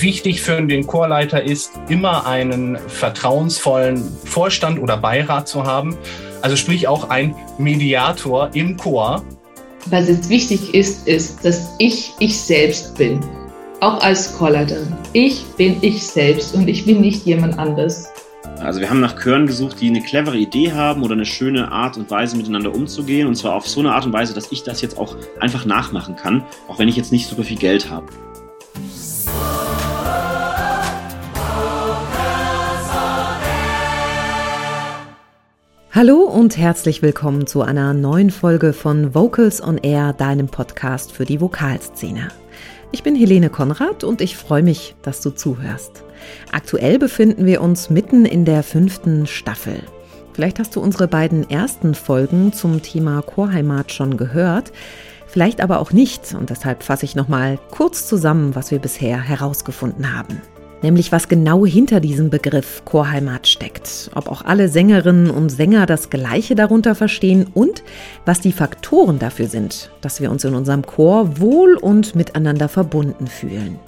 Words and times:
Wichtig 0.00 0.42
für 0.42 0.62
den 0.62 0.86
Chorleiter 0.86 1.42
ist, 1.42 1.72
immer 1.88 2.24
einen 2.24 2.78
vertrauensvollen 2.86 4.00
Vorstand 4.24 4.78
oder 4.78 4.96
Beirat 4.96 5.48
zu 5.48 5.64
haben. 5.64 5.98
Also 6.40 6.54
sprich 6.54 6.86
auch 6.86 7.10
ein 7.10 7.34
Mediator 7.58 8.48
im 8.52 8.76
Chor. 8.76 9.24
Was 9.86 10.06
jetzt 10.06 10.28
wichtig 10.28 10.72
ist, 10.72 11.08
ist, 11.08 11.44
dass 11.44 11.74
ich 11.78 12.12
ich 12.20 12.40
selbst 12.40 12.96
bin. 12.96 13.18
Auch 13.80 14.00
als 14.00 14.38
Chorleiterin. 14.38 14.86
Ich 15.14 15.44
bin 15.56 15.78
ich 15.80 16.06
selbst 16.06 16.54
und 16.54 16.68
ich 16.68 16.86
bin 16.86 17.00
nicht 17.00 17.26
jemand 17.26 17.58
anders. 17.58 18.08
Also 18.60 18.78
wir 18.78 18.90
haben 18.90 19.00
nach 19.00 19.20
Chören 19.20 19.48
gesucht, 19.48 19.80
die 19.80 19.88
eine 19.88 20.00
clevere 20.00 20.36
Idee 20.36 20.70
haben 20.72 21.02
oder 21.02 21.14
eine 21.14 21.26
schöne 21.26 21.72
Art 21.72 21.96
und 21.96 22.08
Weise 22.08 22.36
miteinander 22.36 22.72
umzugehen. 22.72 23.26
Und 23.26 23.34
zwar 23.34 23.56
auf 23.56 23.66
so 23.66 23.80
eine 23.80 23.92
Art 23.92 24.06
und 24.06 24.12
Weise, 24.12 24.32
dass 24.32 24.52
ich 24.52 24.62
das 24.62 24.80
jetzt 24.80 24.96
auch 24.96 25.16
einfach 25.40 25.64
nachmachen 25.64 26.14
kann, 26.14 26.44
auch 26.68 26.78
wenn 26.78 26.86
ich 26.86 26.94
jetzt 26.94 27.10
nicht 27.10 27.28
super 27.28 27.42
viel 27.42 27.58
Geld 27.58 27.90
habe. 27.90 28.06
Hallo 35.98 36.18
und 36.18 36.56
herzlich 36.56 37.02
willkommen 37.02 37.48
zu 37.48 37.62
einer 37.62 37.92
neuen 37.92 38.30
Folge 38.30 38.72
von 38.72 39.16
Vocals 39.16 39.60
on 39.60 39.78
Air, 39.78 40.12
deinem 40.12 40.46
Podcast 40.46 41.10
für 41.10 41.24
die 41.24 41.40
Vokalszene. 41.40 42.28
Ich 42.92 43.02
bin 43.02 43.16
Helene 43.16 43.50
Konrad 43.50 44.04
und 44.04 44.20
ich 44.20 44.36
freue 44.36 44.62
mich, 44.62 44.94
dass 45.02 45.22
du 45.22 45.30
zuhörst. 45.30 46.04
Aktuell 46.52 47.00
befinden 47.00 47.46
wir 47.46 47.60
uns 47.62 47.90
mitten 47.90 48.26
in 48.26 48.44
der 48.44 48.62
fünften 48.62 49.26
Staffel. 49.26 49.82
Vielleicht 50.34 50.60
hast 50.60 50.76
du 50.76 50.80
unsere 50.80 51.08
beiden 51.08 51.50
ersten 51.50 51.96
Folgen 51.96 52.52
zum 52.52 52.80
Thema 52.80 53.20
Chorheimat 53.20 53.90
schon 53.90 54.16
gehört, 54.16 54.70
vielleicht 55.26 55.60
aber 55.60 55.80
auch 55.80 55.90
nicht 55.90 56.32
und 56.32 56.50
deshalb 56.50 56.84
fasse 56.84 57.06
ich 57.06 57.16
nochmal 57.16 57.58
kurz 57.72 58.06
zusammen, 58.06 58.54
was 58.54 58.70
wir 58.70 58.78
bisher 58.78 59.20
herausgefunden 59.20 60.16
haben 60.16 60.40
nämlich 60.82 61.12
was 61.12 61.28
genau 61.28 61.66
hinter 61.66 62.00
diesem 62.00 62.30
Begriff 62.30 62.82
Chorheimat 62.84 63.46
steckt, 63.48 64.10
ob 64.14 64.28
auch 64.28 64.42
alle 64.42 64.68
Sängerinnen 64.68 65.30
und 65.30 65.50
Sänger 65.50 65.86
das 65.86 66.10
Gleiche 66.10 66.54
darunter 66.54 66.94
verstehen 66.94 67.46
und 67.54 67.82
was 68.24 68.40
die 68.40 68.52
Faktoren 68.52 69.18
dafür 69.18 69.48
sind, 69.48 69.90
dass 70.00 70.20
wir 70.20 70.30
uns 70.30 70.44
in 70.44 70.54
unserem 70.54 70.84
Chor 70.84 71.38
wohl 71.40 71.76
und 71.76 72.14
miteinander 72.14 72.68
verbunden 72.68 73.26
fühlen. 73.26 73.78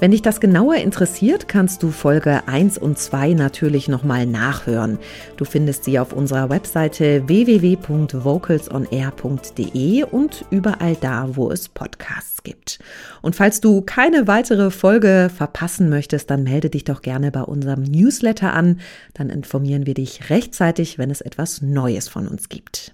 Wenn 0.00 0.12
dich 0.12 0.22
das 0.22 0.40
genauer 0.40 0.76
interessiert, 0.76 1.48
kannst 1.48 1.82
du 1.82 1.90
Folge 1.90 2.46
1 2.46 2.78
und 2.78 2.98
2 2.98 3.34
natürlich 3.34 3.88
nochmal 3.88 4.24
nachhören. 4.26 4.98
Du 5.36 5.44
findest 5.44 5.82
sie 5.84 5.98
auf 5.98 6.12
unserer 6.12 6.50
Webseite 6.50 7.26
www.vocalsonair.de 7.26 10.04
und 10.04 10.44
überall 10.50 10.96
da, 11.00 11.36
wo 11.36 11.50
es 11.50 11.68
Podcasts 11.68 12.42
gibt. 12.42 12.78
Und 13.22 13.36
falls 13.36 13.60
du 13.60 13.82
keine 13.82 14.26
weitere 14.26 14.70
Folge 14.70 15.30
verpassen 15.34 15.88
möchtest, 15.88 16.30
dann 16.30 16.44
melde 16.44 16.70
dich 16.70 16.84
doch 16.84 17.02
gerne 17.02 17.32
bei 17.32 17.42
unserem 17.42 17.82
Newsletter 17.82 18.52
an. 18.52 18.80
Dann 19.14 19.30
informieren 19.30 19.86
wir 19.86 19.94
dich 19.94 20.30
rechtzeitig, 20.30 20.98
wenn 20.98 21.10
es 21.10 21.20
etwas 21.20 21.62
Neues 21.62 22.08
von 22.08 22.28
uns 22.28 22.48
gibt. 22.48 22.92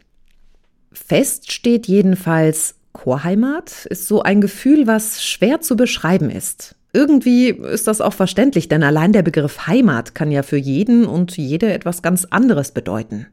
Fest 0.93 1.53
steht 1.53 1.87
jedenfalls, 1.87 2.77
Chorheimat 2.95 3.85
ist 3.87 4.09
so 4.09 4.23
ein 4.23 4.41
Gefühl, 4.41 4.87
was 4.87 5.23
schwer 5.23 5.61
zu 5.61 5.77
beschreiben 5.77 6.31
ist. 6.31 6.75
Irgendwie 6.95 7.49
ist 7.49 7.89
das 7.89 8.01
auch 8.01 8.15
verständlich, 8.15 8.69
denn 8.69 8.85
allein 8.85 9.13
der 9.13 9.23
Begriff 9.23 9.67
Heimat 9.67 10.15
kann 10.15 10.31
ja 10.31 10.45
für 10.45 10.57
jeden 10.57 11.05
und 11.05 11.37
jede 11.37 11.73
etwas 11.73 12.03
ganz 12.03 12.25
anderes 12.25 12.71
bedeuten. 12.71 13.27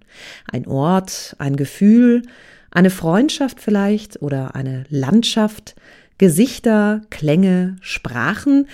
Ein 0.52 0.67
Ort, 0.67 1.36
ein 1.38 1.56
Gefühl, 1.56 2.23
eine 2.72 2.89
Freundschaft 2.89 3.62
vielleicht 3.62 4.22
oder 4.22 4.56
eine 4.56 4.86
Landschaft, 4.89 5.76
Gesichter, 6.17 7.02
Klänge, 7.12 7.78
Sprachen, 7.82 8.67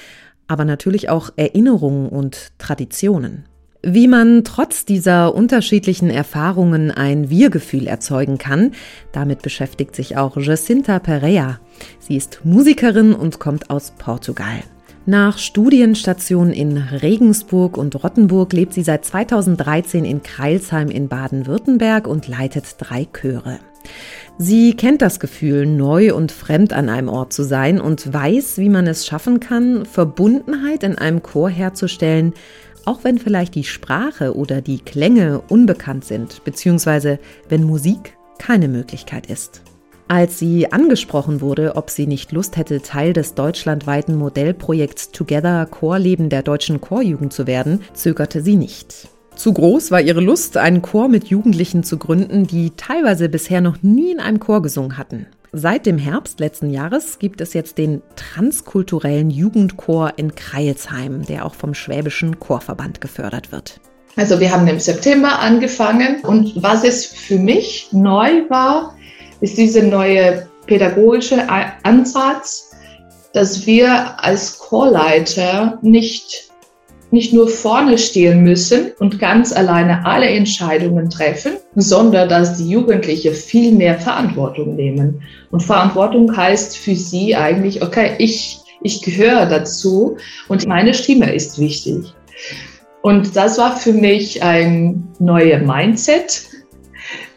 aber 0.48 0.64
natürlich 0.64 1.10
auch 1.10 1.32
Erinnerungen 1.36 2.08
und 2.08 2.54
Traditionen. 2.58 3.46
Wie 3.90 4.10
man 4.10 4.44
trotz 4.44 4.84
dieser 4.84 5.34
unterschiedlichen 5.34 6.10
Erfahrungen 6.10 6.92
ein 6.92 7.30
Wir-Gefühl 7.30 7.88
erzeugen 7.88 8.38
kann, 8.38 8.72
damit 9.14 9.42
beschäftigt 9.42 9.96
sich 9.96 10.18
auch 10.18 10.36
Jacinta 10.36 11.00
Pereira. 11.00 11.62
Sie 11.97 12.18
ist 12.18 12.42
Musikerin 12.44 13.14
und 13.14 13.40
kommt 13.40 13.70
aus 13.70 13.94
Portugal. 13.97 14.59
Nach 15.06 15.38
Studienstationen 15.38 16.52
in 16.52 16.78
Regensburg 16.78 17.78
und 17.78 18.03
Rottenburg 18.03 18.52
lebt 18.52 18.74
sie 18.74 18.84
seit 18.84 19.06
2013 19.06 20.03
in 20.03 20.22
Kreilsheim 20.22 20.90
in 20.90 21.08
Baden-Württemberg 21.08 22.08
und 22.08 22.28
leitet 22.28 22.66
drei 22.80 23.08
Chöre. 23.14 23.58
Sie 24.38 24.76
kennt 24.76 25.02
das 25.02 25.20
Gefühl, 25.20 25.66
neu 25.66 26.14
und 26.14 26.34
fremd 26.34 26.74
an 26.74 26.90
einem 26.90 27.08
Ort 27.08 27.34
zu 27.34 27.44
sein 27.44 27.81
und 27.81 28.14
weiß, 28.14 28.58
wie 28.58 28.70
man 28.70 28.86
es 28.86 29.08
schaffen 29.08 29.40
kann, 29.40 29.86
Verbundenheit 29.86 30.84
in 30.84 30.97
einem 30.97 31.24
Chor 31.24 31.50
herzustellen, 31.50 32.34
auch 32.88 33.03
wenn 33.03 33.20
vielleicht 33.20 33.53
die 33.56 33.66
Sprache 33.66 34.36
oder 34.36 34.62
die 34.62 34.80
Klänge 34.80 35.42
unbekannt 35.50 36.06
sind, 36.06 36.44
beziehungsweise 36.46 37.20
wenn 37.50 37.64
Musik 37.64 38.18
keine 38.40 38.68
Möglichkeit 38.68 39.28
ist. 39.28 39.62
Als 40.08 40.40
sie 40.40 40.72
angesprochen 40.72 41.42
wurde, 41.42 41.76
ob 41.76 41.90
sie 41.90 42.08
nicht 42.08 42.31
Lust 42.31 42.56
hätte, 42.56 42.81
Teil 42.81 43.12
des 43.12 43.34
deutschlandweiten 43.34 44.16
Modellprojekts 44.16 45.12
Together 45.12 45.66
Chorleben 45.66 46.30
der 46.30 46.44
deutschen 46.44 46.80
Chorjugend 46.80 47.34
zu 47.34 47.46
werden, 47.46 47.81
zögerte 47.94 48.42
sie 48.42 48.56
nicht. 48.56 49.09
Zu 49.36 49.52
groß 49.53 49.92
war 49.92 50.00
ihre 50.00 50.22
Lust, 50.22 50.56
einen 50.56 50.81
Chor 50.81 51.09
mit 51.09 51.28
Jugendlichen 51.28 51.84
zu 51.84 51.97
gründen, 51.97 52.47
die 52.47 52.72
teilweise 52.72 53.28
bisher 53.28 53.59
noch 53.59 53.84
nie 53.84 54.14
in 54.14 54.20
einem 54.20 54.40
Chor 54.40 54.62
gesungen 54.62 54.97
hatten. 54.97 55.28
Seit 55.53 55.85
dem 55.85 55.97
Herbst 55.97 56.40
letzten 56.40 56.72
Jahres 56.72 57.19
gibt 57.19 57.40
es 57.40 57.53
jetzt 57.53 57.78
den 57.78 58.02
transkulturellen 58.16 59.30
Jugendchor 59.30 60.13
in 60.18 60.35
Kreilsheim, 60.35 61.25
der 61.25 61.46
auch 61.46 61.56
vom 61.56 61.74
Schwäbischen 61.74 62.40
Chorverband 62.40 63.00
gefördert 63.00 63.52
wird. 63.52 63.80
Also 64.18 64.40
wir 64.40 64.52
haben 64.52 64.68
im 64.68 64.80
September 64.80 65.40
angefangen 65.40 66.22
und 66.24 66.62
was 66.62 66.84
es 66.84 67.06
für 67.06 67.38
mich 67.38 67.90
neu 67.91 68.50
war, 68.50 68.96
ist 69.41 69.58
dieser 69.58 69.84
neue 69.84 70.47
pädagogische 70.66 71.47
Ansatz, 71.84 72.72
dass 73.34 73.66
wir 73.66 74.22
als 74.22 74.58
Chorleiter 74.58 75.78
nicht, 75.81 76.47
nicht 77.12 77.34
nur 77.34 77.47
vorne 77.47 77.97
stehen 77.97 78.44
müssen 78.44 78.91
und 79.00 79.19
ganz 79.19 79.53
alleine 79.53 80.06
alle 80.06 80.28
Entscheidungen 80.28 81.09
treffen, 81.09 81.53
sondern 81.75 82.28
dass 82.28 82.57
die 82.57 82.69
Jugendlichen 82.69 83.34
viel 83.34 83.72
mehr 83.72 83.97
Verantwortung 84.00 84.75
nehmen. 84.75 85.22
Und 85.51 85.63
Verantwortung 85.63 86.35
heißt 86.35 86.78
für 86.78 86.96
sie 86.96 87.35
eigentlich, 87.35 87.81
okay, 87.81 88.12
ich, 88.17 88.59
ich 88.81 89.01
gehöre 89.01 89.46
dazu 89.46 90.17
und 90.50 90.67
meine 90.67 90.94
Stimme 90.94 91.34
ist 91.34 91.59
wichtig. 91.59 92.13
Und 93.01 93.35
das 93.35 93.57
war 93.57 93.78
für 93.78 93.94
mich 93.94 94.44
ein 94.44 95.07
neuer 95.19 95.59
Mindset, 95.59 96.44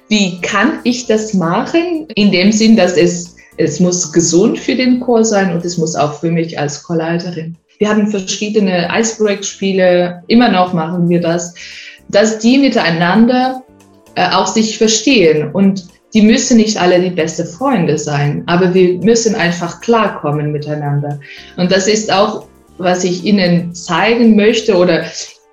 wie 0.08 0.40
kann 0.40 0.80
ich 0.82 1.06
das 1.06 1.34
machen? 1.34 2.08
In 2.16 2.32
dem 2.32 2.50
Sinn, 2.50 2.76
dass 2.76 2.96
es, 2.96 3.36
es 3.56 3.78
muss 3.78 4.12
gesund 4.12 4.58
für 4.58 4.74
den 4.74 4.98
Chor 4.98 5.24
sein 5.24 5.54
und 5.54 5.64
es 5.64 5.78
muss 5.78 5.94
auch 5.94 6.14
für 6.14 6.32
mich 6.32 6.58
als 6.58 6.82
Chorleiterin. 6.82 7.56
Wir 7.80 7.88
haben 7.88 8.08
verschiedene 8.08 8.90
Icebreak-Spiele, 8.92 10.22
immer 10.26 10.50
noch 10.50 10.74
machen 10.74 11.08
wir 11.08 11.18
das, 11.18 11.54
dass 12.08 12.38
die 12.38 12.58
miteinander 12.58 13.64
äh, 14.16 14.28
auch 14.32 14.46
sich 14.46 14.76
verstehen 14.76 15.50
und 15.50 15.88
die 16.12 16.20
müssen 16.20 16.58
nicht 16.58 16.78
alle 16.78 17.00
die 17.00 17.08
beste 17.08 17.46
Freunde 17.46 17.96
sein, 17.96 18.42
aber 18.44 18.74
wir 18.74 18.98
müssen 18.98 19.34
einfach 19.34 19.80
klarkommen 19.80 20.52
miteinander. 20.52 21.20
Und 21.56 21.72
das 21.72 21.88
ist 21.88 22.12
auch, 22.12 22.44
was 22.76 23.02
ich 23.02 23.24
Ihnen 23.24 23.74
zeigen 23.74 24.36
möchte 24.36 24.76
oder 24.76 25.04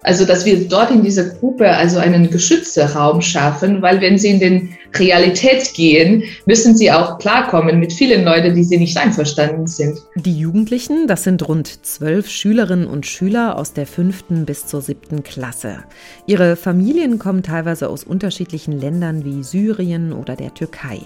also, 0.07 0.23
dass 0.23 0.45
wir 0.45 0.69
dort 0.69 0.89
in 0.89 1.03
dieser 1.03 1.25
Gruppe 1.25 1.69
also 1.69 1.99
einen 1.99 2.29
geschützten 2.29 2.87
Raum 2.87 3.21
schaffen, 3.21 3.81
weil 3.81 3.99
wenn 3.99 4.17
sie 4.17 4.29
in 4.29 4.39
den 4.39 4.77
Realität 4.95 5.73
gehen, 5.73 6.23
müssen 6.45 6.77
sie 6.77 6.89
auch 6.89 7.17
klarkommen 7.19 7.77
mit 7.77 7.91
vielen 7.91 8.23
Leuten, 8.23 8.55
die 8.55 8.63
sie 8.63 8.77
nicht 8.77 8.97
einverstanden 8.97 9.67
sind. 9.67 9.99
Die 10.15 10.39
Jugendlichen, 10.39 11.07
das 11.07 11.25
sind 11.25 11.45
rund 11.45 11.85
zwölf 11.85 12.29
Schülerinnen 12.29 12.87
und 12.87 13.05
Schüler 13.05 13.57
aus 13.57 13.73
der 13.73 13.85
fünften 13.85 14.45
bis 14.45 14.65
zur 14.65 14.81
siebten 14.81 15.23
Klasse. 15.23 15.79
Ihre 16.25 16.55
Familien 16.55 17.19
kommen 17.19 17.43
teilweise 17.43 17.89
aus 17.89 18.05
unterschiedlichen 18.05 18.79
Ländern 18.79 19.25
wie 19.25 19.43
Syrien 19.43 20.13
oder 20.13 20.37
der 20.37 20.53
Türkei. 20.53 21.01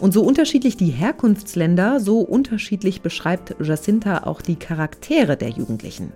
Und 0.00 0.12
so 0.12 0.22
unterschiedlich 0.22 0.76
die 0.76 0.90
Herkunftsländer, 0.90 1.98
so 1.98 2.20
unterschiedlich 2.20 3.00
beschreibt 3.00 3.56
Jacinta 3.60 4.24
auch 4.24 4.40
die 4.40 4.56
Charaktere 4.56 5.36
der 5.36 5.50
Jugendlichen. 5.50 6.12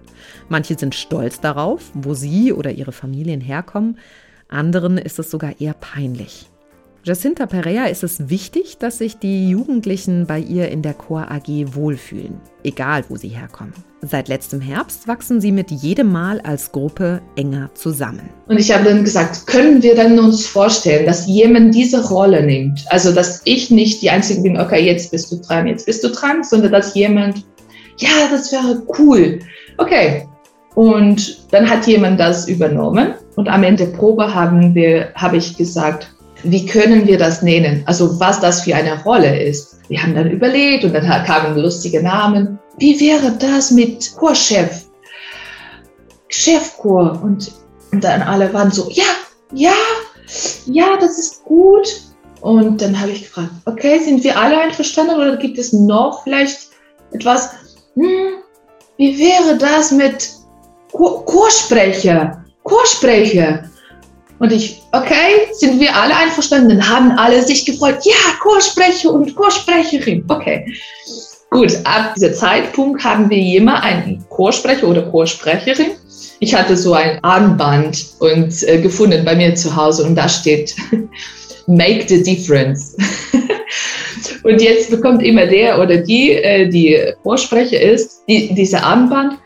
Manche 0.48 0.78
sind 0.78 0.94
stolz 0.94 1.40
darauf, 1.40 1.90
wo 1.94 2.14
sie 2.14 2.52
oder 2.52 2.70
ihre 2.70 2.92
Familien 2.92 3.40
herkommen, 3.40 3.98
anderen 4.48 4.98
ist 4.98 5.18
es 5.18 5.30
sogar 5.30 5.60
eher 5.60 5.74
peinlich. 5.74 6.51
Jacinta 7.04 7.46
Perea 7.46 7.86
ist 7.86 8.04
es 8.04 8.28
wichtig, 8.28 8.78
dass 8.78 8.98
sich 8.98 9.18
die 9.18 9.50
Jugendlichen 9.50 10.26
bei 10.26 10.38
ihr 10.38 10.68
in 10.68 10.82
der 10.82 10.94
Chor 10.94 11.30
AG 11.32 11.48
wohlfühlen, 11.74 12.40
egal 12.62 13.02
wo 13.08 13.16
sie 13.16 13.28
herkommen. 13.28 13.72
Seit 14.02 14.28
letztem 14.28 14.60
Herbst 14.60 15.08
wachsen 15.08 15.40
sie 15.40 15.50
mit 15.50 15.72
jedem 15.72 16.12
Mal 16.12 16.40
als 16.42 16.70
Gruppe 16.70 17.20
enger 17.34 17.70
zusammen. 17.74 18.30
Und 18.46 18.58
ich 18.58 18.72
habe 18.72 18.84
dann 18.84 19.02
gesagt, 19.02 19.48
können 19.48 19.82
wir 19.82 19.96
dann 19.96 20.16
uns 20.16 20.46
vorstellen, 20.46 21.04
dass 21.04 21.26
jemand 21.26 21.74
diese 21.74 22.08
Rolle 22.08 22.44
nimmt? 22.44 22.84
Also, 22.90 23.12
dass 23.12 23.42
ich 23.46 23.72
nicht 23.72 24.00
die 24.00 24.10
Einzige 24.10 24.42
bin, 24.42 24.60
okay, 24.60 24.84
jetzt 24.84 25.10
bist 25.10 25.32
du 25.32 25.36
dran, 25.36 25.66
jetzt 25.66 25.86
bist 25.86 26.04
du 26.04 26.08
dran, 26.08 26.44
sondern 26.44 26.70
dass 26.70 26.94
jemand 26.94 27.44
ja, 27.98 28.28
das 28.30 28.52
wäre 28.52 28.82
cool. 28.98 29.40
Okay. 29.78 30.28
Und 30.74 31.52
dann 31.52 31.68
hat 31.68 31.86
jemand 31.86 32.18
das 32.18 32.48
übernommen 32.48 33.14
und 33.36 33.48
am 33.48 33.62
Ende 33.62 33.86
Probe 33.86 34.34
haben 34.34 34.74
wir, 34.74 35.12
habe 35.14 35.36
ich 35.36 35.56
gesagt, 35.56 36.14
wie 36.44 36.66
können 36.66 37.06
wir 37.06 37.18
das 37.18 37.42
nennen? 37.42 37.82
Also 37.86 38.18
was 38.18 38.40
das 38.40 38.62
für 38.62 38.74
eine 38.74 39.02
Rolle 39.02 39.42
ist. 39.42 39.78
Wir 39.88 40.02
haben 40.02 40.14
dann 40.14 40.30
überlegt 40.30 40.84
und 40.84 40.94
dann 40.94 41.06
kamen 41.24 41.56
lustige 41.56 42.02
Namen. 42.02 42.58
Wie 42.78 42.98
wäre 43.00 43.32
das 43.38 43.70
mit 43.70 44.14
Chorchef? 44.16 44.86
Chefchor. 46.28 47.20
Und, 47.22 47.52
und 47.92 48.02
dann 48.02 48.22
alle 48.22 48.52
waren 48.52 48.70
so, 48.70 48.88
ja, 48.90 49.04
ja, 49.52 49.74
ja, 50.66 50.96
das 50.98 51.18
ist 51.18 51.44
gut. 51.44 51.88
Und 52.40 52.80
dann 52.82 52.98
habe 52.98 53.12
ich 53.12 53.22
gefragt, 53.22 53.50
okay, 53.66 54.00
sind 54.00 54.24
wir 54.24 54.36
alle 54.36 54.58
einverstanden 54.58 55.14
oder 55.14 55.36
gibt 55.36 55.58
es 55.58 55.72
noch 55.72 56.24
vielleicht 56.24 56.70
etwas? 57.12 57.50
Hm, 57.94 58.42
wie 58.96 59.18
wäre 59.18 59.56
das 59.58 59.92
mit 59.92 60.28
Chor 60.90 61.24
Chorsprecher? 61.24 62.44
Chorsprecher. 62.64 63.70
Und 64.38 64.52
ich, 64.52 64.82
okay, 64.92 65.48
sind 65.52 65.78
wir 65.80 65.94
alle 65.94 66.16
einverstanden? 66.16 66.88
Haben 66.88 67.12
alle 67.12 67.42
sich 67.42 67.64
gefreut, 67.64 67.98
ja, 68.04 68.14
Chorsprecher 68.40 69.12
und 69.12 69.34
Chorsprecherin. 69.36 70.24
Okay. 70.28 70.66
Gut, 71.50 71.76
ab 71.84 72.14
diesem 72.14 72.34
Zeitpunkt 72.34 73.04
haben 73.04 73.28
wir 73.28 73.58
immer 73.58 73.82
einen 73.82 74.24
Chorsprecher 74.30 74.88
oder 74.88 75.02
Chorsprecherin. 75.02 75.92
Ich 76.40 76.54
hatte 76.54 76.76
so 76.76 76.94
ein 76.94 77.22
Armband 77.22 78.06
und 78.20 78.62
äh, 78.62 78.80
gefunden 78.80 79.24
bei 79.24 79.36
mir 79.36 79.54
zu 79.54 79.76
Hause 79.76 80.04
und 80.04 80.16
da 80.16 80.28
steht 80.28 80.74
Make 81.66 82.06
the 82.08 82.22
Difference. 82.22 82.96
und 84.44 84.62
jetzt 84.62 84.90
bekommt 84.90 85.22
immer 85.22 85.46
der 85.46 85.78
oder 85.78 85.98
die, 85.98 86.32
äh, 86.32 86.68
die 86.68 86.98
Vorsprecher 87.22 87.80
ist, 87.80 88.22
die, 88.26 88.54
diese 88.54 88.82
Armband. 88.82 89.38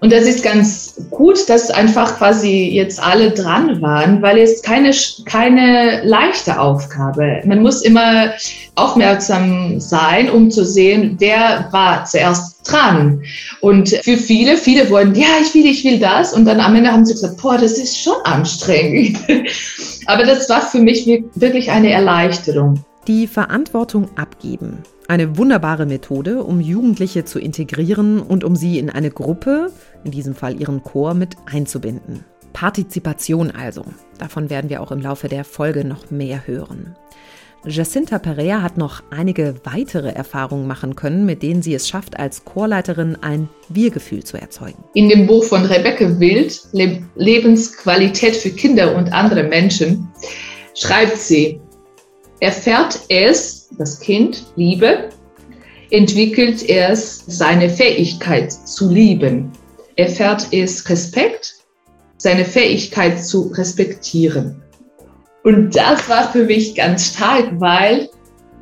Und 0.00 0.12
das 0.12 0.24
ist 0.24 0.42
ganz 0.42 0.83
gut, 1.10 1.48
dass 1.48 1.70
einfach 1.70 2.18
quasi 2.18 2.68
jetzt 2.72 3.02
alle 3.02 3.30
dran 3.30 3.80
waren, 3.80 4.22
weil 4.22 4.38
es 4.38 4.62
keine, 4.62 4.92
keine 5.24 6.02
leichte 6.04 6.58
Aufgabe. 6.58 7.42
Man 7.44 7.62
muss 7.62 7.82
immer 7.82 8.32
aufmerksam 8.74 9.80
sein, 9.80 10.30
um 10.30 10.50
zu 10.50 10.64
sehen, 10.64 11.16
wer 11.18 11.68
war 11.70 12.04
zuerst 12.04 12.70
dran. 12.70 13.22
Und 13.60 13.90
für 13.90 14.16
viele, 14.16 14.56
viele 14.56 14.90
wollen, 14.90 15.14
ja, 15.14 15.26
ich 15.42 15.54
will, 15.54 15.66
ich 15.66 15.84
will 15.84 15.98
das. 15.98 16.32
Und 16.32 16.44
dann 16.44 16.60
am 16.60 16.74
Ende 16.74 16.90
haben 16.90 17.04
sie 17.04 17.14
gesagt, 17.14 17.40
boah, 17.40 17.58
das 17.58 17.72
ist 17.72 18.00
schon 18.00 18.16
anstrengend. 18.24 19.18
Aber 20.06 20.24
das 20.24 20.48
war 20.48 20.62
für 20.62 20.80
mich 20.80 21.06
wirklich 21.34 21.70
eine 21.70 21.90
Erleichterung. 21.90 22.84
Die 23.06 23.26
Verantwortung 23.26 24.08
abgeben. 24.16 24.78
Eine 25.06 25.36
wunderbare 25.36 25.84
Methode, 25.84 26.42
um 26.42 26.60
Jugendliche 26.60 27.26
zu 27.26 27.38
integrieren 27.38 28.20
und 28.20 28.42
um 28.42 28.56
sie 28.56 28.78
in 28.78 28.88
eine 28.88 29.10
Gruppe, 29.10 29.70
in 30.04 30.10
diesem 30.10 30.34
Fall 30.34 30.60
ihren 30.60 30.82
Chor, 30.82 31.14
mit 31.14 31.36
einzubinden. 31.46 32.24
Partizipation 32.52 33.50
also. 33.50 33.84
Davon 34.18 34.48
werden 34.48 34.70
wir 34.70 34.80
auch 34.80 34.92
im 34.92 35.00
Laufe 35.00 35.28
der 35.28 35.44
Folge 35.44 35.84
noch 35.84 36.10
mehr 36.10 36.46
hören. 36.46 36.94
Jacinta 37.66 38.18
Perea 38.18 38.60
hat 38.60 38.76
noch 38.76 39.02
einige 39.10 39.54
weitere 39.64 40.10
Erfahrungen 40.10 40.66
machen 40.66 40.96
können, 40.96 41.24
mit 41.24 41.42
denen 41.42 41.62
sie 41.62 41.74
es 41.74 41.88
schafft, 41.88 42.18
als 42.18 42.44
Chorleiterin 42.44 43.16
ein 43.22 43.48
Wir-Gefühl 43.70 44.22
zu 44.22 44.36
erzeugen. 44.36 44.84
In 44.92 45.08
dem 45.08 45.26
Buch 45.26 45.44
von 45.44 45.64
Rebecca 45.64 46.20
Wild, 46.20 46.60
Lebensqualität 47.16 48.36
für 48.36 48.50
Kinder 48.50 48.94
und 48.94 49.12
andere 49.12 49.44
Menschen, 49.44 50.08
schreibt 50.74 51.16
sie, 51.16 51.60
Erfährt 52.40 53.00
es, 53.08 53.70
das 53.78 53.98
Kind, 54.00 54.44
Liebe, 54.56 55.08
entwickelt 55.90 56.68
es 56.68 57.24
seine 57.26 57.70
Fähigkeit 57.70 58.52
zu 58.52 58.90
lieben. 58.90 59.50
Erfährt 59.96 60.48
es 60.50 60.88
Respekt, 60.88 61.54
seine 62.16 62.44
Fähigkeit 62.44 63.24
zu 63.24 63.52
respektieren. 63.54 64.62
Und 65.44 65.76
das 65.76 66.08
war 66.08 66.32
für 66.32 66.44
mich 66.44 66.74
ganz 66.74 67.14
stark, 67.14 67.48
weil 67.60 68.08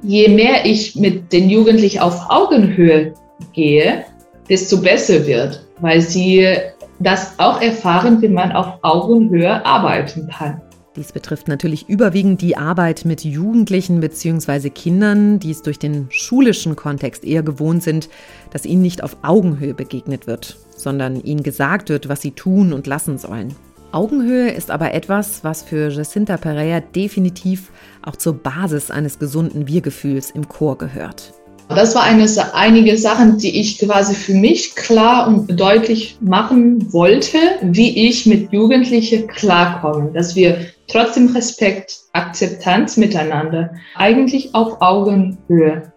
je 0.03 0.29
mehr 0.29 0.67
ich 0.67 0.97
mit 0.97 1.33
den 1.33 1.49
Jugendlichen 1.49 2.01
auf 2.01 2.29
Augenhöhe 2.29 3.15
gehe, 3.53 4.05
desto 4.49 4.81
besser 4.81 5.27
wird, 5.27 5.65
weil 5.81 6.01
sie 6.01 6.57
das 6.99 7.39
auch 7.39 7.61
erfahren, 7.61 8.21
wie 8.21 8.29
man 8.29 8.53
auf 8.53 8.79
Augenhöhe 8.83 9.65
arbeiten 9.65 10.29
kann. 10.29 10.61
Dies 10.97 11.13
betrifft 11.13 11.49
natürlich 11.49 11.89
überwiegend 11.89 12.43
die 12.43 12.59
Arbeit 12.59 13.07
mit 13.07 13.25
Jugendlichen 13.25 14.01
bzw. 14.01 14.69
Kindern, 14.69 15.39
die 15.39 15.51
es 15.51 15.63
durch 15.63 15.79
den 15.79 16.09
schulischen 16.11 16.77
Kontext 16.77 17.25
eher 17.25 17.43
gewohnt 17.43 17.83
sind, 17.83 18.11
dass 18.51 18.67
ihnen 18.67 18.83
nicht 18.83 19.03
auf 19.03 19.17
Augenhöhe 19.23 19.73
begegnet 19.73 20.27
wird, 20.27 20.59
sondern 20.77 21.23
ihnen 21.23 21.43
gesagt 21.43 21.89
wird, 21.89 22.11
was 22.11 22.21
sie 22.21 22.33
tun 22.33 22.75
und 22.75 22.87
lassen 22.87 23.17
sollen. 23.17 23.55
Augenhöhe 23.91 24.51
ist 24.51 24.71
aber 24.71 24.93
etwas, 24.93 25.45
was 25.45 25.63
für 25.63 25.89
Jacinta 25.89 26.37
Pereira 26.37 26.81
definitiv 26.81 27.71
auch 28.03 28.17
zur 28.17 28.35
Basis 28.35 28.91
eines 28.91 29.19
gesunden 29.19 29.67
Wir-Gefühls 29.67 30.31
im 30.31 30.47
Chor 30.47 30.77
gehört. 30.77 31.33
Das 31.69 31.95
war 31.95 32.03
eine, 32.03 32.27
einige 32.55 32.99
Sachen, 32.99 33.39
die 33.39 33.61
ich 33.61 33.79
quasi 33.79 34.15
für 34.15 34.35
mich 34.35 34.75
klar 34.75 35.27
und 35.27 35.59
deutlich 35.59 36.19
machen 36.21 36.93
wollte, 36.93 37.39
wie 37.63 38.09
ich 38.09 38.27
mit 38.27 38.53
Jugendlichen 38.53 39.27
klarkomme, 39.27 40.11
dass 40.13 40.37
wir 40.37 40.59
trotzdem 40.89 41.29
Respekt, 41.35 42.01
Akzeptanz 42.13 42.97
miteinander, 42.97 43.75
eigentlich 43.95 44.55
auf 44.55 44.81
Augenhöhe. 44.81 45.93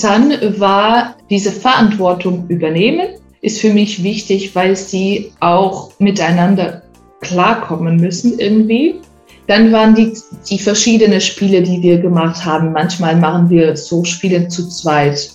Dann 0.00 0.30
war 0.60 1.16
diese 1.28 1.50
Verantwortung 1.50 2.46
übernehmen, 2.48 3.08
ist 3.42 3.60
für 3.60 3.72
mich 3.72 4.02
wichtig, 4.02 4.54
weil 4.54 4.76
sie 4.76 5.32
auch 5.40 5.90
miteinander 5.98 6.82
klarkommen 7.20 7.96
müssen 7.96 8.38
irgendwie. 8.38 9.00
Dann 9.46 9.72
waren 9.72 9.94
die, 9.94 10.12
die 10.48 10.58
verschiedenen 10.58 11.20
Spiele, 11.20 11.62
die 11.62 11.82
wir 11.82 11.98
gemacht 11.98 12.44
haben. 12.44 12.72
Manchmal 12.72 13.16
machen 13.16 13.50
wir 13.50 13.76
so 13.76 14.04
Spiele 14.04 14.48
zu 14.48 14.68
zweit. 14.68 15.30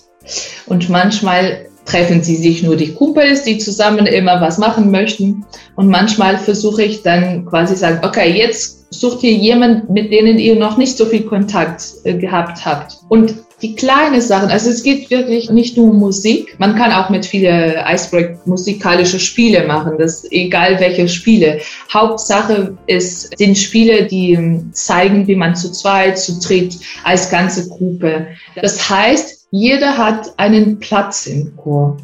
Und 0.67 0.89
manchmal 0.89 1.67
treffen 1.91 2.23
sie 2.23 2.37
sich 2.37 2.63
nur 2.63 2.77
die 2.77 2.93
Kumpels, 2.93 3.43
die 3.43 3.57
zusammen 3.57 4.05
immer 4.05 4.39
was 4.39 4.57
machen 4.57 4.91
möchten. 4.91 5.45
Und 5.75 5.89
manchmal 5.89 6.37
versuche 6.37 6.83
ich 6.83 7.03
dann 7.03 7.45
quasi 7.45 7.75
sagen, 7.75 7.99
okay, 8.03 8.31
jetzt 8.31 8.93
sucht 8.93 9.23
ihr 9.23 9.33
jemanden, 9.33 9.91
mit 9.91 10.11
denen 10.11 10.39
ihr 10.39 10.55
noch 10.55 10.77
nicht 10.77 10.97
so 10.97 11.05
viel 11.05 11.23
Kontakt 11.23 11.83
äh, 12.03 12.13
gehabt 12.13 12.65
habt. 12.65 12.97
Und 13.09 13.35
die 13.61 13.75
kleinen 13.75 14.21
Sachen, 14.21 14.49
also 14.49 14.69
es 14.69 14.81
geht 14.81 15.11
wirklich 15.11 15.51
nicht 15.51 15.77
nur 15.77 15.91
um 15.91 15.99
Musik, 15.99 16.55
man 16.57 16.75
kann 16.75 16.91
auch 16.91 17.09
mit 17.09 17.25
vielen 17.25 17.75
Icebreak 17.87 18.47
musikalische 18.47 19.19
Spiele 19.19 19.67
machen, 19.67 19.93
das 19.99 20.25
egal 20.31 20.79
welche 20.79 21.07
Spiele. 21.07 21.59
Hauptsache 21.93 22.75
ist 22.87 23.37
sind 23.37 23.57
Spiele, 23.57 24.07
die 24.07 24.33
ähm, 24.33 24.71
zeigen, 24.73 25.27
wie 25.27 25.35
man 25.35 25.55
zu 25.55 25.71
zweit, 25.71 26.17
zu 26.17 26.39
dritt 26.39 26.75
als 27.03 27.29
ganze 27.29 27.69
Gruppe. 27.69 28.27
Das 28.55 28.89
heißt, 28.89 29.40
jeder 29.51 29.97
hat 29.97 30.33
einen 30.37 30.79
Platz 30.79 31.27
im 31.27 31.55
Chor. 31.57 31.97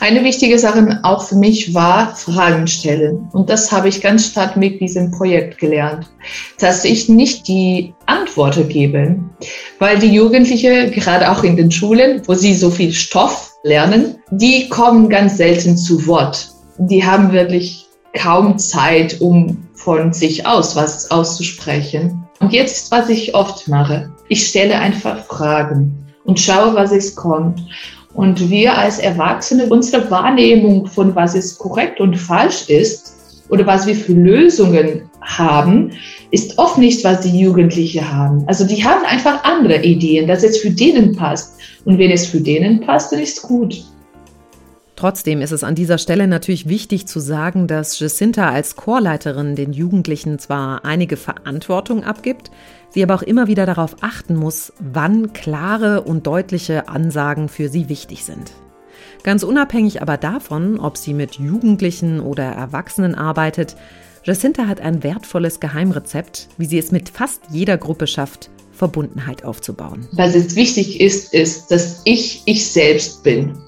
Eine 0.00 0.22
wichtige 0.22 0.58
Sache 0.58 1.00
auch 1.02 1.24
für 1.24 1.36
mich 1.36 1.72
war 1.72 2.14
Fragen 2.14 2.66
stellen. 2.66 3.28
Und 3.32 3.48
das 3.48 3.72
habe 3.72 3.88
ich 3.88 4.02
ganz 4.02 4.26
stark 4.26 4.56
mit 4.58 4.80
diesem 4.80 5.10
Projekt 5.10 5.58
gelernt, 5.58 6.06
dass 6.58 6.84
ich 6.84 7.08
nicht 7.08 7.48
die 7.48 7.94
Antworten 8.04 8.68
gebe, 8.68 9.18
weil 9.78 9.98
die 9.98 10.12
Jugendlichen, 10.12 10.90
gerade 10.90 11.30
auch 11.30 11.42
in 11.42 11.56
den 11.56 11.70
Schulen, 11.70 12.20
wo 12.26 12.34
sie 12.34 12.54
so 12.54 12.70
viel 12.70 12.92
Stoff 12.92 13.52
lernen, 13.62 14.16
die 14.30 14.68
kommen 14.68 15.08
ganz 15.08 15.38
selten 15.38 15.78
zu 15.78 16.06
Wort. 16.06 16.50
Die 16.76 17.04
haben 17.04 17.32
wirklich 17.32 17.86
kaum 18.14 18.58
Zeit, 18.58 19.18
um 19.22 19.56
von 19.74 20.12
sich 20.12 20.46
aus 20.46 20.76
was 20.76 21.10
auszusprechen. 21.10 22.22
Und 22.40 22.52
jetzt, 22.52 22.90
was 22.90 23.08
ich 23.08 23.34
oft 23.34 23.66
mache, 23.68 24.10
ich 24.28 24.46
stelle 24.46 24.78
einfach 24.78 25.24
Fragen 25.24 26.01
und 26.24 26.40
schaue, 26.40 26.74
was 26.74 26.92
es 26.92 27.14
kommt. 27.14 27.60
Und 28.14 28.50
wir 28.50 28.76
als 28.76 28.98
Erwachsene, 28.98 29.66
unsere 29.66 30.10
Wahrnehmung 30.10 30.86
von 30.86 31.14
was 31.14 31.34
ist 31.34 31.58
korrekt 31.58 32.00
und 32.00 32.16
falsch 32.16 32.68
ist 32.68 33.44
oder 33.48 33.66
was 33.66 33.86
wir 33.86 33.94
für 33.94 34.12
Lösungen 34.12 35.10
haben, 35.20 35.92
ist 36.30 36.58
oft 36.58 36.78
nicht, 36.78 37.04
was 37.04 37.20
die 37.20 37.38
Jugendlichen 37.38 38.10
haben. 38.10 38.44
Also 38.46 38.66
die 38.66 38.84
haben 38.84 39.04
einfach 39.04 39.44
andere 39.44 39.82
Ideen, 39.82 40.26
dass 40.26 40.42
es 40.42 40.58
für 40.58 40.70
denen 40.70 41.14
passt. 41.14 41.54
Und 41.84 41.98
wenn 41.98 42.10
es 42.10 42.26
für 42.26 42.40
denen 42.40 42.80
passt, 42.80 43.12
dann 43.12 43.20
ist 43.20 43.42
gut. 43.42 43.82
Trotzdem 44.96 45.40
ist 45.40 45.52
es 45.52 45.64
an 45.64 45.74
dieser 45.74 45.98
Stelle 45.98 46.26
natürlich 46.26 46.68
wichtig 46.68 47.06
zu 47.06 47.18
sagen, 47.18 47.66
dass 47.66 47.98
Jacinta 47.98 48.50
als 48.50 48.76
Chorleiterin 48.76 49.56
den 49.56 49.72
Jugendlichen 49.72 50.38
zwar 50.38 50.84
einige 50.84 51.16
Verantwortung 51.16 52.04
abgibt, 52.04 52.50
sie 52.90 53.02
aber 53.02 53.14
auch 53.14 53.22
immer 53.22 53.46
wieder 53.46 53.64
darauf 53.64 53.96
achten 54.02 54.36
muss, 54.36 54.72
wann 54.78 55.32
klare 55.32 56.02
und 56.02 56.26
deutliche 56.26 56.88
Ansagen 56.88 57.48
für 57.48 57.68
sie 57.68 57.88
wichtig 57.88 58.24
sind. 58.24 58.52
Ganz 59.22 59.44
unabhängig 59.44 60.02
aber 60.02 60.18
davon, 60.18 60.78
ob 60.78 60.96
sie 60.96 61.14
mit 61.14 61.36
Jugendlichen 61.36 62.20
oder 62.20 62.44
Erwachsenen 62.44 63.14
arbeitet, 63.14 63.76
Jacinta 64.24 64.66
hat 64.66 64.80
ein 64.80 65.02
wertvolles 65.02 65.58
Geheimrezept, 65.58 66.48
wie 66.58 66.66
sie 66.66 66.78
es 66.78 66.92
mit 66.92 67.08
fast 67.08 67.40
jeder 67.50 67.78
Gruppe 67.78 68.06
schafft, 68.06 68.50
Verbundenheit 68.72 69.44
aufzubauen. 69.44 70.06
Was 70.12 70.34
jetzt 70.34 70.54
wichtig 70.54 71.00
ist, 71.00 71.32
ist, 71.32 71.70
dass 71.70 72.02
ich 72.04 72.42
ich 72.46 72.66
selbst 72.66 73.22
bin 73.22 73.58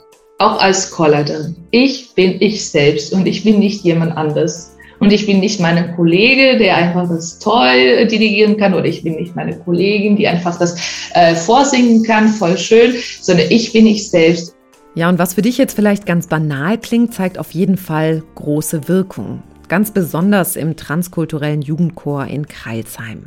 auch 0.45 0.61
als 0.61 0.91
Chorleiterin. 0.91 1.57
Ich 1.71 2.15
bin 2.15 2.37
ich 2.41 2.69
selbst 2.69 3.13
und 3.13 3.27
ich 3.27 3.45
bin 3.45 3.59
nicht 3.59 3.83
jemand 3.83 4.17
anders. 4.17 4.71
Und 5.01 5.13
ich 5.13 5.27
bin 5.27 5.41
nicht 5.41 5.61
meine 5.61 5.93
Kollege, 5.95 6.57
der 6.57 6.77
einfach 6.77 7.09
das 7.09 7.39
toll 7.39 8.07
dirigieren 8.07 8.57
kann, 8.57 8.75
oder 8.75 8.85
ich 8.85 9.03
bin 9.03 9.17
nicht 9.17 9.35
meine 9.35 9.59
Kollegin, 9.59 10.17
die 10.17 10.29
einfach 10.29 10.59
das 10.59 10.77
äh, 11.15 11.35
vorsingen 11.35 12.05
kann, 12.05 12.29
voll 12.29 12.57
schön, 12.57 12.95
sondern 13.21 13.47
ich 13.51 13.73
bin 13.73 13.87
ich 13.87 14.09
selbst. 14.09 14.55
Ja, 14.95 15.09
und 15.09 15.19
was 15.19 15.35
für 15.35 15.43
dich 15.43 15.59
jetzt 15.59 15.75
vielleicht 15.75 16.07
ganz 16.07 16.29
banal 16.29 16.79
klingt, 16.79 17.13
zeigt 17.13 17.39
auf 17.39 17.51
jeden 17.51 17.77
Fall 17.77 18.23
große 18.37 18.87
Wirkung. 18.89 19.43
Ganz 19.69 19.91
besonders 19.91 20.57
im 20.57 20.77
transkulturellen 20.77 21.63
Jugendchor 21.63 22.27
in 22.27 22.47
Kreilsheim. 22.47 23.25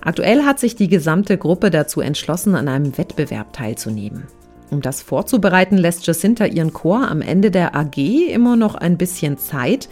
Aktuell 0.00 0.42
hat 0.42 0.58
sich 0.58 0.74
die 0.74 0.88
gesamte 0.88 1.38
Gruppe 1.38 1.70
dazu 1.70 2.00
entschlossen, 2.00 2.56
an 2.56 2.68
einem 2.68 2.98
Wettbewerb 2.98 3.52
teilzunehmen. 3.52 4.24
Um 4.74 4.80
das 4.80 5.02
vorzubereiten, 5.02 5.78
lässt 5.78 6.04
Jacinta 6.04 6.46
ihren 6.46 6.72
Chor 6.72 7.08
am 7.08 7.22
Ende 7.22 7.52
der 7.52 7.76
AG 7.76 7.96
immer 7.96 8.56
noch 8.56 8.74
ein 8.74 8.98
bisschen 8.98 9.38
Zeit. 9.38 9.88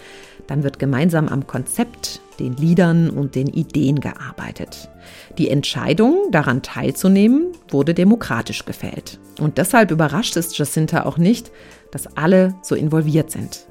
Dann 0.49 0.65
wird 0.65 0.81
gemeinsam 0.81 1.29
am 1.29 1.47
Konzept, 1.47 2.21
den 2.41 2.57
Liedern 2.57 3.09
und 3.09 3.37
den 3.37 3.47
Ideen 3.47 4.01
gearbeitet. 4.01 4.91
Die 5.39 5.51
Entscheidung, 5.51 6.17
daran 6.33 6.63
teilzunehmen, 6.63 7.53
wurde 7.69 7.95
demokratisch 7.95 8.65
gefällt. 8.65 9.21
Und 9.39 9.57
deshalb 9.57 9.93
überrascht 9.93 10.37
es 10.37 10.59
Jacinta 10.59 11.05
auch 11.05 11.17
nicht, 11.17 11.53
dass 11.93 12.17
alle 12.17 12.57
so 12.63 12.75
involviert 12.75 13.31
sind. 13.31 13.69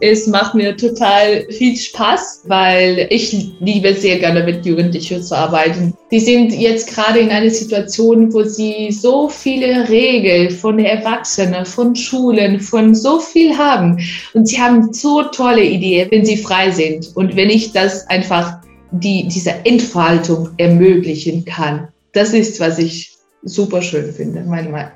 Es 0.00 0.26
macht 0.26 0.54
mir 0.54 0.76
total 0.76 1.46
viel 1.50 1.76
Spaß, 1.76 2.44
weil 2.46 3.06
ich 3.10 3.52
liebe 3.60 3.92
sehr 3.92 4.18
gerne 4.18 4.42
mit 4.44 4.64
Jugendlichen 4.64 5.22
zu 5.22 5.36
arbeiten. 5.36 5.94
Die 6.10 6.20
sind 6.20 6.52
jetzt 6.54 6.94
gerade 6.94 7.18
in 7.18 7.28
einer 7.28 7.50
Situation, 7.50 8.32
wo 8.32 8.42
sie 8.42 8.90
so 8.90 9.28
viele 9.28 9.88
Regeln 9.90 10.50
von 10.50 10.78
Erwachsenen, 10.78 11.66
von 11.66 11.94
Schulen, 11.94 12.60
von 12.60 12.94
so 12.94 13.20
viel 13.20 13.56
haben. 13.56 13.98
Und 14.32 14.48
sie 14.48 14.60
haben 14.60 14.92
so 14.92 15.22
tolle 15.24 15.64
Ideen, 15.64 16.10
wenn 16.10 16.24
sie 16.24 16.38
frei 16.38 16.70
sind. 16.70 17.14
Und 17.14 17.36
wenn 17.36 17.50
ich 17.50 17.72
das 17.72 18.08
einfach 18.08 18.54
die, 18.92 19.28
diese 19.28 19.54
Entfaltung 19.64 20.48
ermöglichen 20.56 21.44
kann. 21.44 21.88
Das 22.12 22.32
ist, 22.32 22.58
was 22.58 22.78
ich 22.78 23.12
super 23.42 23.82
schön 23.82 24.12
finde 24.12 24.42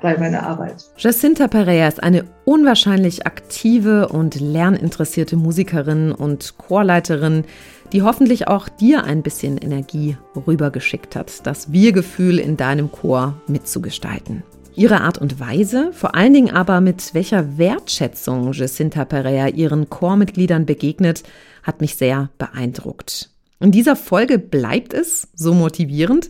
bei 0.01 0.17
meiner 0.17 0.43
Arbeit. 0.43 0.85
Jacinta 0.97 1.47
Pereira 1.47 1.87
ist 1.87 2.03
eine 2.03 2.25
unwahrscheinlich 2.45 3.25
aktive 3.25 4.09
und 4.09 4.39
lerninteressierte 4.39 5.35
Musikerin 5.35 6.11
und 6.11 6.57
Chorleiterin, 6.57 7.43
die 7.91 8.01
hoffentlich 8.01 8.47
auch 8.47 8.69
dir 8.69 9.03
ein 9.03 9.23
bisschen 9.23 9.57
Energie 9.57 10.17
rübergeschickt 10.47 11.15
hat, 11.15 11.45
das 11.45 11.71
Wir-Gefühl 11.71 12.39
in 12.39 12.57
deinem 12.57 12.91
Chor 12.91 13.35
mitzugestalten. 13.47 14.43
Ihre 14.75 15.01
Art 15.01 15.17
und 15.17 15.39
Weise, 15.39 15.91
vor 15.93 16.15
allen 16.15 16.33
Dingen 16.33 16.53
aber 16.53 16.81
mit 16.81 17.13
welcher 17.13 17.57
Wertschätzung 17.57 18.51
Jacinta 18.51 19.05
Pereira 19.05 19.47
ihren 19.47 19.89
Chormitgliedern 19.89 20.65
begegnet, 20.65 21.23
hat 21.63 21.79
mich 21.79 21.95
sehr 21.95 22.29
beeindruckt. 22.37 23.29
In 23.61 23.71
dieser 23.71 23.95
Folge 23.95 24.37
bleibt 24.37 24.93
es 24.93 25.29
so 25.33 25.53
motivierend, 25.53 26.29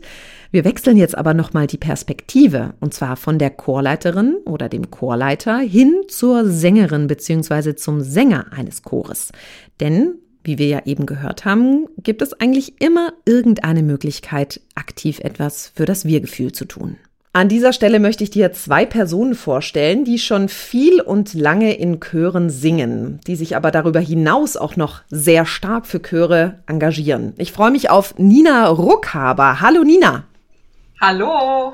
wir 0.56 0.64
wechseln 0.64 0.96
jetzt 0.96 1.18
aber 1.18 1.34
nochmal 1.34 1.68
die 1.68 1.78
Perspektive 1.78 2.76
und 2.80 2.94
zwar 2.94 3.18
von 3.18 3.38
der 3.38 3.50
Chorleiterin 3.50 4.38
oder 4.46 4.70
dem 4.70 4.90
Chorleiter 4.90 5.60
hin 5.60 6.04
zur 6.08 6.50
Sängerin 6.50 7.08
bzw. 7.08 7.76
zum 7.76 8.00
Sänger 8.00 8.54
eines 8.54 8.82
Chores. 8.82 9.34
Denn, 9.82 10.16
wie 10.46 10.58
wir 10.58 10.68
ja 10.68 10.82
eben 10.86 11.06
gehört 11.06 11.44
haben, 11.44 11.88
gibt 12.02 12.22
es 12.22 12.40
eigentlich 12.40 12.82
immer 12.82 13.12
irgendeine 13.26 13.84
Möglichkeit, 13.84 14.62
aktiv 14.76 15.20
etwas 15.20 15.74
für 15.76 15.84
das 15.84 16.06
Wir-Gefühl 16.06 16.54
zu 16.54 16.64
tun. 16.64 16.96
An 17.34 17.50
dieser 17.50 17.74
Stelle 17.74 18.00
möchte 18.00 18.24
ich 18.24 18.30
dir 18.30 18.54
zwei 18.54 18.86
Personen 18.86 19.36
vorstellen, 19.36 20.06
die 20.06 20.20
schon 20.20 20.48
viel 20.48 21.02
und 21.02 21.34
lange 21.34 21.74
in 21.74 22.00
Chören 22.00 22.50
singen, 22.50 23.20
die 23.28 23.36
sich 23.36 23.58
aber 23.58 23.72
darüber 23.72 24.00
hinaus 24.00 24.56
auch 24.56 24.78
noch 24.78 25.02
sehr 25.10 25.46
stark 25.46 25.86
für 25.86 26.02
Chöre 26.02 26.60
engagieren. 26.66 27.34
Ich 27.36 27.52
freue 27.52 27.72
mich 27.72 27.90
auf 27.90 28.18
Nina 28.18 28.70
Ruckhaber. 28.70 29.60
Hallo 29.60 29.84
Nina. 29.84 30.24
Hallo. 31.08 31.74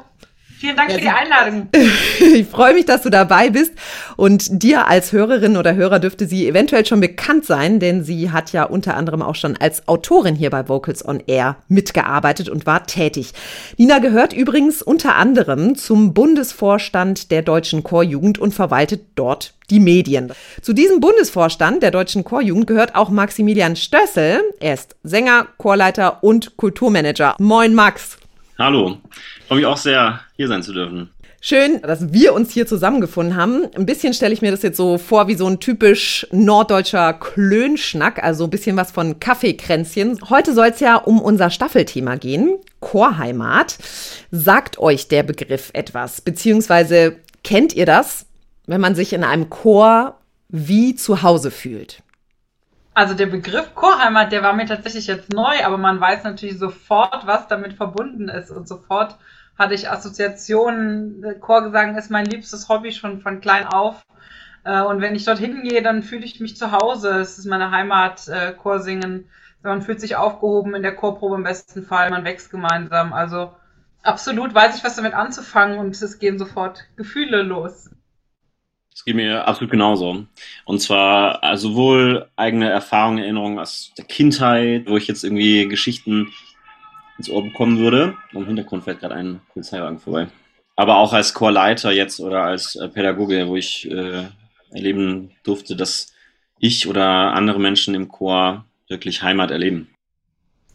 Vielen 0.60 0.76
Dank 0.76 0.90
ja, 0.90 0.96
für 0.96 1.02
die 1.02 1.08
Einladung. 1.08 1.70
ich 2.20 2.46
freue 2.48 2.74
mich, 2.74 2.84
dass 2.84 3.02
du 3.04 3.10
dabei 3.10 3.50
bist. 3.50 3.72
Und 4.18 4.62
dir 4.62 4.90
als 4.90 5.14
Hörerin 5.14 5.56
oder 5.56 5.74
Hörer 5.74 6.00
dürfte 6.00 6.28
sie 6.28 6.50
eventuell 6.50 6.86
schon 6.86 7.00
bekannt 7.00 7.46
sein, 7.46 7.80
denn 7.80 8.04
sie 8.04 8.32
hat 8.32 8.52
ja 8.52 8.66
unter 8.66 8.98
anderem 8.98 9.22
auch 9.22 9.36
schon 9.36 9.56
als 9.56 9.88
Autorin 9.88 10.36
hier 10.36 10.50
bei 10.50 10.68
Vocals 10.68 11.08
on 11.08 11.24
Air 11.28 11.56
mitgearbeitet 11.70 12.50
und 12.50 12.66
war 12.66 12.86
tätig. 12.86 13.32
Nina 13.78 14.00
gehört 14.00 14.34
übrigens 14.34 14.82
unter 14.82 15.16
anderem 15.16 15.78
zum 15.78 16.14
Bundesvorstand 16.14 17.32
der 17.32 17.42
Deutschen 17.42 17.84
Chorjugend 17.84 18.38
und 18.38 18.54
verwaltet 18.54 19.06
dort 19.16 19.54
die 19.70 19.80
Medien. 19.80 20.34
Zu 20.62 20.74
diesem 20.74 21.00
Bundesvorstand 21.00 21.82
der 21.82 21.92
Deutschen 21.92 22.26
Chorjugend 22.26 22.68
gehört 22.68 22.96
auch 22.96 23.10
Maximilian 23.10 23.78
Stössel. 23.78 24.42
Er 24.60 24.74
ist 24.74 24.98
Sänger, 25.04 25.48
Chorleiter 25.58 26.22
und 26.22 26.58
Kulturmanager. 26.58 27.36
Moin 27.40 27.74
Max. 27.74 28.18
Hallo, 28.64 28.98
freue 29.48 29.58
mich 29.58 29.66
auch 29.66 29.78
sehr, 29.78 30.20
hier 30.38 30.48
sein 30.48 30.62
zu 30.62 30.72
dürfen. 30.72 31.10
Schön, 31.42 31.82
dass 31.82 32.14
wir 32.14 32.36
uns 32.36 32.52
hier 32.52 32.68
zusammengefunden 32.68 33.36
haben. 33.36 33.66
Ein 33.76 33.88
bisschen 33.88 34.14
stelle 34.14 34.32
ich 34.32 34.44
mir 34.44 34.52
das 34.52 34.62
jetzt 34.62 34.78
so 34.78 35.00
vor 35.00 35.28
wie 35.28 35.34
so 35.34 35.48
ein 35.48 35.60
typisch 35.60 36.28
norddeutscher 36.32 37.14
Klönschnack, 37.14 38.24
also 38.24 38.44
ein 38.44 38.52
bisschen 38.52 38.78
was 38.78 38.92
von 38.92 39.20
Kaffeekränzchen. 39.20 40.20
Heute 40.30 40.54
soll 40.54 40.68
es 40.68 40.80
ja 40.80 40.98
um 40.98 41.20
unser 41.20 41.50
Staffelthema 41.50 42.18
gehen, 42.18 42.60
Chorheimat. 42.80 43.80
Sagt 44.30 44.78
euch 44.78 45.08
der 45.08 45.24
Begriff 45.24 45.72
etwas, 45.74 46.22
beziehungsweise 46.22 47.16
kennt 47.44 47.74
ihr 47.74 47.88
das, 47.88 48.28
wenn 48.68 48.82
man 48.82 48.94
sich 48.94 49.14
in 49.14 49.24
einem 49.24 49.50
Chor 49.50 50.20
wie 50.50 50.94
zu 50.94 51.24
Hause 51.24 51.50
fühlt? 51.50 52.04
Also 52.94 53.14
der 53.14 53.28
Begriff 53.28 53.74
Chorheimat, 53.74 54.32
der 54.32 54.44
war 54.44 54.54
mir 54.54 54.66
tatsächlich 54.66 55.08
jetzt 55.08 55.32
neu, 55.32 55.64
aber 55.64 55.78
man 55.78 56.02
weiß 56.02 56.24
natürlich 56.26 56.60
sofort, 56.60 57.26
was 57.26 57.48
damit 57.48 57.74
verbunden 57.74 58.28
ist 58.28 58.52
und 58.52 58.68
sofort 58.68 59.18
hatte 59.58 59.74
ich 59.74 59.90
Assoziationen. 59.90 61.40
Chorgesang 61.40 61.96
ist 61.96 62.12
mein 62.12 62.26
liebstes 62.26 62.68
Hobby 62.68 62.92
schon 62.92 63.22
von 63.22 63.40
klein 63.40 63.66
auf. 63.66 64.06
Äh, 64.64 64.82
und 64.82 65.02
wenn 65.02 65.16
ich 65.16 65.26
dorthin 65.26 65.64
gehe, 65.64 65.82
dann 65.82 66.04
fühle 66.04 66.26
ich 66.26 66.40
mich 66.40 66.58
zu 66.58 66.72
Hause. 66.72 67.20
Es 67.20 67.38
ist 67.38 67.46
meine 67.46 67.72
Heimat, 67.72 68.28
äh, 68.28 68.54
Chorsingen. 68.54 69.30
Man 69.64 69.82
fühlt 69.82 70.02
sich 70.02 70.16
aufgehoben 70.16 70.74
in 70.76 70.82
der 70.82 70.96
Chorprobe 70.96 71.36
im 71.36 71.44
besten 71.44 71.84
Fall. 71.84 72.10
Man 72.10 72.26
wächst 72.26 72.52
gemeinsam. 72.52 73.14
Also 73.14 73.54
absolut 74.04 74.54
weiß 74.54 74.78
ich, 74.78 74.84
was 74.84 74.96
damit 74.96 75.14
anzufangen 75.14 75.80
und 75.80 76.02
es 76.02 76.20
gehen 76.20 76.40
sofort 76.40 76.86
Gefühle 76.96 77.44
los. 77.44 77.90
Es 78.94 79.06
geht 79.06 79.16
mir 79.16 79.48
absolut 79.48 79.72
genauso. 79.72 80.26
Und 80.66 80.80
zwar 80.80 81.44
also 81.44 81.70
sowohl 81.70 82.30
eigene 82.36 82.70
Erfahrungen, 82.70 83.20
Erinnerungen 83.20 83.60
aus 83.60 83.92
der 83.98 84.06
Kindheit, 84.06 84.88
wo 84.88 84.98
ich 84.98 85.08
jetzt 85.08 85.24
irgendwie 85.24 85.68
Geschichten 85.68 86.32
ins 87.18 87.30
Ohr 87.30 87.44
bekommen 87.44 87.80
würde. 87.80 88.16
Im 88.34 88.46
Hintergrund 88.46 88.84
fährt 88.84 89.00
gerade 89.00 89.16
ein 89.16 89.42
Polizeiwagen 89.54 90.00
vorbei. 90.00 90.28
Aber 90.76 90.98
auch 90.98 91.14
als 91.14 91.34
Chorleiter 91.34 91.92
jetzt 91.92 92.20
oder 92.20 92.44
als 92.44 92.76
äh, 92.76 92.88
Pädagoge, 92.90 93.48
wo 93.48 93.56
ich 93.56 93.90
äh, 93.90 94.26
erleben 94.72 95.32
durfte, 95.44 95.76
dass 95.76 96.14
ich 96.60 96.88
oder 96.88 97.34
andere 97.34 97.60
Menschen 97.60 97.96
im 97.96 98.08
Chor 98.08 98.66
wirklich 98.88 99.22
Heimat 99.22 99.52
erleben 99.52 99.91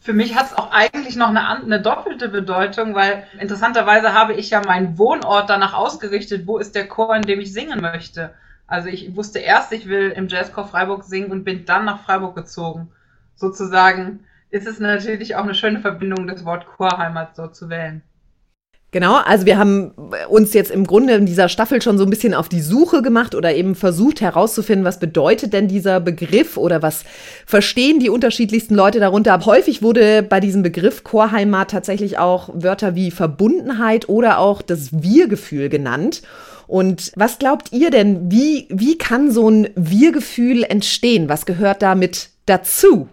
für 0.07 0.13
mich 0.13 0.37
hat 0.37 0.45
es 0.45 0.53
auch 0.53 0.71
eigentlich 0.71 1.17
noch 1.17 1.27
eine, 1.27 1.45
eine, 1.49 1.81
doppelte 1.81 2.29
Bedeutung, 2.29 2.95
weil 2.95 3.27
interessanterweise 3.41 4.13
habe 4.13 4.35
ich 4.35 4.51
ja 4.51 4.61
meinen 4.61 4.97
Wohnort 4.97 5.49
danach 5.49 5.73
ausgerichtet, 5.73 6.47
wo 6.47 6.59
ist 6.59 6.75
der 6.75 6.87
Chor, 6.87 7.13
in 7.13 7.23
dem 7.23 7.41
ich 7.41 7.51
singen 7.51 7.81
möchte. 7.81 8.33
Also 8.67 8.87
ich 8.87 9.17
wusste 9.17 9.39
erst, 9.39 9.73
ich 9.73 9.89
will 9.89 10.11
im 10.11 10.29
Jazzchor 10.29 10.65
Freiburg 10.65 11.03
singen 11.03 11.29
und 11.29 11.43
bin 11.43 11.65
dann 11.65 11.83
nach 11.83 12.05
Freiburg 12.05 12.37
gezogen. 12.37 12.87
Sozusagen 13.35 14.21
ist 14.49 14.65
es 14.65 14.79
natürlich 14.79 15.35
auch 15.35 15.43
eine 15.43 15.55
schöne 15.55 15.81
Verbindung, 15.81 16.25
das 16.25 16.45
Wort 16.45 16.67
Chorheimat 16.67 17.35
so 17.35 17.47
zu 17.47 17.69
wählen. 17.69 18.01
Genau, 18.91 19.15
also 19.15 19.45
wir 19.45 19.57
haben 19.57 19.91
uns 20.29 20.53
jetzt 20.53 20.71
im 20.71 20.87
Grunde 20.87 21.15
in 21.15 21.25
dieser 21.25 21.49
Staffel 21.49 21.81
schon 21.81 21.97
so 21.97 22.05
ein 22.05 22.09
bisschen 22.09 22.33
auf 22.33 22.47
die 22.47 22.61
Suche 22.61 23.01
gemacht 23.01 23.35
oder 23.35 23.53
eben 23.53 23.75
versucht 23.75 24.21
herauszufinden, 24.21 24.85
was 24.85 24.97
bedeutet 24.97 25.51
denn 25.51 25.67
dieser 25.67 25.99
Begriff 25.99 26.55
oder 26.55 26.81
was 26.81 27.03
verstehen 27.45 27.99
die 27.99 28.09
unterschiedlichsten 28.09 28.75
Leute 28.75 29.01
darunter. 29.01 29.37
Häufig 29.45 29.81
wurde 29.81 30.23
bei 30.23 30.39
diesem 30.39 30.63
Begriff 30.63 31.03
Chorheimat 31.03 31.71
tatsächlich 31.71 32.17
auch 32.17 32.49
Wörter 32.53 32.95
wie 32.95 33.11
Verbundenheit 33.11 34.07
oder 34.07 34.39
auch 34.39 34.61
das 34.61 34.89
Wir-Gefühl 34.93 35.67
genannt. 35.67 36.21
Und 36.65 37.11
was 37.17 37.39
glaubt 37.39 37.73
ihr 37.73 37.91
denn, 37.91 38.31
wie, 38.31 38.67
wie 38.69 38.97
kann 38.97 39.31
so 39.31 39.49
ein 39.49 39.69
Wir-Gefühl 39.75 40.63
entstehen? 40.63 41.27
Was 41.27 41.45
gehört 41.45 41.81
damit 41.81 42.29
dazu? 42.45 43.09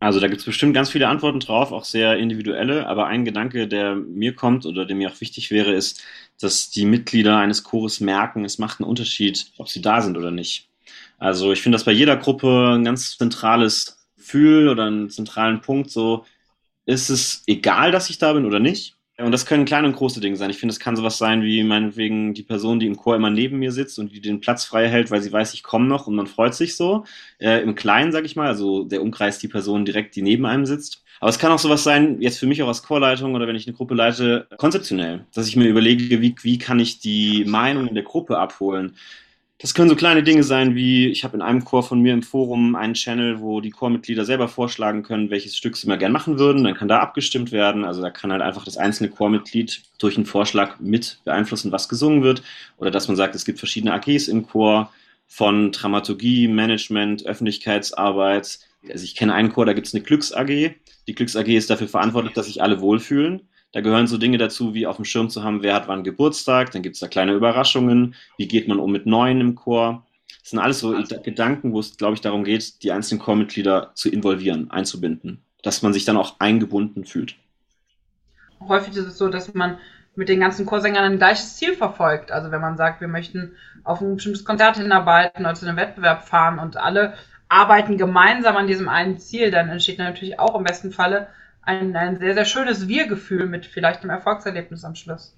Also 0.00 0.20
da 0.20 0.28
gibt 0.28 0.40
es 0.40 0.46
bestimmt 0.46 0.74
ganz 0.74 0.90
viele 0.90 1.08
Antworten 1.08 1.40
drauf, 1.40 1.72
auch 1.72 1.84
sehr 1.84 2.18
individuelle, 2.18 2.86
aber 2.86 3.06
ein 3.06 3.24
Gedanke, 3.24 3.66
der 3.66 3.96
mir 3.96 4.34
kommt 4.34 4.64
oder 4.64 4.86
der 4.86 4.94
mir 4.94 5.10
auch 5.10 5.20
wichtig 5.20 5.50
wäre, 5.50 5.72
ist, 5.72 6.02
dass 6.40 6.70
die 6.70 6.84
Mitglieder 6.84 7.36
eines 7.38 7.64
Chores 7.64 8.00
merken, 8.00 8.44
es 8.44 8.58
macht 8.58 8.80
einen 8.80 8.88
Unterschied, 8.88 9.50
ob 9.58 9.68
sie 9.68 9.82
da 9.82 10.00
sind 10.00 10.16
oder 10.16 10.30
nicht. 10.30 10.68
Also 11.18 11.52
ich 11.52 11.62
finde 11.62 11.76
das 11.76 11.84
bei 11.84 11.92
jeder 11.92 12.16
Gruppe 12.16 12.74
ein 12.76 12.84
ganz 12.84 13.18
zentrales 13.18 14.06
Gefühl 14.16 14.68
oder 14.68 14.84
einen 14.84 15.10
zentralen 15.10 15.60
Punkt. 15.60 15.90
So 15.90 16.24
ist 16.86 17.10
es 17.10 17.42
egal, 17.46 17.90
dass 17.92 18.10
ich 18.10 18.18
da 18.18 18.32
bin 18.34 18.46
oder 18.46 18.60
nicht. 18.60 18.97
Und 19.20 19.32
das 19.32 19.46
können 19.46 19.64
kleine 19.64 19.88
und 19.88 19.96
große 19.96 20.20
Dinge 20.20 20.36
sein. 20.36 20.48
Ich 20.50 20.58
finde, 20.58 20.72
es 20.72 20.78
kann 20.78 20.94
sowas 20.94 21.18
sein 21.18 21.42
wie 21.42 21.64
meinetwegen 21.64 22.34
die 22.34 22.44
Person, 22.44 22.78
die 22.78 22.86
im 22.86 22.96
Chor 22.96 23.16
immer 23.16 23.30
neben 23.30 23.58
mir 23.58 23.72
sitzt 23.72 23.98
und 23.98 24.12
die 24.12 24.20
den 24.20 24.40
Platz 24.40 24.64
frei 24.64 24.88
hält, 24.88 25.10
weil 25.10 25.20
sie 25.22 25.32
weiß, 25.32 25.54
ich 25.54 25.64
komme 25.64 25.86
noch 25.86 26.06
und 26.06 26.14
man 26.14 26.28
freut 26.28 26.54
sich 26.54 26.76
so. 26.76 27.04
Äh, 27.40 27.62
Im 27.62 27.74
Kleinen, 27.74 28.12
sag 28.12 28.24
ich 28.24 28.36
mal, 28.36 28.46
also 28.46 28.84
der 28.84 29.02
Umkreis 29.02 29.40
die 29.40 29.48
Person 29.48 29.84
direkt, 29.84 30.14
die 30.14 30.22
neben 30.22 30.46
einem 30.46 30.66
sitzt. 30.66 31.02
Aber 31.18 31.30
es 31.30 31.40
kann 31.40 31.50
auch 31.50 31.58
sowas 31.58 31.82
sein, 31.82 32.20
jetzt 32.20 32.38
für 32.38 32.46
mich 32.46 32.62
auch 32.62 32.68
als 32.68 32.84
Chorleitung 32.84 33.34
oder 33.34 33.48
wenn 33.48 33.56
ich 33.56 33.66
eine 33.66 33.76
Gruppe 33.76 33.94
leite, 33.94 34.46
konzeptionell, 34.56 35.24
dass 35.34 35.48
ich 35.48 35.56
mir 35.56 35.66
überlege, 35.66 36.20
wie, 36.20 36.36
wie 36.42 36.58
kann 36.58 36.78
ich 36.78 37.00
die 37.00 37.44
Meinung 37.44 37.88
in 37.88 37.94
der 37.94 38.04
Gruppe 38.04 38.38
abholen. 38.38 38.94
Das 39.60 39.74
können 39.74 39.88
so 39.88 39.96
kleine 39.96 40.22
Dinge 40.22 40.44
sein 40.44 40.76
wie, 40.76 41.08
ich 41.08 41.24
habe 41.24 41.36
in 41.36 41.42
einem 41.42 41.64
Chor 41.64 41.82
von 41.82 42.00
mir 42.00 42.12
im 42.14 42.22
Forum 42.22 42.76
einen 42.76 42.94
Channel, 42.94 43.40
wo 43.40 43.60
die 43.60 43.70
Chormitglieder 43.70 44.24
selber 44.24 44.46
vorschlagen 44.46 45.02
können, 45.02 45.30
welches 45.30 45.56
Stück 45.56 45.76
sie 45.76 45.88
mal 45.88 45.98
gern 45.98 46.12
machen 46.12 46.38
würden. 46.38 46.62
Dann 46.62 46.76
kann 46.76 46.86
da 46.86 47.00
abgestimmt 47.00 47.50
werden. 47.50 47.84
Also 47.84 48.00
da 48.00 48.10
kann 48.10 48.30
halt 48.30 48.40
einfach 48.40 48.64
das 48.64 48.76
einzelne 48.76 49.10
Chormitglied 49.10 49.82
durch 49.98 50.16
einen 50.16 50.26
Vorschlag 50.26 50.78
mit 50.78 51.18
beeinflussen, 51.24 51.72
was 51.72 51.88
gesungen 51.88 52.22
wird. 52.22 52.44
Oder 52.76 52.92
dass 52.92 53.08
man 53.08 53.16
sagt, 53.16 53.34
es 53.34 53.44
gibt 53.44 53.58
verschiedene 53.58 53.92
AGs 53.94 54.28
im 54.28 54.46
Chor 54.46 54.92
von 55.26 55.72
Dramaturgie, 55.72 56.46
Management, 56.46 57.26
Öffentlichkeitsarbeit. 57.26 58.60
Also 58.88 59.02
ich 59.02 59.16
kenne 59.16 59.34
einen 59.34 59.52
Chor, 59.52 59.66
da 59.66 59.72
gibt 59.72 59.88
es 59.88 59.94
eine 59.94 60.04
Glücks-AG. 60.04 60.76
Die 61.08 61.14
Glücks-AG 61.16 61.48
ist 61.48 61.68
dafür 61.68 61.88
verantwortlich, 61.88 62.34
dass 62.34 62.46
sich 62.46 62.62
alle 62.62 62.80
wohlfühlen. 62.80 63.48
Da 63.72 63.82
gehören 63.82 64.06
so 64.06 64.16
Dinge 64.16 64.38
dazu, 64.38 64.72
wie 64.74 64.86
auf 64.86 64.96
dem 64.96 65.04
Schirm 65.04 65.28
zu 65.28 65.44
haben, 65.44 65.62
wer 65.62 65.74
hat 65.74 65.88
wann 65.88 66.02
Geburtstag, 66.02 66.70
dann 66.70 66.82
gibt 66.82 66.94
es 66.94 67.00
da 67.00 67.08
kleine 67.08 67.32
Überraschungen, 67.32 68.14
wie 68.38 68.48
geht 68.48 68.66
man 68.66 68.78
um 68.78 68.90
mit 68.90 69.04
Neuen 69.04 69.40
im 69.40 69.54
Chor. 69.54 70.06
Das 70.40 70.50
sind 70.50 70.58
alles 70.58 70.80
so 70.80 70.96
Gedanken, 71.22 71.72
wo 71.72 71.80
es, 71.80 71.96
glaube 71.98 72.14
ich, 72.14 72.22
darum 72.22 72.44
geht, 72.44 72.82
die 72.82 72.92
einzelnen 72.92 73.20
Chormitglieder 73.20 73.90
zu 73.94 74.08
involvieren, 74.08 74.70
einzubinden, 74.70 75.42
dass 75.62 75.82
man 75.82 75.92
sich 75.92 76.06
dann 76.06 76.16
auch 76.16 76.40
eingebunden 76.40 77.04
fühlt. 77.04 77.36
Häufig 78.66 78.96
ist 78.96 79.06
es 79.06 79.18
so, 79.18 79.28
dass 79.28 79.52
man 79.52 79.78
mit 80.16 80.28
den 80.28 80.40
ganzen 80.40 80.66
Chorsängern 80.66 81.04
ein 81.04 81.18
gleiches 81.18 81.56
Ziel 81.56 81.74
verfolgt. 81.74 82.32
Also 82.32 82.50
wenn 82.50 82.60
man 82.60 82.76
sagt, 82.76 83.00
wir 83.00 83.08
möchten 83.08 83.52
auf 83.84 84.00
ein 84.00 84.16
bestimmtes 84.16 84.44
Konzert 84.44 84.76
hinarbeiten 84.76 85.44
oder 85.44 85.54
zu 85.54 85.66
einem 85.66 85.76
Wettbewerb 85.76 86.26
fahren 86.26 86.58
und 86.58 86.76
alle 86.76 87.14
arbeiten 87.48 87.96
gemeinsam 87.98 88.56
an 88.56 88.66
diesem 88.66 88.88
einen 88.88 89.18
Ziel, 89.18 89.50
dann 89.50 89.68
entsteht 89.68 89.98
natürlich 89.98 90.40
auch 90.40 90.56
im 90.56 90.64
besten 90.64 90.90
Falle 90.90 91.28
ein, 91.68 91.94
ein 91.94 92.18
sehr, 92.18 92.34
sehr 92.34 92.44
schönes 92.46 92.88
Wir-Gefühl 92.88 93.46
mit 93.46 93.66
vielleicht 93.66 94.00
einem 94.00 94.10
Erfolgserlebnis 94.10 94.84
am 94.84 94.94
Schluss. 94.94 95.34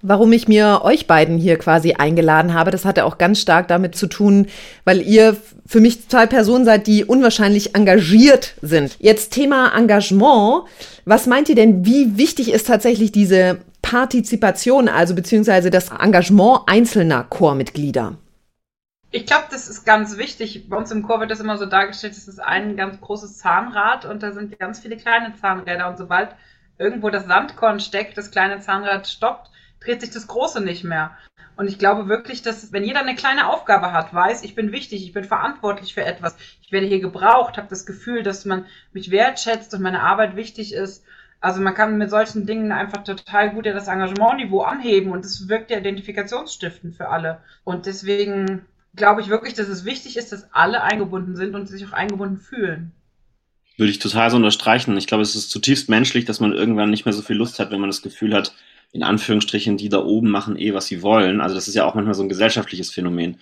Warum 0.00 0.32
ich 0.32 0.46
mir 0.46 0.82
euch 0.84 1.08
beiden 1.08 1.38
hier 1.38 1.58
quasi 1.58 1.94
eingeladen 1.94 2.54
habe, 2.54 2.70
das 2.70 2.84
hatte 2.84 3.04
auch 3.04 3.18
ganz 3.18 3.40
stark 3.40 3.66
damit 3.66 3.96
zu 3.96 4.06
tun, 4.06 4.46
weil 4.84 5.02
ihr 5.02 5.36
für 5.66 5.80
mich 5.80 6.08
zwei 6.08 6.26
Personen 6.26 6.64
seid, 6.64 6.86
die 6.86 7.04
unwahrscheinlich 7.04 7.74
engagiert 7.74 8.54
sind. 8.62 8.96
Jetzt 9.00 9.32
Thema 9.32 9.76
Engagement. 9.76 10.64
Was 11.04 11.26
meint 11.26 11.48
ihr 11.48 11.56
denn, 11.56 11.84
wie 11.84 12.16
wichtig 12.16 12.52
ist 12.52 12.68
tatsächlich 12.68 13.10
diese 13.10 13.58
Partizipation, 13.82 14.88
also 14.88 15.16
beziehungsweise 15.16 15.70
das 15.70 15.90
Engagement 15.90 16.60
einzelner 16.66 17.24
Chormitglieder? 17.24 18.16
Ich 19.10 19.24
glaube, 19.24 19.46
das 19.50 19.68
ist 19.68 19.86
ganz 19.86 20.18
wichtig. 20.18 20.68
Bei 20.68 20.76
uns 20.76 20.90
im 20.90 21.02
Chor 21.02 21.20
wird 21.20 21.30
das 21.30 21.40
immer 21.40 21.56
so 21.56 21.64
dargestellt, 21.64 22.14
das 22.14 22.28
ist 22.28 22.40
ein 22.40 22.76
ganz 22.76 23.00
großes 23.00 23.38
Zahnrad 23.38 24.04
und 24.04 24.22
da 24.22 24.32
sind 24.32 24.58
ganz 24.58 24.80
viele 24.80 24.98
kleine 24.98 25.34
Zahnräder 25.34 25.88
und 25.88 25.96
sobald 25.96 26.34
irgendwo 26.76 27.08
das 27.08 27.26
Sandkorn 27.26 27.80
steckt, 27.80 28.18
das 28.18 28.30
kleine 28.30 28.60
Zahnrad 28.60 29.08
stoppt, 29.08 29.50
dreht 29.80 30.02
sich 30.02 30.10
das 30.10 30.26
große 30.26 30.62
nicht 30.62 30.84
mehr. 30.84 31.16
Und 31.56 31.68
ich 31.68 31.78
glaube 31.78 32.08
wirklich, 32.08 32.42
dass 32.42 32.72
wenn 32.72 32.84
jeder 32.84 33.00
eine 33.00 33.16
kleine 33.16 33.48
Aufgabe 33.48 33.92
hat, 33.92 34.12
weiß, 34.12 34.44
ich 34.44 34.54
bin 34.54 34.72
wichtig, 34.72 35.02
ich 35.02 35.12
bin 35.12 35.24
verantwortlich 35.24 35.94
für 35.94 36.04
etwas, 36.04 36.36
ich 36.62 36.70
werde 36.70 36.86
hier 36.86 37.00
gebraucht, 37.00 37.56
habe 37.56 37.66
das 37.68 37.86
Gefühl, 37.86 38.22
dass 38.22 38.44
man 38.44 38.66
mich 38.92 39.10
wertschätzt 39.10 39.72
und 39.74 39.80
meine 39.82 40.02
Arbeit 40.02 40.36
wichtig 40.36 40.74
ist. 40.74 41.02
Also 41.40 41.60
man 41.60 41.74
kann 41.74 41.98
mit 41.98 42.10
solchen 42.10 42.46
Dingen 42.46 42.72
einfach 42.72 43.04
total 43.04 43.50
gut 43.50 43.64
ja 43.64 43.72
das 43.72 43.88
Engagementniveau 43.88 44.60
anheben 44.60 45.12
und 45.12 45.24
das 45.24 45.48
wirkt 45.48 45.70
ja 45.70 45.78
identifikationsstiftend 45.78 46.94
für 46.94 47.08
alle. 47.08 47.40
Und 47.64 47.86
deswegen 47.86 48.66
glaube 48.94 49.20
ich 49.20 49.28
wirklich, 49.28 49.54
dass 49.54 49.68
es 49.68 49.84
wichtig 49.84 50.16
ist, 50.16 50.32
dass 50.32 50.52
alle 50.52 50.82
eingebunden 50.82 51.36
sind 51.36 51.54
und 51.54 51.66
sich 51.66 51.86
auch 51.86 51.92
eingebunden 51.92 52.38
fühlen. 52.38 52.92
Würde 53.76 53.90
ich 53.90 54.00
total 54.00 54.30
so 54.30 54.36
unterstreichen. 54.36 54.96
Ich 54.96 55.06
glaube, 55.06 55.22
es 55.22 55.36
ist 55.36 55.50
zutiefst 55.50 55.88
menschlich, 55.88 56.24
dass 56.24 56.40
man 56.40 56.52
irgendwann 56.52 56.90
nicht 56.90 57.04
mehr 57.04 57.12
so 57.12 57.22
viel 57.22 57.36
Lust 57.36 57.58
hat, 57.58 57.70
wenn 57.70 57.80
man 57.80 57.90
das 57.90 58.02
Gefühl 58.02 58.34
hat, 58.34 58.54
in 58.92 59.02
Anführungsstrichen, 59.02 59.76
die 59.76 59.88
da 59.88 59.98
oben 60.02 60.30
machen 60.30 60.58
eh, 60.58 60.74
was 60.74 60.86
sie 60.86 61.02
wollen. 61.02 61.40
Also 61.40 61.54
das 61.54 61.68
ist 61.68 61.74
ja 61.74 61.84
auch 61.84 61.94
manchmal 61.94 62.14
so 62.14 62.22
ein 62.22 62.28
gesellschaftliches 62.28 62.90
Phänomen. 62.90 63.38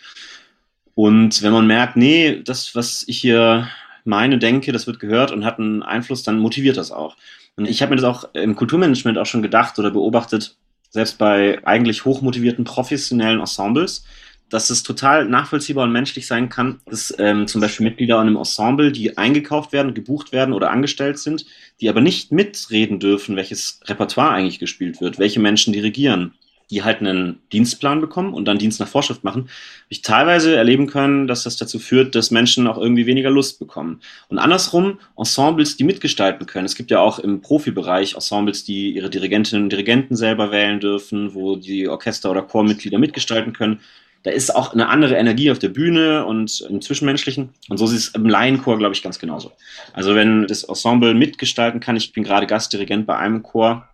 Und 0.95 1.43
wenn 1.43 1.53
man 1.53 1.67
merkt, 1.67 1.97
nee, 1.97 2.43
das, 2.43 2.75
was 2.75 3.05
ich 3.07 3.19
hier 3.19 3.69
meine, 4.05 4.39
denke, 4.39 4.73
das 4.73 4.87
wird 4.87 4.99
gehört 4.99 5.31
und 5.31 5.45
hat 5.45 5.59
einen 5.59 5.83
Einfluss, 5.83 6.23
dann 6.23 6.39
motiviert 6.39 6.77
das 6.77 6.91
auch. 6.91 7.17
Und 7.57 7.67
ich 7.67 7.83
habe 7.83 7.91
mir 7.91 8.01
das 8.01 8.05
auch 8.05 8.35
im 8.35 8.57
Kulturmanagement 8.57 9.19
auch 9.19 9.27
schon 9.27 9.43
gedacht 9.43 9.79
oder 9.79 9.91
beobachtet, 9.91 10.57
selbst 10.91 11.19
bei 11.19 11.61
eigentlich 11.65 12.05
hochmotivierten 12.05 12.65
professionellen 12.65 13.41
Ensembles, 13.41 14.05
dass 14.49 14.71
es 14.71 14.83
total 14.83 15.27
nachvollziehbar 15.27 15.85
und 15.85 15.93
menschlich 15.93 16.27
sein 16.27 16.49
kann, 16.49 16.81
dass 16.87 17.15
ähm, 17.19 17.47
zum 17.49 17.61
Beispiel 17.61 17.85
Mitglieder 17.85 18.17
in 18.17 18.29
einem 18.29 18.37
Ensemble, 18.37 18.93
die 18.93 19.19
eingekauft 19.19 19.73
werden, 19.73 19.95
gebucht 19.95 20.33
werden 20.33 20.55
oder 20.55 20.71
angestellt 20.71 21.19
sind, 21.19 21.47
die 21.81 21.89
aber 21.89 22.01
nicht 22.01 22.33
mitreden 22.33 23.01
dürfen, 23.01 23.37
welches 23.37 23.81
Repertoire 23.85 24.31
eigentlich 24.31 24.59
gespielt 24.59 25.01
wird, 25.01 25.19
welche 25.19 25.41
Menschen 25.41 25.73
dirigieren, 25.73 26.35
die 26.71 26.85
halt 26.85 27.01
einen 27.01 27.41
Dienstplan 27.53 28.01
bekommen 28.01 28.35
und 28.35 28.45
dann 28.47 28.59
Dienst 28.59 28.79
nach 28.79 28.89
Vorschrift 28.89 29.25
machen, 29.25 29.43
habe 29.43 29.51
ich 29.89 30.03
teilweise 30.03 30.55
erleben 30.55 30.87
können, 30.87 31.27
dass 31.27 31.43
das 31.43 31.57
dazu 31.57 31.79
führt, 31.81 32.15
dass 32.15 32.31
Menschen 32.31 32.69
auch 32.69 32.79
irgendwie 32.79 33.07
weniger 33.07 33.31
Lust 33.31 33.59
bekommen. 33.59 34.01
Und 34.29 34.39
andersrum, 34.39 35.01
Ensembles, 35.17 35.77
die 35.77 35.85
mitgestalten 35.85 36.47
können. 36.47 36.67
Es 36.67 36.75
gibt 36.75 36.91
ja 36.93 37.01
auch 37.01 37.19
im 37.19 37.41
Profibereich 37.41 38.15
Ensembles, 38.15 38.65
die 38.65 38.95
ihre 38.95 39.11
Dirigentinnen 39.11 39.65
und 39.65 39.71
Dirigenten 39.71 40.17
selber 40.17 40.51
wählen 40.53 40.79
dürfen, 40.79 41.35
wo 41.35 41.57
die 41.57 41.89
Orchester- 41.89 42.31
oder 42.31 42.43
Chormitglieder 42.43 42.99
mitgestalten 42.99 43.53
können 43.53 43.81
da 44.27 44.33
ist 44.33 44.53
auch 44.53 44.73
eine 44.73 44.89
andere 44.89 45.15
Energie 45.15 45.53
auf 45.53 45.61
der 45.61 45.69
Bühne 45.69 46.27
und 46.27 46.61
im 46.69 46.83
Zwischenmenschlichen. 46.83 47.51
Und 47.69 47.77
so 47.77 47.85
ist 47.85 47.93
es 47.93 48.09
im 48.09 48.29
Laienchor, 48.29 48.77
glaube 48.77 48.93
ich, 48.93 49.01
ganz 49.01 49.21
genauso. 49.21 49.53
Also 49.93 50.17
wenn 50.17 50.49
das 50.49 50.65
Ensemble 50.65 51.15
mitgestalten 51.15 51.79
kann, 51.79 51.95
ich 51.95 52.13
bin 52.13 52.25
gerade 52.25 52.49
Gastdirigent 52.49 53.07
bei 53.07 53.17
einem 53.17 53.45
Chor, 53.45 53.89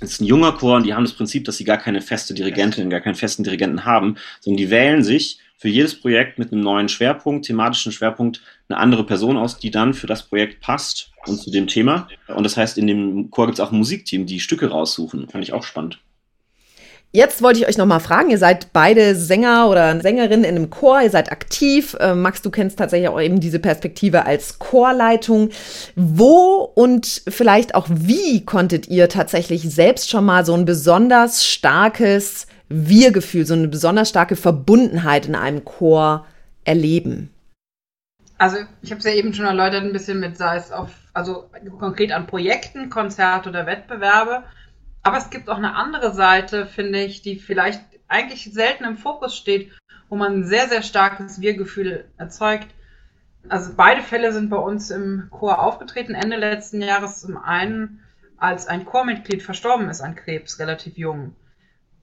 es 0.00 0.12
ist 0.12 0.22
ein 0.22 0.24
junger 0.24 0.52
Chor 0.52 0.76
und 0.76 0.86
die 0.86 0.94
haben 0.94 1.04
das 1.04 1.12
Prinzip, 1.12 1.44
dass 1.44 1.58
sie 1.58 1.64
gar 1.64 1.76
keine 1.76 2.00
feste 2.00 2.32
Dirigentin, 2.32 2.88
gar 2.88 3.02
keinen 3.02 3.16
festen 3.16 3.44
Dirigenten 3.44 3.84
haben, 3.84 4.16
sondern 4.40 4.56
die 4.56 4.70
wählen 4.70 5.04
sich 5.04 5.40
für 5.58 5.68
jedes 5.68 6.00
Projekt 6.00 6.38
mit 6.38 6.52
einem 6.52 6.62
neuen 6.62 6.88
Schwerpunkt, 6.88 7.44
thematischen 7.44 7.92
Schwerpunkt, 7.92 8.40
eine 8.70 8.78
andere 8.78 9.04
Person 9.04 9.36
aus, 9.36 9.58
die 9.58 9.70
dann 9.70 9.92
für 9.92 10.06
das 10.06 10.22
Projekt 10.22 10.62
passt 10.62 11.10
und 11.26 11.38
zu 11.38 11.50
dem 11.50 11.66
Thema. 11.66 12.08
Und 12.28 12.44
das 12.44 12.56
heißt, 12.56 12.78
in 12.78 12.86
dem 12.86 13.30
Chor 13.30 13.44
gibt 13.44 13.58
es 13.58 13.60
auch 13.60 13.72
ein 13.72 13.78
Musikteam, 13.78 14.24
die 14.24 14.40
Stücke 14.40 14.70
raussuchen. 14.70 15.28
Fand 15.28 15.44
ich 15.44 15.52
auch 15.52 15.64
spannend. 15.64 15.98
Jetzt 17.12 17.42
wollte 17.42 17.60
ich 17.60 17.66
euch 17.66 17.78
noch 17.78 17.86
mal 17.86 18.00
fragen, 18.00 18.30
ihr 18.30 18.38
seid 18.38 18.72
beide 18.74 19.14
Sänger 19.14 19.70
oder 19.70 19.98
Sängerinnen 20.00 20.44
in 20.44 20.56
einem 20.56 20.70
Chor, 20.70 21.00
ihr 21.00 21.10
seid 21.10 21.32
aktiv. 21.32 21.96
Äh, 21.98 22.14
Max, 22.14 22.42
du 22.42 22.50
kennst 22.50 22.78
tatsächlich 22.78 23.08
auch 23.08 23.20
eben 23.20 23.40
diese 23.40 23.58
Perspektive 23.58 24.26
als 24.26 24.58
Chorleitung. 24.58 25.50
Wo 25.94 26.70
und 26.74 27.22
vielleicht 27.28 27.74
auch 27.74 27.86
wie 27.88 28.44
konntet 28.44 28.88
ihr 28.88 29.08
tatsächlich 29.08 29.62
selbst 29.62 30.10
schon 30.10 30.26
mal 30.26 30.44
so 30.44 30.52
ein 30.52 30.66
besonders 30.66 31.46
starkes 31.46 32.48
Wir-Gefühl, 32.68 33.46
so 33.46 33.54
eine 33.54 33.68
besonders 33.68 34.10
starke 34.10 34.36
Verbundenheit 34.36 35.26
in 35.26 35.36
einem 35.36 35.64
Chor 35.64 36.26
erleben? 36.64 37.30
Also 38.38 38.58
ich 38.82 38.90
habe 38.90 38.98
es 38.98 39.06
ja 39.06 39.12
eben 39.12 39.32
schon 39.32 39.46
erläutert, 39.46 39.84
ein 39.84 39.92
bisschen 39.92 40.20
mit, 40.20 40.36
sei 40.36 40.56
es 40.56 40.70
auf, 40.70 40.90
also 41.14 41.48
konkret 41.78 42.12
an 42.12 42.26
Projekten, 42.26 42.90
Konzerte 42.90 43.48
oder 43.48 43.64
Wettbewerbe. 43.64 44.42
Aber 45.06 45.18
es 45.18 45.30
gibt 45.30 45.48
auch 45.48 45.56
eine 45.56 45.76
andere 45.76 46.12
Seite, 46.12 46.66
finde 46.66 47.00
ich, 47.00 47.22
die 47.22 47.36
vielleicht 47.36 47.80
eigentlich 48.08 48.52
selten 48.52 48.82
im 48.82 48.96
Fokus 48.96 49.36
steht, 49.36 49.70
wo 50.08 50.16
man 50.16 50.32
ein 50.32 50.44
sehr, 50.44 50.68
sehr 50.68 50.82
starkes 50.82 51.40
Wir-Gefühl 51.40 52.06
erzeugt. 52.16 52.66
Also 53.48 53.74
beide 53.76 54.02
Fälle 54.02 54.32
sind 54.32 54.50
bei 54.50 54.56
uns 54.56 54.90
im 54.90 55.28
Chor 55.30 55.62
aufgetreten, 55.62 56.16
Ende 56.16 56.36
letzten 56.36 56.82
Jahres. 56.82 57.20
Zum 57.20 57.36
einen, 57.36 58.02
als 58.36 58.66
ein 58.66 58.84
Chormitglied 58.84 59.44
verstorben 59.44 59.88
ist 59.88 60.00
an 60.00 60.16
Krebs, 60.16 60.58
relativ 60.58 60.98
jung. 60.98 61.36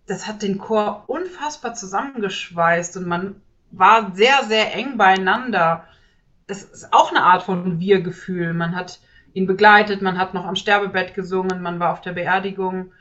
Das 0.07 0.25
hat 0.25 0.41
den 0.41 0.57
Chor 0.57 1.03
unfassbar 1.07 1.73
zusammengeschweißt 1.73 2.95
und 2.95 3.05
man 3.05 3.41
war 3.71 4.15
sehr, 4.15 4.45
sehr 4.45 4.73
eng 4.75 4.95
beieinander. 4.95 5.89
Das 6.47 6.63
ist 6.63 6.93
auch 6.93 7.11
eine 7.11 7.23
Art 7.23 7.43
von 7.43 7.81
Wir-Gefühl. 7.81 8.53
Man 8.53 8.77
hat 8.77 9.01
ihn 9.33 9.47
begleitet, 9.47 10.01
man 10.01 10.17
hat 10.17 10.33
noch 10.33 10.45
am 10.45 10.55
Sterbebett 10.55 11.13
gesungen, 11.13 11.61
man 11.61 11.79
war 11.79 11.93
auf 11.93 12.01
der 12.01 12.13
Beerdigung. 12.13 12.91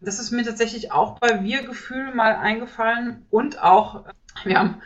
Das 0.00 0.18
ist 0.18 0.30
mir 0.30 0.44
tatsächlich 0.44 0.90
auch 0.92 1.18
bei 1.18 1.42
Wir-Gefühl 1.42 2.14
mal 2.14 2.34
eingefallen 2.34 3.24
und 3.30 3.62
auch, 3.62 4.04
wir 4.44 4.58
haben 4.58 4.82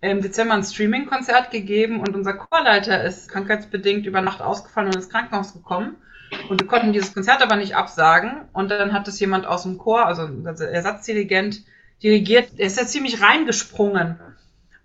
im 0.00 0.22
Dezember 0.22 0.54
ein 0.54 0.62
Streaming-Konzert 0.62 1.50
gegeben 1.50 2.00
und 2.00 2.14
unser 2.14 2.34
Chorleiter 2.34 3.02
ist 3.02 3.28
krankheitsbedingt 3.28 4.06
über 4.06 4.20
Nacht 4.20 4.40
ausgefallen 4.40 4.88
und 4.88 4.96
ins 4.96 5.08
Krankenhaus 5.08 5.54
gekommen. 5.54 5.96
Und 6.48 6.60
wir 6.60 6.68
konnten 6.68 6.92
dieses 6.92 7.14
Konzert 7.14 7.42
aber 7.42 7.56
nicht 7.56 7.74
absagen. 7.74 8.42
Und 8.52 8.70
dann 8.70 8.92
hat 8.92 9.08
es 9.08 9.18
jemand 9.18 9.46
aus 9.46 9.62
dem 9.62 9.78
Chor, 9.78 10.06
also 10.06 10.28
Ersatzdirigent, 10.44 11.62
dirigiert. 12.02 12.50
Er 12.58 12.66
ist 12.66 12.78
ja 12.78 12.86
ziemlich 12.86 13.22
reingesprungen. 13.22 14.20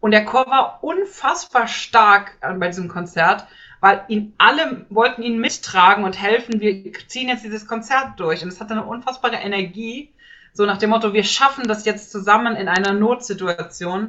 Und 0.03 0.11
der 0.11 0.25
Chor 0.25 0.45
war 0.47 0.83
unfassbar 0.83 1.67
stark 1.67 2.37
bei 2.41 2.67
diesem 2.67 2.89
Konzert 2.89 3.47
weil 3.83 4.05
ihn 4.07 4.31
alle 4.37 4.85
wollten 4.89 5.23
ihn 5.23 5.39
mittragen 5.39 6.05
und 6.05 6.17
helfen. 6.17 6.61
Wir 6.61 6.93
ziehen 7.09 7.27
jetzt 7.27 7.43
dieses 7.43 7.67
Konzert 7.67 8.17
durch 8.17 8.41
und 8.41 8.47
es 8.47 8.61
hatte 8.61 8.71
eine 8.71 8.85
unfassbare 8.85 9.35
Energie. 9.35 10.09
So 10.53 10.65
nach 10.65 10.77
dem 10.77 10.91
Motto, 10.91 11.11
wir 11.11 11.25
schaffen 11.25 11.67
das 11.67 11.83
jetzt 11.83 12.09
zusammen 12.09 12.55
in 12.55 12.69
einer 12.69 12.93
Notsituation. 12.93 14.03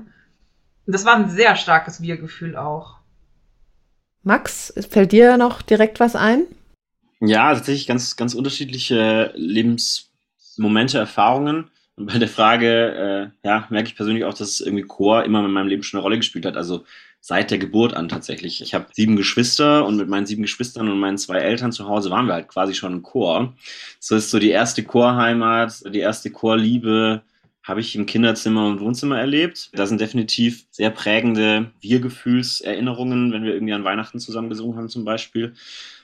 Und 0.87 0.93
das 0.93 1.05
war 1.05 1.17
ein 1.17 1.29
sehr 1.29 1.57
starkes 1.57 2.01
Wir-Gefühl 2.01 2.57
auch. 2.57 2.99
Max, 4.23 4.73
fällt 4.89 5.11
dir 5.11 5.37
noch 5.39 5.61
direkt 5.61 5.99
was 5.99 6.15
ein? 6.15 6.45
Ja, 7.19 7.53
tatsächlich 7.53 7.89
ganz, 7.89 8.15
ganz 8.15 8.35
unterschiedliche 8.35 9.33
Lebensmomente, 9.35 10.99
Erfahrungen. 10.99 11.69
Und 11.97 12.07
bei 12.07 12.19
der 12.19 12.29
Frage, 12.29 13.33
äh, 13.45 13.47
ja, 13.47 13.67
merke 13.71 13.89
ich 13.89 13.97
persönlich 13.97 14.25
auch, 14.25 14.35
dass 14.35 14.61
irgendwie 14.61 14.85
Chor 14.85 15.25
immer 15.25 15.45
in 15.45 15.53
meinem 15.53 15.69
Leben 15.69 15.83
schon 15.83 15.99
eine 15.99 16.03
Rolle 16.03 16.17
gespielt 16.17 16.45
hat. 16.47 16.57
Also 16.57 16.85
seit 17.21 17.51
der 17.51 17.59
Geburt 17.59 17.95
an 17.95 18.09
tatsächlich. 18.09 18.61
Ich 18.61 18.75
habe 18.75 18.87
sieben 18.93 19.17
Geschwister 19.17 19.87
und 19.87 19.97
mit 19.97 20.09
meinen 20.09 20.27
sieben 20.27 20.43
Geschwistern 20.43 20.91
und 20.91 20.99
meinen 20.99 21.19
zwei 21.19 21.39
Eltern 21.39 21.73
zu 21.73 21.89
Hause 21.89 22.11
waren 22.11 22.27
wir 22.27 22.35
halt 22.35 22.49
quasi 22.49 22.75
schon 22.75 22.95
ein 22.97 23.03
Chor. 23.03 23.55
So 23.99 24.17
ist 24.17 24.31
so 24.31 24.39
die 24.39 24.51
erste 24.51 24.83
Chorheimat, 24.85 25.85
die 25.95 26.01
erste 26.01 26.31
Chorliebe 26.31 27.23
habe 27.63 27.81
ich 27.81 27.97
im 27.97 28.05
Kinderzimmer 28.05 28.67
und 28.67 28.81
Wohnzimmer 28.81 29.19
erlebt. 29.19 29.71
Da 29.73 29.87
sind 29.87 30.01
definitiv 30.01 30.67
sehr 30.71 30.91
prägende 30.91 31.71
Wir-Gefühlserinnerungen, 31.81 33.33
wenn 33.33 33.45
wir 33.45 33.55
irgendwie 33.55 33.73
an 33.73 33.85
Weihnachten 33.85 34.21
zusammen 34.21 34.51
gesungen 34.51 34.77
haben 34.77 34.91
zum 34.91 35.07
Beispiel. 35.07 35.55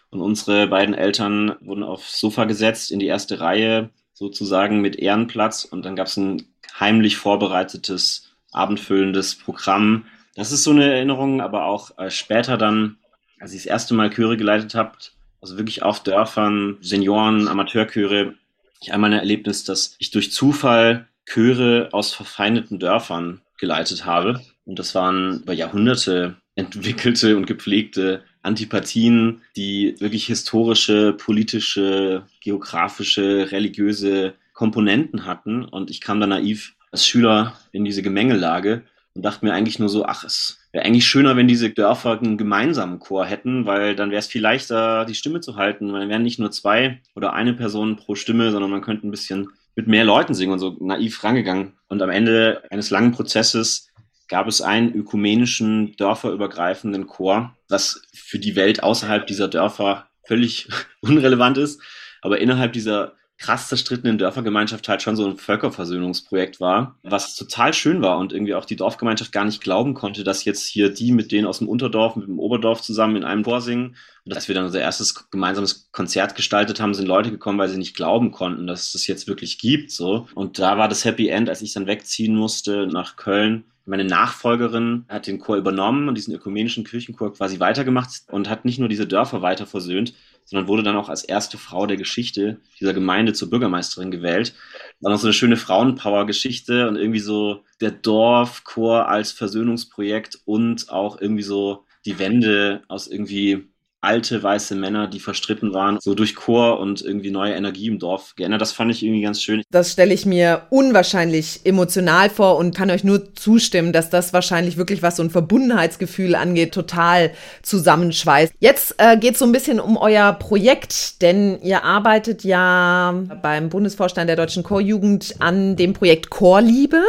Und 0.09 0.23
unsere 0.23 0.69
beiden 0.69 0.95
Eltern 0.95 1.55
wurden 1.61 1.83
aufs 1.83 2.19
Sofa 2.19 2.45
gesetzt 2.45 2.91
in 2.91 2.99
die 2.99 3.07
erste 3.07 3.41
Reihe, 3.41 3.91
sozusagen 4.21 4.83
mit 4.83 4.97
Ehrenplatz. 4.97 5.65
Und 5.65 5.85
dann 5.85 5.97
gab 5.97 6.07
es 6.07 6.17
ein 6.19 6.45
heimlich 6.79 7.17
vorbereitetes, 7.17 8.31
abendfüllendes 8.53 9.35
Programm. 9.35 10.05
Das 10.37 10.53
ist 10.53 10.63
so 10.63 10.71
eine 10.71 10.93
Erinnerung, 10.93 11.41
aber 11.41 11.65
auch 11.65 11.99
äh, 11.99 12.11
später 12.11 12.59
dann, 12.59 12.99
als 13.41 13.53
ich 13.53 13.63
das 13.63 13.67
erste 13.67 13.95
Mal 13.95 14.11
Chöre 14.11 14.37
geleitet 14.37 14.75
habe, 14.75 14.93
also 15.41 15.57
wirklich 15.57 15.83
auf 15.83 16.03
Dörfern, 16.03 16.77
Senioren, 16.83 17.49
Amateurchöre, 17.49 18.35
ich 18.83 18.93
einmal 18.93 19.13
ein 19.13 19.19
Erlebnis, 19.19 19.65
dass 19.65 19.97
ich 19.99 20.11
durch 20.11 20.33
Zufall 20.33 21.09
Chöre 21.25 21.89
aus 21.93 22.13
verfeindeten 22.13 22.79
Dörfern 22.79 23.41
geleitet 23.59 24.05
habe. 24.05 24.41
Und 24.67 24.79
das 24.79 24.95
waren 24.95 25.41
über 25.43 25.55
Jahrhunderte 25.55 26.37
entwickelte 26.57 27.37
und 27.39 27.47
gepflegte 27.47 28.23
Antipathien, 28.43 29.43
die 29.57 29.95
wirklich 29.99 30.27
historische, 30.27 31.13
politische, 31.13 32.25
geografische, 32.41 33.51
religiöse 33.53 34.35
Komponenten 34.53 35.27
hatten. 35.27 35.65
Und 35.65 35.91
ich 35.91 36.01
kam 36.01 36.21
da 36.21 36.27
naiv 36.27 36.75
als 36.91 37.07
Schüler 37.07 37.55
in 37.73 37.85
diese 37.85 38.03
Gemengelage 38.03 38.83
und 39.15 39.23
dachte 39.23 39.45
mir 39.45 39.53
eigentlich 39.53 39.79
nur 39.79 39.89
so, 39.89 40.05
ach, 40.05 40.25
es 40.25 40.59
wäre 40.73 40.85
eigentlich 40.85 41.07
schöner, 41.07 41.37
wenn 41.37 41.49
diese 41.49 41.71
Dörfer 41.71 42.19
einen 42.19 42.39
gemeinsamen 42.39 42.99
Chor 42.99 43.27
hätten, 43.27 43.67
weil 43.67 43.97
dann 43.97 44.11
wäre 44.11 44.21
es 44.21 44.27
viel 44.27 44.43
leichter, 44.43 45.05
die 45.05 45.15
Stimme 45.15 45.41
zu 45.41 45.57
halten. 45.57 45.93
Weil 45.93 46.01
dann 46.01 46.09
wären 46.09 46.23
nicht 46.23 46.39
nur 46.39 46.51
zwei 46.51 47.01
oder 47.15 47.33
eine 47.33 47.55
Person 47.55 47.97
pro 47.97 48.15
Stimme, 48.15 48.51
sondern 48.51 48.71
man 48.71 48.83
könnte 48.83 49.07
ein 49.07 49.11
bisschen 49.11 49.49
mit 49.77 49.89
mehr 49.89 50.05
Leuten 50.05 50.35
singen 50.35 50.53
und 50.53 50.59
so 50.59 50.77
naiv 50.81 51.23
rangegangen. 51.25 51.73
Und 51.89 52.03
am 52.03 52.11
Ende 52.11 52.63
eines 52.71 52.91
langen 52.91 53.13
Prozesses 53.13 53.90
gab 54.31 54.47
es 54.47 54.63
einen 54.63 54.95
ökumenischen, 54.95 55.95
dörferübergreifenden 55.97 57.07
Chor, 57.07 57.55
was 57.69 58.01
für 58.15 58.39
die 58.39 58.57
Welt 58.57 58.83
außerhalb 58.83 59.27
dieser 59.27 59.49
Dörfer 59.49 60.09
völlig 60.27 60.69
unrelevant 61.03 61.59
ist, 61.59 61.83
aber 62.23 62.41
innerhalb 62.41 62.73
dieser 62.73 63.15
krass 63.41 63.69
zerstrittenen 63.69 64.19
Dörfergemeinschaft 64.19 64.87
halt 64.87 65.01
schon 65.01 65.17
so 65.17 65.27
ein 65.27 65.39
Völkerversöhnungsprojekt 65.39 66.61
war, 66.61 66.99
was 67.03 67.35
total 67.35 67.73
schön 67.73 68.03
war 68.03 68.19
und 68.19 68.35
irgendwie 68.35 68.55
auch 68.55 68.67
die 68.67 68.77
Dorfgemeinschaft 68.77 69.33
gar 69.33 69.47
nicht 69.47 69.63
glauben 69.63 69.95
konnte, 69.95 70.25
dass 70.25 70.45
jetzt 70.45 70.67
hier 70.67 70.91
die 70.91 71.11
mit 71.11 71.33
denen 71.33 71.47
aus 71.47 71.59
dem 71.59 71.69
Unterdorf, 71.69 72.17
mit 72.17 72.29
dem 72.29 72.39
Oberdorf 72.39 72.83
zusammen 72.83 73.17
in 73.17 73.25
einem 73.25 73.43
Chor 73.43 73.63
singen. 73.63 73.97
Und 74.27 74.37
dass 74.37 74.49
wir 74.49 74.55
dann 74.55 74.67
unser 74.67 74.83
erstes 74.83 75.31
gemeinsames 75.31 75.91
Konzert 75.91 76.37
gestaltet 76.37 76.81
haben, 76.81 76.93
sind 76.93 77.07
Leute 77.07 77.31
gekommen, 77.31 77.59
weil 77.59 77.71
sie 77.71 77.79
nicht 77.79 77.97
glauben 77.97 78.31
konnten, 78.31 78.67
dass 78.67 78.89
es 78.89 78.93
das 78.93 79.07
jetzt 79.07 79.27
wirklich 79.27 79.59
gibt, 79.59 79.91
so. 79.91 80.29
Und 80.35 80.59
da 80.59 80.77
war 80.77 80.89
das 80.89 81.07
Happy 81.07 81.29
End, 81.29 81.49
als 81.49 81.63
ich 81.63 81.73
dann 81.73 81.87
wegziehen 81.87 82.37
musste 82.37 82.87
nach 82.87 83.17
Köln, 83.17 83.65
meine 83.91 84.05
Nachfolgerin 84.05 85.05
hat 85.09 85.27
den 85.27 85.41
Chor 85.41 85.57
übernommen 85.57 86.09
und 86.09 86.15
diesen 86.15 86.33
ökumenischen 86.33 86.85
Kirchenchor 86.85 87.33
quasi 87.33 87.59
weitergemacht 87.59 88.23
und 88.29 88.49
hat 88.49 88.65
nicht 88.65 88.79
nur 88.79 88.89
diese 88.89 89.05
Dörfer 89.05 89.43
weiter 89.43 89.67
versöhnt, 89.67 90.15
sondern 90.45 90.69
wurde 90.69 90.85
dann 90.85 90.95
auch 90.95 91.09
als 91.09 91.25
erste 91.25 91.59
Frau 91.59 91.87
der 91.87 91.97
Geschichte 91.97 92.61
dieser 92.79 92.95
Gemeinde 92.95 93.33
zur 93.33 93.51
Bürgermeisterin 93.51 94.13
gewählt. 94.13 94.55
War 95.01 95.11
noch 95.11 95.19
so 95.19 95.27
eine 95.27 95.35
schöne 95.35 95.57
Frauenpower-Geschichte 95.57 96.89
und 96.89 96.95
irgendwie 96.95 97.19
so 97.19 97.65
der 97.81 97.91
Dorfchor 97.91 99.09
als 99.09 99.33
Versöhnungsprojekt 99.33 100.39
und 100.45 100.89
auch 100.91 101.21
irgendwie 101.21 101.43
so 101.43 101.85
die 102.05 102.21
Wende 102.21 102.83
aus 102.87 103.09
irgendwie 103.09 103.73
alte 104.01 104.43
weiße 104.43 104.75
Männer, 104.75 105.09
die 105.09 105.21
verstritten 105.21 105.75
waren, 105.75 105.99
so 106.01 106.15
durch 106.15 106.35
Chor 106.35 106.81
und 106.81 107.03
irgendwie 107.03 107.31
neue 107.31 107.53
Energie 107.53 107.87
im 107.87 107.99
Dorf 107.99 108.35
geändert. 108.35 108.61
Das 108.63 108.73
fand 108.73 108.91
ich 108.91 109.03
irgendwie 109.03 109.23
ganz 109.23 109.43
schön. 109.43 109.63
Das 109.71 109.93
stelle 109.93 110.15
ich 110.15 110.25
mir 110.25 110.63
unwahrscheinlich 110.71 111.61
emotional 111.65 112.31
vor 112.31 112.57
und 112.57 112.75
kann 112.75 112.91
euch 112.91 113.05
nur 113.05 113.35
zustimmen, 113.35 113.93
dass 113.93 114.09
das 114.09 114.33
wahrscheinlich 114.33 114.77
wirklich, 114.77 115.03
was 115.03 115.17
so 115.17 115.23
ein 115.23 115.31
Verbundenheitsgefühl 115.31 116.35
angeht, 116.35 116.73
total 116.73 117.33
zusammenschweißt. 117.63 118.55
Jetzt 118.59 118.95
äh, 118.99 119.19
geht 119.19 119.35
es 119.35 119.39
so 119.39 119.45
ein 119.45 119.53
bisschen 119.53 119.81
um 119.81 119.97
euer 119.97 120.33
Projekt, 120.33 121.21
denn 121.21 121.61
ihr 121.63 121.85
arbeitet 121.85 122.43
ja 122.43 123.15
beim 123.43 123.69
Bundesvorstand 123.69 124.29
der 124.29 124.37
Deutschen 124.37 124.63
Chorjugend 124.63 125.37
an 125.41 125.77
dem 125.77 125.93
Projekt 125.93 126.31
Chorliebe. 126.31 127.03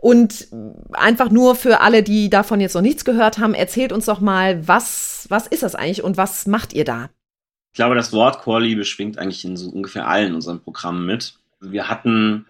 Und 0.00 0.46
einfach 0.92 1.28
nur 1.30 1.56
für 1.56 1.80
alle, 1.80 2.04
die 2.04 2.30
davon 2.30 2.60
jetzt 2.60 2.74
noch 2.74 2.82
nichts 2.82 3.04
gehört 3.04 3.38
haben, 3.38 3.52
erzählt 3.52 3.92
uns 3.92 4.06
doch 4.06 4.20
mal, 4.20 4.66
was, 4.66 5.26
was 5.28 5.48
ist 5.48 5.64
das 5.64 5.74
eigentlich 5.74 6.04
und 6.04 6.16
was 6.16 6.46
macht 6.46 6.72
ihr 6.72 6.84
da? 6.84 7.10
Ich 7.72 7.76
glaube, 7.76 7.96
das 7.96 8.12
Wort 8.12 8.38
Chorliebe 8.38 8.84
schwingt 8.84 9.18
eigentlich 9.18 9.44
in 9.44 9.56
so 9.56 9.68
ungefähr 9.68 10.06
allen 10.06 10.34
unseren 10.34 10.60
Programmen 10.60 11.04
mit. 11.04 11.34
Wir 11.60 11.88
hatten 11.88 12.46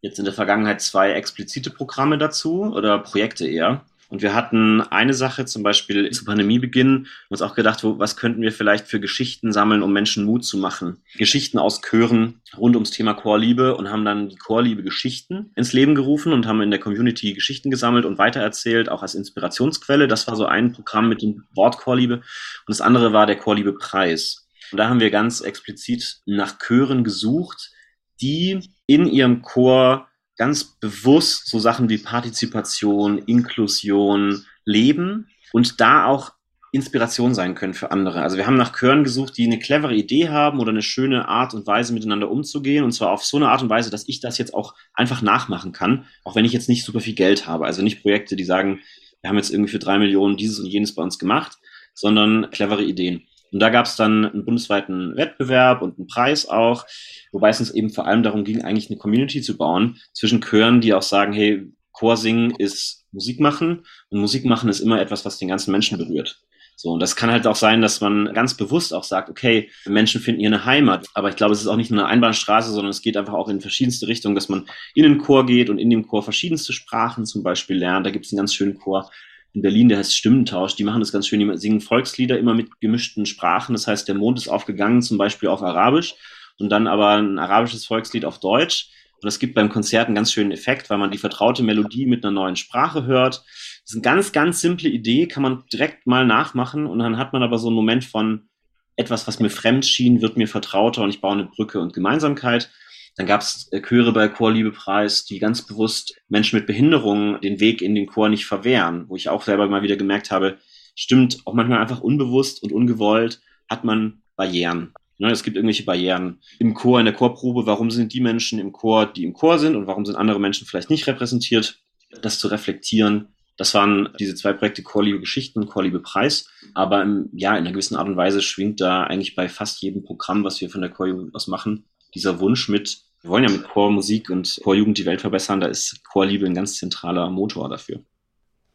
jetzt 0.00 0.18
in 0.18 0.24
der 0.24 0.34
Vergangenheit 0.34 0.80
zwei 0.80 1.12
explizite 1.12 1.70
Programme 1.70 2.18
dazu 2.18 2.64
oder 2.64 2.98
Projekte 2.98 3.46
eher. 3.46 3.84
Und 4.08 4.22
wir 4.22 4.34
hatten 4.34 4.80
eine 4.80 5.12
Sache, 5.12 5.44
zum 5.44 5.62
Beispiel 5.62 6.10
zu 6.10 6.24
Pandemiebeginn, 6.24 7.08
uns 7.28 7.42
auch 7.42 7.54
gedacht, 7.54 7.84
wo, 7.84 7.98
was 7.98 8.16
könnten 8.16 8.40
wir 8.40 8.52
vielleicht 8.52 8.86
für 8.86 9.00
Geschichten 9.00 9.52
sammeln, 9.52 9.82
um 9.82 9.92
Menschen 9.92 10.24
Mut 10.24 10.46
zu 10.46 10.56
machen. 10.56 11.02
Geschichten 11.16 11.58
aus 11.58 11.82
Chören 11.82 12.40
rund 12.56 12.74
ums 12.74 12.90
Thema 12.90 13.12
Chorliebe 13.12 13.76
und 13.76 13.90
haben 13.90 14.06
dann 14.06 14.30
die 14.30 14.36
Chorliebe 14.36 14.82
Geschichten 14.82 15.52
ins 15.56 15.74
Leben 15.74 15.94
gerufen 15.94 16.32
und 16.32 16.46
haben 16.46 16.62
in 16.62 16.70
der 16.70 16.80
Community 16.80 17.34
Geschichten 17.34 17.70
gesammelt 17.70 18.06
und 18.06 18.16
weitererzählt, 18.16 18.88
auch 18.88 19.02
als 19.02 19.14
Inspirationsquelle. 19.14 20.08
Das 20.08 20.26
war 20.26 20.36
so 20.36 20.46
ein 20.46 20.72
Programm 20.72 21.10
mit 21.10 21.20
dem 21.20 21.44
Wort 21.54 21.76
Chorliebe. 21.76 22.14
Und 22.14 22.24
das 22.66 22.80
andere 22.80 23.12
war 23.12 23.26
der 23.26 23.36
Chorliebe 23.36 23.74
Preis. 23.74 24.48
Und 24.72 24.78
da 24.78 24.88
haben 24.88 25.00
wir 25.00 25.10
ganz 25.10 25.42
explizit 25.42 26.20
nach 26.24 26.58
Chören 26.58 27.04
gesucht, 27.04 27.72
die 28.20 28.60
in 28.86 29.06
ihrem 29.06 29.42
Chor 29.42 30.07
ganz 30.38 30.64
bewusst 30.64 31.48
so 31.48 31.58
Sachen 31.58 31.88
wie 31.88 31.98
Partizipation, 31.98 33.18
Inklusion 33.18 34.46
leben 34.64 35.28
und 35.52 35.80
da 35.80 36.06
auch 36.06 36.32
Inspiration 36.70 37.34
sein 37.34 37.54
können 37.54 37.74
für 37.74 37.90
andere. 37.90 38.22
Also 38.22 38.36
wir 38.36 38.46
haben 38.46 38.56
nach 38.56 38.72
Chören 38.78 39.02
gesucht, 39.02 39.36
die 39.36 39.46
eine 39.46 39.58
clevere 39.58 39.94
Idee 39.94 40.28
haben 40.28 40.60
oder 40.60 40.70
eine 40.70 40.82
schöne 40.82 41.26
Art 41.26 41.54
und 41.54 41.66
Weise 41.66 41.94
miteinander 41.94 42.30
umzugehen 42.30 42.84
und 42.84 42.92
zwar 42.92 43.10
auf 43.10 43.24
so 43.24 43.38
eine 43.38 43.48
Art 43.48 43.62
und 43.62 43.70
Weise, 43.70 43.90
dass 43.90 44.06
ich 44.06 44.20
das 44.20 44.38
jetzt 44.38 44.54
auch 44.54 44.74
einfach 44.92 45.22
nachmachen 45.22 45.72
kann, 45.72 46.06
auch 46.24 46.36
wenn 46.36 46.44
ich 46.44 46.52
jetzt 46.52 46.68
nicht 46.68 46.84
super 46.84 47.00
viel 47.00 47.14
Geld 47.14 47.46
habe. 47.46 47.64
Also 47.64 47.82
nicht 47.82 48.02
Projekte, 48.02 48.36
die 48.36 48.44
sagen, 48.44 48.80
wir 49.22 49.30
haben 49.30 49.36
jetzt 49.36 49.50
irgendwie 49.50 49.70
für 49.70 49.78
drei 49.78 49.98
Millionen 49.98 50.36
dieses 50.36 50.60
und 50.60 50.66
jenes 50.66 50.94
bei 50.94 51.02
uns 51.02 51.18
gemacht, 51.18 51.56
sondern 51.94 52.50
clevere 52.50 52.84
Ideen. 52.84 53.26
Und 53.52 53.60
da 53.60 53.70
gab 53.70 53.86
es 53.86 53.96
dann 53.96 54.24
einen 54.24 54.44
bundesweiten 54.44 55.16
Wettbewerb 55.16 55.82
und 55.82 55.98
einen 55.98 56.06
Preis 56.06 56.48
auch, 56.48 56.86
wobei 57.32 57.48
es 57.48 57.60
uns 57.60 57.70
eben 57.70 57.90
vor 57.90 58.06
allem 58.06 58.22
darum 58.22 58.44
ging, 58.44 58.62
eigentlich 58.62 58.90
eine 58.90 58.98
Community 58.98 59.40
zu 59.42 59.56
bauen 59.56 59.98
zwischen 60.12 60.40
Chören, 60.40 60.80
die 60.80 60.94
auch 60.94 61.02
sagen, 61.02 61.32
hey, 61.32 61.72
Chorsingen 61.92 62.52
ist 62.56 63.06
Musik 63.12 63.40
machen 63.40 63.84
und 64.10 64.20
Musik 64.20 64.44
machen 64.44 64.68
ist 64.68 64.80
immer 64.80 65.00
etwas, 65.00 65.24
was 65.24 65.38
den 65.38 65.48
ganzen 65.48 65.72
Menschen 65.72 65.98
berührt. 65.98 66.40
So, 66.80 66.90
und 66.90 67.00
das 67.00 67.16
kann 67.16 67.32
halt 67.32 67.44
auch 67.48 67.56
sein, 67.56 67.82
dass 67.82 68.00
man 68.00 68.32
ganz 68.34 68.54
bewusst 68.54 68.94
auch 68.94 69.02
sagt, 69.02 69.28
okay, 69.28 69.68
Menschen 69.84 70.20
finden 70.20 70.38
hier 70.38 70.48
eine 70.48 70.64
Heimat. 70.64 71.08
Aber 71.12 71.28
ich 71.28 71.34
glaube, 71.34 71.52
es 71.52 71.60
ist 71.60 71.66
auch 71.66 71.74
nicht 71.74 71.90
nur 71.90 72.04
eine 72.04 72.08
Einbahnstraße, 72.08 72.70
sondern 72.70 72.90
es 72.90 73.02
geht 73.02 73.16
einfach 73.16 73.32
auch 73.32 73.48
in 73.48 73.60
verschiedenste 73.60 74.06
Richtungen, 74.06 74.36
dass 74.36 74.48
man 74.48 74.64
in 74.94 75.02
den 75.02 75.18
Chor 75.18 75.44
geht 75.44 75.70
und 75.70 75.78
in 75.78 75.90
dem 75.90 76.06
Chor 76.06 76.22
verschiedenste 76.22 76.72
Sprachen 76.72 77.26
zum 77.26 77.42
Beispiel 77.42 77.76
lernt. 77.76 78.06
Da 78.06 78.10
gibt 78.10 78.26
es 78.26 78.32
einen 78.32 78.38
ganz 78.38 78.54
schönen 78.54 78.78
Chor, 78.78 79.10
in 79.54 79.62
Berlin, 79.62 79.88
der 79.88 79.98
heißt 79.98 80.16
Stimmentausch, 80.16 80.76
die 80.76 80.84
machen 80.84 81.00
das 81.00 81.12
ganz 81.12 81.26
schön, 81.26 81.40
die 81.40 81.56
singen 81.58 81.80
Volkslieder 81.80 82.38
immer 82.38 82.54
mit 82.54 82.80
gemischten 82.80 83.26
Sprachen. 83.26 83.72
Das 83.72 83.86
heißt, 83.86 84.06
der 84.06 84.14
Mond 84.14 84.38
ist 84.38 84.48
aufgegangen, 84.48 85.02
zum 85.02 85.18
Beispiel 85.18 85.48
auf 85.48 85.62
Arabisch 85.62 86.14
und 86.58 86.68
dann 86.70 86.86
aber 86.86 87.16
ein 87.16 87.38
arabisches 87.38 87.86
Volkslied 87.86 88.24
auf 88.24 88.40
Deutsch. 88.40 88.90
Und 89.14 89.24
das 89.24 89.38
gibt 89.38 89.54
beim 89.54 89.68
Konzert 89.68 90.06
einen 90.06 90.14
ganz 90.14 90.32
schönen 90.32 90.52
Effekt, 90.52 90.90
weil 90.90 90.98
man 90.98 91.10
die 91.10 91.18
vertraute 91.18 91.62
Melodie 91.62 92.06
mit 92.06 92.24
einer 92.24 92.32
neuen 92.32 92.56
Sprache 92.56 93.04
hört. 93.06 93.42
Das 93.82 93.90
ist 93.90 93.94
eine 93.94 94.02
ganz, 94.02 94.32
ganz 94.32 94.60
simple 94.60 94.88
Idee, 94.88 95.26
kann 95.26 95.42
man 95.42 95.64
direkt 95.72 96.06
mal 96.06 96.24
nachmachen 96.24 96.86
und 96.86 97.00
dann 97.00 97.16
hat 97.16 97.32
man 97.32 97.42
aber 97.42 97.58
so 97.58 97.68
einen 97.68 97.76
Moment 97.76 98.04
von 98.04 98.48
etwas, 98.94 99.26
was 99.26 99.40
mir 99.40 99.50
fremd 99.50 99.86
schien, 99.86 100.20
wird 100.20 100.36
mir 100.36 100.48
vertrauter 100.48 101.02
und 101.02 101.10
ich 101.10 101.20
baue 101.20 101.32
eine 101.32 101.44
Brücke 101.44 101.80
und 101.80 101.94
Gemeinsamkeit. 101.94 102.70
Dann 103.18 103.26
gab 103.26 103.40
es 103.42 103.68
äh, 103.72 103.82
Chöre 103.82 104.12
bei 104.12 104.28
Chorliebepreis, 104.28 105.24
die 105.24 105.40
ganz 105.40 105.66
bewusst 105.66 106.14
Menschen 106.28 106.56
mit 106.56 106.66
Behinderungen 106.66 107.40
den 107.40 107.60
Weg 107.60 107.82
in 107.82 107.94
den 107.94 108.06
Chor 108.06 108.28
nicht 108.28 108.46
verwehren, 108.46 109.06
wo 109.08 109.16
ich 109.16 109.28
auch 109.28 109.42
selber 109.42 109.68
mal 109.68 109.82
wieder 109.82 109.96
gemerkt 109.96 110.30
habe, 110.30 110.58
stimmt, 110.94 111.40
auch 111.44 111.52
manchmal 111.52 111.80
einfach 111.80 112.00
unbewusst 112.00 112.62
und 112.62 112.72
ungewollt 112.72 113.40
hat 113.68 113.84
man 113.84 114.22
Barrieren. 114.36 114.94
Ne, 115.18 115.32
es 115.32 115.42
gibt 115.42 115.56
irgendwelche 115.56 115.84
Barrieren 115.84 116.40
im 116.60 116.74
Chor, 116.74 117.00
in 117.00 117.06
der 117.06 117.14
Chorprobe. 117.14 117.66
Warum 117.66 117.90
sind 117.90 118.14
die 118.14 118.20
Menschen 118.20 118.60
im 118.60 118.70
Chor, 118.70 119.06
die 119.06 119.24
im 119.24 119.32
Chor 119.32 119.58
sind 119.58 119.74
und 119.74 119.88
warum 119.88 120.06
sind 120.06 120.14
andere 120.14 120.38
Menschen 120.38 120.64
vielleicht 120.64 120.90
nicht 120.90 121.08
repräsentiert? 121.08 121.80
Das 122.22 122.38
zu 122.38 122.46
reflektieren, 122.46 123.34
das 123.56 123.74
waren 123.74 124.10
diese 124.20 124.36
zwei 124.36 124.52
Projekte 124.52 124.84
Chorliebe 124.84 125.18
Geschichten 125.18 125.58
und 125.58 125.66
Chorliebe 125.66 125.98
Preis. 125.98 126.48
Aber 126.74 127.04
ja, 127.32 127.50
in 127.50 127.64
einer 127.64 127.72
gewissen 127.72 127.96
Art 127.96 128.06
und 128.06 128.16
Weise 128.16 128.40
schwingt 128.40 128.80
da 128.80 129.02
eigentlich 129.02 129.34
bei 129.34 129.48
fast 129.48 129.82
jedem 129.82 130.04
Programm, 130.04 130.44
was 130.44 130.60
wir 130.60 130.70
von 130.70 130.82
der 130.82 130.90
Chorjugend 130.90 131.34
aus 131.34 131.48
machen, 131.48 131.84
dieser 132.14 132.38
Wunsch 132.38 132.68
mit, 132.68 133.07
wir 133.22 133.30
wollen 133.30 133.44
ja 133.44 133.50
mit 133.50 133.68
Chormusik 133.68 134.30
und 134.30 134.60
Chorjugend 134.62 134.98
die 134.98 135.06
Welt 135.06 135.20
verbessern, 135.20 135.60
da 135.60 135.66
ist 135.66 136.04
Chorliebe 136.04 136.46
ein 136.46 136.54
ganz 136.54 136.76
zentraler 136.76 137.30
Motor 137.30 137.68
dafür. 137.68 138.00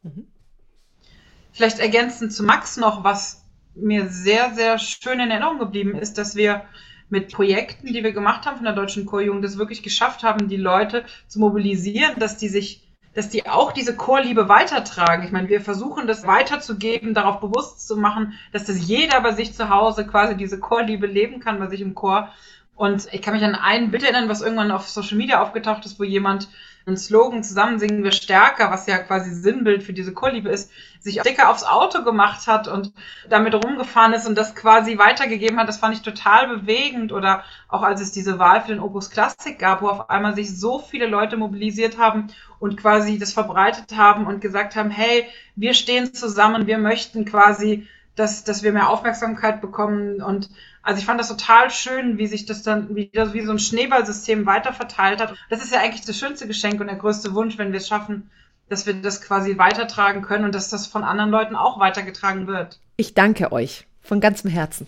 Mhm. 0.02 0.28
Vielleicht 1.52 1.80
ergänzend 1.80 2.34
zu 2.34 2.44
Max 2.44 2.78
noch, 2.78 3.04
was 3.04 3.46
mir 3.76 4.08
sehr, 4.10 4.54
sehr 4.54 4.80
schön 4.80 5.20
in 5.20 5.32
Erinnerung 5.32 5.60
geblieben 5.60 5.96
ist, 5.96 6.18
dass 6.18 6.36
wir 6.36 6.64
mit 7.10 7.32
Projekten, 7.32 7.94
die 7.94 8.04
wir 8.04 8.12
gemacht 8.12 8.46
haben 8.46 8.58
von 8.58 8.66
der 8.66 8.74
Deutschen 8.74 9.06
Chorjugend, 9.06 9.44
das 9.44 9.58
wirklich 9.58 9.84
geschafft 9.84 10.24
haben, 10.24 10.48
die 10.48 10.58
Leute 10.58 11.06
zu 11.28 11.40
mobilisieren, 11.40 12.14
dass 12.18 12.38
die 12.38 12.50
sich 12.50 12.84
dass 13.14 13.30
die 13.30 13.48
auch 13.48 13.72
diese 13.72 13.96
Chorliebe 13.96 14.50
weitertragen. 14.50 15.24
Ich 15.24 15.32
meine, 15.32 15.48
wir 15.48 15.62
versuchen 15.62 16.08
das 16.08 16.26
weiterzugeben, 16.26 17.14
darauf 17.14 17.40
bewusst 17.40 17.88
zu 17.88 17.96
machen, 17.96 18.34
dass 18.52 18.66
das 18.66 18.88
jeder 18.88 19.22
bei 19.22 19.34
sich 19.34 19.54
zu 19.54 19.70
Hause 19.70 20.08
quasi 20.08 20.36
diese 20.36 20.60
Chorliebe 20.60 21.06
leben 21.06 21.40
kann, 21.40 21.60
bei 21.60 21.68
sich 21.68 21.82
im 21.82 21.94
Chor. 21.94 22.30
Und 22.76 23.08
ich 23.12 23.22
kann 23.22 23.34
mich 23.34 23.44
an 23.44 23.56
ein 23.56 23.92
Bild 23.92 24.04
erinnern, 24.04 24.30
was 24.30 24.42
irgendwann 24.42 24.72
auf 24.72 24.90
Social 24.90 25.18
Media 25.18 25.42
aufgetaucht 25.42 25.86
ist, 25.86 26.00
wo 26.00 26.04
jemand 26.04 26.50
einen 26.86 26.98
Slogan 26.98 27.44
zusammen 27.44 27.80
singen 27.80 28.04
wir 28.04 28.12
stärker, 28.12 28.70
was 28.70 28.88
ja 28.88 28.98
quasi 28.98 29.34
Sinnbild 29.34 29.84
für 29.84 29.94
diese 29.94 30.14
Chorliebe 30.14 30.50
ist, 30.50 30.70
sich 31.00 31.22
dicker 31.22 31.50
aufs 31.50 31.64
Auto 31.64 32.04
gemacht 32.04 32.46
hat 32.48 32.68
und 32.68 32.92
damit 33.30 33.56
rumgefahren 33.56 34.14
ist 34.14 34.28
und 34.28 34.38
das 34.38 34.54
quasi 34.56 34.98
weitergegeben 34.98 35.60
hat. 35.60 35.70
Das 35.70 35.78
fand 35.78 35.96
ich 35.96 36.02
total 36.02 36.48
bewegend. 36.48 37.14
Oder 37.14 37.44
auch 37.70 37.84
als 37.84 38.02
es 38.02 38.12
diese 38.12 38.38
Wahl 38.40 38.62
für 38.62 38.70
den 38.70 38.80
Opus 38.82 39.10
Classic 39.10 39.58
gab, 39.58 39.82
wo 39.82 39.88
auf 39.88 40.10
einmal 40.10 40.36
sich 40.36 40.60
so 40.60 40.80
viele 40.80 41.08
Leute 41.08 41.38
mobilisiert 41.38 41.98
haben 41.98 42.28
und 42.60 42.76
quasi 42.76 43.18
das 43.18 43.34
verbreitet 43.34 43.96
haben 43.96 44.26
und 44.26 44.42
gesagt 44.42 44.76
haben, 44.76 44.90
hey, 44.90 45.26
wir 45.56 45.74
stehen 45.74 46.14
zusammen, 46.14 46.68
wir 46.68 46.80
möchten 46.80 47.24
quasi, 47.24 47.88
dass, 48.16 48.44
dass 48.44 48.64
wir 48.64 48.72
mehr 48.72 48.90
Aufmerksamkeit 48.90 49.62
bekommen 49.62 50.22
und 50.22 50.50
also 50.84 51.00
ich 51.00 51.06
fand 51.06 51.20
das 51.20 51.30
total 51.30 51.70
schön, 51.72 52.18
wie 52.18 52.28
sich 52.28 52.46
das 52.46 52.62
dann 52.62 52.96
wie, 52.96 53.10
wie 53.14 53.46
so 53.46 53.52
ein 53.52 53.60
Schneeballsystem 53.60 54.46
weiterverteilt 54.46 55.22
hat. 55.22 55.34
Das 55.50 55.64
ist 55.64 55.72
ja 55.74 55.80
eigentlich 55.80 56.06
das 56.06 56.18
schönste 56.18 56.46
Geschenk 56.46 56.82
und 56.82 56.88
der 56.88 56.98
größte 56.98 57.34
Wunsch, 57.34 57.58
wenn 57.58 57.72
wir 57.72 57.80
es 57.80 57.88
schaffen, 57.88 58.30
dass 58.70 58.86
wir 58.86 58.94
das 58.94 59.22
quasi 59.22 59.58
weitertragen 59.58 60.22
können 60.22 60.44
und 60.46 60.54
dass 60.54 60.70
das 60.70 60.88
von 60.88 61.04
anderen 61.04 61.32
Leuten 61.32 61.56
auch 61.56 61.80
weitergetragen 61.80 62.48
wird. 62.48 62.80
Ich 62.98 63.14
danke 63.14 63.52
euch 63.52 63.88
von 64.02 64.20
ganzem 64.20 64.50
Herzen. 64.50 64.88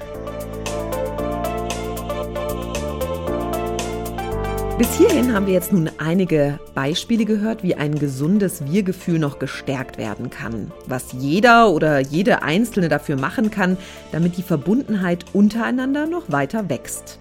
Bis 4.79 4.95
hierhin 4.95 5.35
haben 5.35 5.47
wir 5.47 5.55
jetzt 5.55 5.73
nun 5.73 5.91
einige 5.99 6.61
Beispiele 6.73 7.25
gehört, 7.25 7.65
wie 7.65 7.75
ein 7.75 7.99
gesundes 7.99 8.65
Wir-Gefühl 8.65 9.19
noch 9.19 9.41
gestärkt 9.41 9.99
werden 9.99 10.31
kann. 10.31 10.71
Was 10.87 11.13
jeder 11.19 11.73
oder 11.73 11.99
jede 11.99 12.43
Einzelne 12.43 12.89
dafür 12.89 13.17
machen 13.17 13.51
kann, 13.51 13.77
damit 14.13 14.37
die 14.37 14.43
Verbundenheit 14.45 15.25
untereinander 15.33 16.07
noch 16.07 16.31
weiter 16.31 16.69
wächst. 16.69 17.19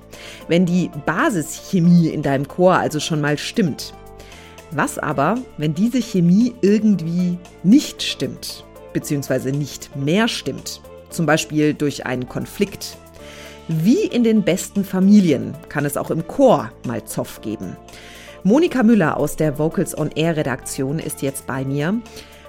Wenn 0.48 0.68
die 0.68 0.92
Basischemie 1.08 2.10
in 2.10 2.22
deinem 2.22 2.48
Chor 2.48 2.76
also 2.76 3.00
schon 3.00 3.22
mal 3.22 3.40
stimmt. 3.40 3.96
Was 4.70 5.00
aber, 5.00 5.40
wenn 5.58 5.74
diese 5.74 6.00
Chemie 6.00 6.54
irgendwie 6.62 7.40
nicht 7.64 8.04
stimmt, 8.04 8.66
beziehungsweise 8.94 9.50
nicht 9.50 9.96
mehr 9.96 10.28
stimmt? 10.28 10.80
Zum 11.10 11.26
Beispiel 11.26 11.74
durch 11.74 12.06
einen 12.06 12.30
Konflikt, 12.30 12.98
wie 13.68 14.06
in 14.06 14.24
den 14.24 14.44
besten 14.44 14.86
Familien 14.86 15.54
kann 15.70 15.86
es 15.86 15.98
auch 15.98 16.12
im 16.12 16.28
Chor 16.28 16.72
mal 16.86 17.04
Zoff 17.04 17.42
geben. 17.42 17.76
Monika 18.44 18.84
Müller 18.84 19.18
aus 19.18 19.36
der 19.36 19.60
Vocals 19.60 19.98
on 19.98 20.10
Air 20.16 20.38
Redaktion 20.38 21.00
ist 21.00 21.22
jetzt 21.22 21.48
bei 21.48 21.66
mir. 21.66 22.00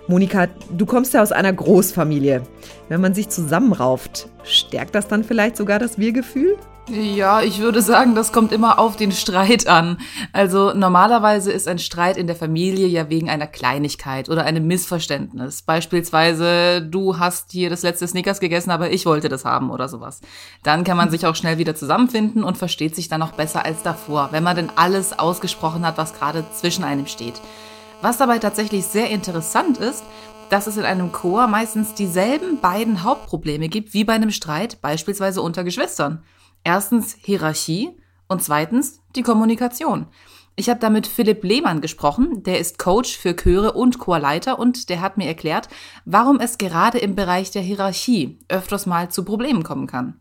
Monika, 0.06 0.46
du 0.70 0.86
kommst 0.86 1.14
ja 1.14 1.22
aus 1.22 1.32
einer 1.32 1.52
Großfamilie. 1.52 2.42
Wenn 2.88 3.00
man 3.00 3.14
sich 3.14 3.28
zusammenrauft, 3.28 4.28
stärkt 4.44 4.94
das 4.94 5.08
dann 5.08 5.24
vielleicht 5.24 5.56
sogar 5.56 5.78
das 5.78 5.98
Wir-Gefühl? 5.98 6.56
Ja, 6.90 7.42
ich 7.42 7.58
würde 7.58 7.82
sagen, 7.82 8.14
das 8.14 8.32
kommt 8.32 8.50
immer 8.50 8.78
auf 8.78 8.96
den 8.96 9.12
Streit 9.12 9.66
an. 9.66 9.98
Also 10.32 10.72
normalerweise 10.72 11.52
ist 11.52 11.68
ein 11.68 11.78
Streit 11.78 12.16
in 12.16 12.26
der 12.26 12.36
Familie 12.36 12.86
ja 12.86 13.10
wegen 13.10 13.28
einer 13.28 13.46
Kleinigkeit 13.46 14.30
oder 14.30 14.44
einem 14.44 14.66
Missverständnis. 14.66 15.60
Beispielsweise, 15.62 16.80
du 16.80 17.18
hast 17.18 17.52
hier 17.52 17.68
das 17.68 17.82
letzte 17.82 18.08
Snickers 18.08 18.40
gegessen, 18.40 18.70
aber 18.70 18.90
ich 18.90 19.04
wollte 19.04 19.28
das 19.28 19.44
haben 19.44 19.70
oder 19.70 19.88
sowas. 19.88 20.22
Dann 20.62 20.82
kann 20.82 20.96
man 20.96 21.10
sich 21.10 21.26
auch 21.26 21.36
schnell 21.36 21.58
wieder 21.58 21.74
zusammenfinden 21.74 22.42
und 22.42 22.56
versteht 22.56 22.96
sich 22.96 23.08
dann 23.08 23.22
auch 23.22 23.32
besser 23.32 23.66
als 23.66 23.82
davor, 23.82 24.28
wenn 24.32 24.42
man 24.42 24.56
denn 24.56 24.72
alles 24.74 25.18
ausgesprochen 25.18 25.86
hat, 25.86 25.98
was 25.98 26.14
gerade 26.14 26.44
zwischen 26.54 26.84
einem 26.84 27.06
steht. 27.06 27.40
Was 28.00 28.16
dabei 28.16 28.38
tatsächlich 28.38 28.86
sehr 28.86 29.10
interessant 29.10 29.76
ist, 29.76 30.04
dass 30.48 30.66
es 30.66 30.78
in 30.78 30.84
einem 30.84 31.12
Chor 31.12 31.48
meistens 31.48 31.92
dieselben 31.92 32.60
beiden 32.60 33.02
Hauptprobleme 33.02 33.68
gibt 33.68 33.92
wie 33.92 34.04
bei 34.04 34.14
einem 34.14 34.30
Streit, 34.30 34.80
beispielsweise 34.80 35.42
unter 35.42 35.64
Geschwistern. 35.64 36.22
Erstens 36.64 37.16
Hierarchie 37.20 37.96
und 38.28 38.42
zweitens 38.42 39.00
die 39.16 39.22
Kommunikation. 39.22 40.06
Ich 40.56 40.68
habe 40.68 40.80
da 40.80 40.90
mit 40.90 41.06
Philipp 41.06 41.44
Lehmann 41.44 41.80
gesprochen, 41.80 42.42
der 42.42 42.58
ist 42.58 42.78
Coach 42.78 43.16
für 43.16 43.36
Chöre 43.36 43.74
und 43.74 43.98
Chorleiter 44.00 44.58
und 44.58 44.88
der 44.88 45.00
hat 45.00 45.16
mir 45.16 45.26
erklärt, 45.26 45.68
warum 46.04 46.40
es 46.40 46.58
gerade 46.58 46.98
im 46.98 47.14
Bereich 47.14 47.52
der 47.52 47.62
Hierarchie 47.62 48.40
öfters 48.48 48.84
mal 48.84 49.08
zu 49.08 49.24
Problemen 49.24 49.62
kommen 49.62 49.86
kann. 49.86 50.20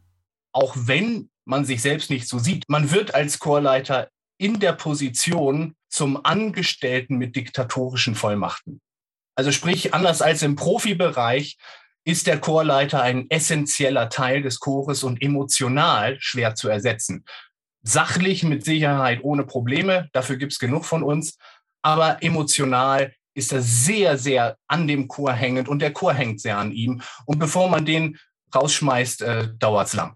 Auch 0.52 0.76
wenn 0.78 1.30
man 1.45 1.65
sich 1.65 1.82
selbst 1.82 2.12
nicht 2.12 2.28
so 2.28 2.38
sieht, 2.38 2.65
man 2.67 2.91
wird 2.91 3.15
als 3.15 3.39
Chorleiter 3.39 4.10
in 4.38 4.60
der 4.60 4.73
Position 4.73 5.76
zum 5.89 6.23
Angestellten 6.23 7.17
mit 7.17 7.36
diktatorischen 7.36 8.13
Vollmachten. 8.13 8.80
Also 9.34 9.52
sprich, 9.52 9.93
anders 9.93 10.21
als 10.21 10.43
im 10.43 10.56
Profibereich 10.56 11.58
ist 12.08 12.26
der 12.26 12.39
Chorleiter 12.39 13.02
ein 13.02 13.30
essentieller 13.30 14.08
Teil 14.08 14.41
des 14.41 14.62
Chores 14.62 15.04
und 15.04 15.22
emotional 15.22 16.15
schwer 16.22 16.56
zu 16.56 16.70
ersetzen. 16.70 17.26
Sachlich 17.84 18.43
mit 18.43 18.63
Sicherheit 18.63 19.20
ohne 19.24 19.43
Probleme, 19.43 20.08
dafür 20.13 20.38
gibt 20.38 20.54
es 20.54 20.60
genug 20.60 20.86
von 20.86 21.04
uns, 21.04 21.38
aber 21.82 22.24
emotional 22.24 23.13
ist 23.34 23.52
er 23.52 23.62
sehr, 23.62 24.17
sehr 24.17 24.58
an 24.67 24.88
dem 24.88 25.10
Chor 25.10 25.34
hängend 25.34 25.67
und 25.67 25.82
der 25.82 25.91
Chor 25.91 26.13
hängt 26.13 26.39
sehr 26.39 26.58
an 26.58 26.72
ihm. 26.72 27.02
Und 27.26 27.39
bevor 27.39 27.70
man 27.70 27.86
den 27.86 28.17
rausschmeißt, 28.56 29.22
äh, 29.24 29.50
dauert 29.60 29.88
es 29.88 29.93
lang. 29.93 30.15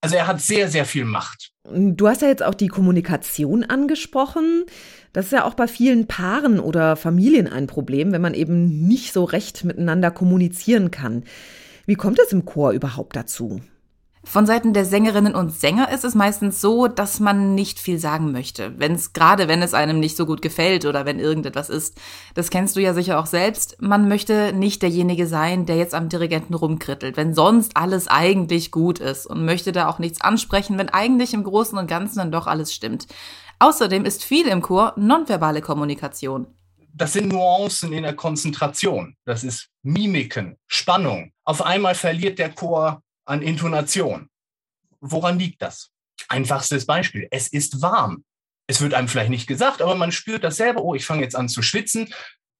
Also 0.00 0.16
er 0.16 0.26
hat 0.26 0.40
sehr, 0.40 0.68
sehr 0.70 0.86
viel 0.86 1.04
Macht. 1.04 1.50
Du 1.64 2.08
hast 2.08 2.22
ja 2.22 2.28
jetzt 2.28 2.42
auch 2.42 2.54
die 2.54 2.68
Kommunikation 2.68 3.62
angesprochen. 3.62 4.64
Das 5.16 5.24
ist 5.24 5.32
ja 5.32 5.46
auch 5.46 5.54
bei 5.54 5.66
vielen 5.66 6.06
Paaren 6.06 6.60
oder 6.60 6.94
Familien 6.94 7.50
ein 7.50 7.66
Problem, 7.66 8.12
wenn 8.12 8.20
man 8.20 8.34
eben 8.34 8.86
nicht 8.86 9.14
so 9.14 9.24
recht 9.24 9.64
miteinander 9.64 10.10
kommunizieren 10.10 10.90
kann. 10.90 11.24
Wie 11.86 11.94
kommt 11.94 12.18
es 12.18 12.32
im 12.32 12.44
Chor 12.44 12.72
überhaupt 12.72 13.16
dazu? 13.16 13.62
Von 14.24 14.44
Seiten 14.44 14.74
der 14.74 14.84
Sängerinnen 14.84 15.34
und 15.34 15.52
Sänger 15.52 15.90
ist 15.90 16.04
es 16.04 16.14
meistens 16.14 16.60
so, 16.60 16.86
dass 16.86 17.18
man 17.18 17.54
nicht 17.54 17.78
viel 17.78 17.98
sagen 17.98 18.30
möchte, 18.30 18.74
wenn 18.76 18.92
es 18.92 19.14
gerade 19.14 19.48
wenn 19.48 19.62
es 19.62 19.72
einem 19.72 20.00
nicht 20.00 20.18
so 20.18 20.26
gut 20.26 20.42
gefällt 20.42 20.84
oder 20.84 21.06
wenn 21.06 21.18
irgendetwas 21.18 21.70
ist. 21.70 21.98
Das 22.34 22.50
kennst 22.50 22.76
du 22.76 22.80
ja 22.80 22.92
sicher 22.92 23.18
auch 23.18 23.26
selbst. 23.26 23.80
Man 23.80 24.08
möchte 24.08 24.52
nicht 24.52 24.82
derjenige 24.82 25.26
sein, 25.26 25.64
der 25.64 25.76
jetzt 25.76 25.94
am 25.94 26.10
Dirigenten 26.10 26.52
rumkrittelt, 26.52 27.16
wenn 27.16 27.32
sonst 27.32 27.74
alles 27.74 28.06
eigentlich 28.06 28.70
gut 28.70 28.98
ist 28.98 29.26
und 29.26 29.46
möchte 29.46 29.72
da 29.72 29.88
auch 29.88 29.98
nichts 29.98 30.20
ansprechen, 30.20 30.76
wenn 30.76 30.90
eigentlich 30.90 31.32
im 31.32 31.44
Großen 31.44 31.78
und 31.78 31.86
Ganzen 31.86 32.18
dann 32.18 32.32
doch 32.32 32.48
alles 32.48 32.74
stimmt. 32.74 33.06
Außerdem 33.58 34.04
ist 34.04 34.22
viel 34.22 34.48
im 34.48 34.60
Chor 34.60 34.92
nonverbale 34.96 35.62
Kommunikation. 35.62 36.46
Das 36.92 37.14
sind 37.14 37.28
Nuancen 37.28 37.92
in 37.92 38.02
der 38.02 38.14
Konzentration. 38.14 39.16
Das 39.24 39.44
ist 39.44 39.68
Mimiken, 39.82 40.58
Spannung. 40.66 41.32
Auf 41.44 41.62
einmal 41.62 41.94
verliert 41.94 42.38
der 42.38 42.50
Chor 42.50 43.02
an 43.24 43.42
Intonation. 43.42 44.28
Woran 45.00 45.38
liegt 45.38 45.62
das? 45.62 45.90
Einfachstes 46.28 46.84
Beispiel. 46.86 47.28
Es 47.30 47.48
ist 47.48 47.80
warm. 47.80 48.24
Es 48.66 48.80
wird 48.80 48.94
einem 48.94 49.08
vielleicht 49.08 49.30
nicht 49.30 49.46
gesagt, 49.46 49.80
aber 49.80 49.94
man 49.94 50.12
spürt 50.12 50.44
das 50.44 50.56
selber. 50.56 50.82
Oh, 50.82 50.94
ich 50.94 51.06
fange 51.06 51.22
jetzt 51.22 51.36
an 51.36 51.48
zu 51.48 51.62
schwitzen. 51.62 52.12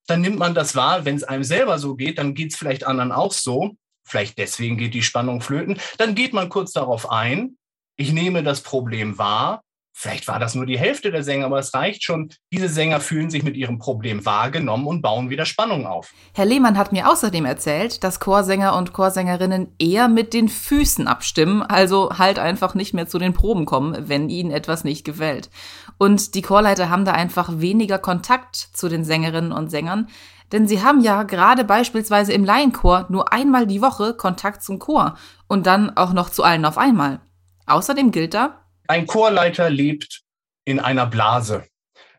Dann 0.07 0.23
nimmt 0.23 0.39
man 0.39 0.55
das 0.55 0.77
wahr. 0.77 1.05
Wenn 1.05 1.17
es 1.17 1.25
einem 1.25 1.45
selber 1.45 1.79
so 1.79 1.95
geht, 1.95 2.19
dann 2.19 2.35
geht 2.35 2.53
es 2.53 2.59
vielleicht 2.59 2.85
anderen 2.85 3.13
auch 3.13 3.33
so. 3.33 3.77
Vielleicht 4.05 4.39
deswegen 4.39 4.79
geht 4.79 4.95
die 4.95 5.03
Spannung 5.03 5.41
flöten. 5.41 5.79
Dann 5.99 6.15
geht 6.15 6.33
man 6.33 6.49
kurz 6.49 6.73
darauf 6.73 7.11
ein. 7.11 7.59
Ich 7.97 8.13
nehme 8.13 8.43
das 8.43 8.61
Problem 8.61 9.19
wahr 9.19 9.63
Vielleicht 9.99 10.29
war 10.29 10.39
das 10.39 10.55
nur 10.55 10.67
die 10.67 10.79
Hälfte 10.79 11.11
der 11.11 11.23
Sänger, 11.23 11.47
aber 11.47 11.59
es 11.59 11.73
reicht 11.73 12.05
schon. 12.05 12.29
Diese 12.53 12.69
Sänger 12.69 13.01
fühlen 13.01 13.31
sich 13.31 13.43
mit 13.43 13.57
ihrem 13.57 13.79
Problem 13.79 14.27
wahrgenommen 14.27 14.87
und 14.87 15.01
bauen 15.01 15.31
wieder 15.31 15.47
Spannung 15.47 15.87
auf. 15.87 16.13
Herr 16.35 16.45
Lehmann 16.45 16.77
hat 16.77 16.93
mir 16.93 17.09
außerdem 17.09 17.47
erzählt, 17.47 18.05
dass 18.05 18.21
Chorsänger 18.21 18.77
und 18.77 18.93
Chorsängerinnen 18.93 19.75
eher 19.79 20.09
mit 20.09 20.35
den 20.35 20.51
Füßen 20.51 21.09
abstimmen, 21.09 21.63
also 21.63 22.11
halt 22.19 22.39
einfach 22.39 22.75
nicht 22.75 22.93
mehr 22.93 23.07
zu 23.07 23.19
den 23.19 23.33
Proben 23.33 23.65
kommen, 23.65 23.97
wenn 24.07 24.29
ihnen 24.29 24.51
etwas 24.51 24.85
nicht 24.85 25.07
gefällt. 25.07 25.49
Und 25.97 26.35
die 26.35 26.43
Chorleiter 26.43 26.91
haben 26.91 27.07
da 27.07 27.13
einfach 27.13 27.49
weniger 27.55 27.99
Kontakt 27.99 28.55
zu 28.55 28.91
den 28.91 29.03
Sängerinnen 29.03 29.53
und 29.53 29.71
Sängern, 29.71 30.09
denn 30.53 30.69
sie 30.69 30.83
haben 30.83 31.01
ja 31.01 31.23
gerade 31.23 31.65
beispielsweise 31.65 32.35
im 32.35 32.45
Laienchor 32.45 33.07
nur 33.09 33.33
einmal 33.33 33.67
die 33.67 33.81
Woche 33.81 34.13
Kontakt 34.13 34.63
zum 34.63 34.79
Chor 34.79 35.17
und 35.49 35.67
dann 35.67 35.97
auch 35.97 36.13
noch 36.13 36.29
zu 36.29 36.43
allen 36.43 36.67
auf 36.67 36.77
einmal. 36.77 37.21
Außerdem 37.65 38.11
gilt 38.11 38.35
da, 38.35 38.66
ein 38.89 39.07
Chorleiter 39.07 39.71
lebt 39.71 40.23
in 40.65 40.81
einer 40.81 41.07
Blase. 41.07 41.67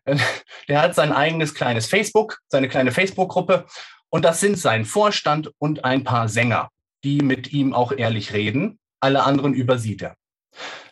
Der 0.68 0.82
hat 0.82 0.96
sein 0.96 1.12
eigenes 1.12 1.54
kleines 1.54 1.88
Facebook, 1.88 2.40
seine 2.48 2.70
kleine 2.70 2.92
Facebook-Gruppe. 2.92 3.66
Und 4.10 4.24
das 4.24 4.40
sind 4.40 4.58
sein 4.58 4.86
Vorstand 4.86 5.52
und 5.58 5.84
ein 5.84 6.04
paar 6.04 6.30
Sänger, 6.30 6.70
die 7.04 7.22
mit 7.22 7.52
ihm 7.52 7.74
auch 7.74 7.92
ehrlich 7.92 8.34
reden. 8.34 8.80
Alle 9.00 9.24
anderen 9.24 9.54
übersieht 9.54 10.02
er. 10.02 10.16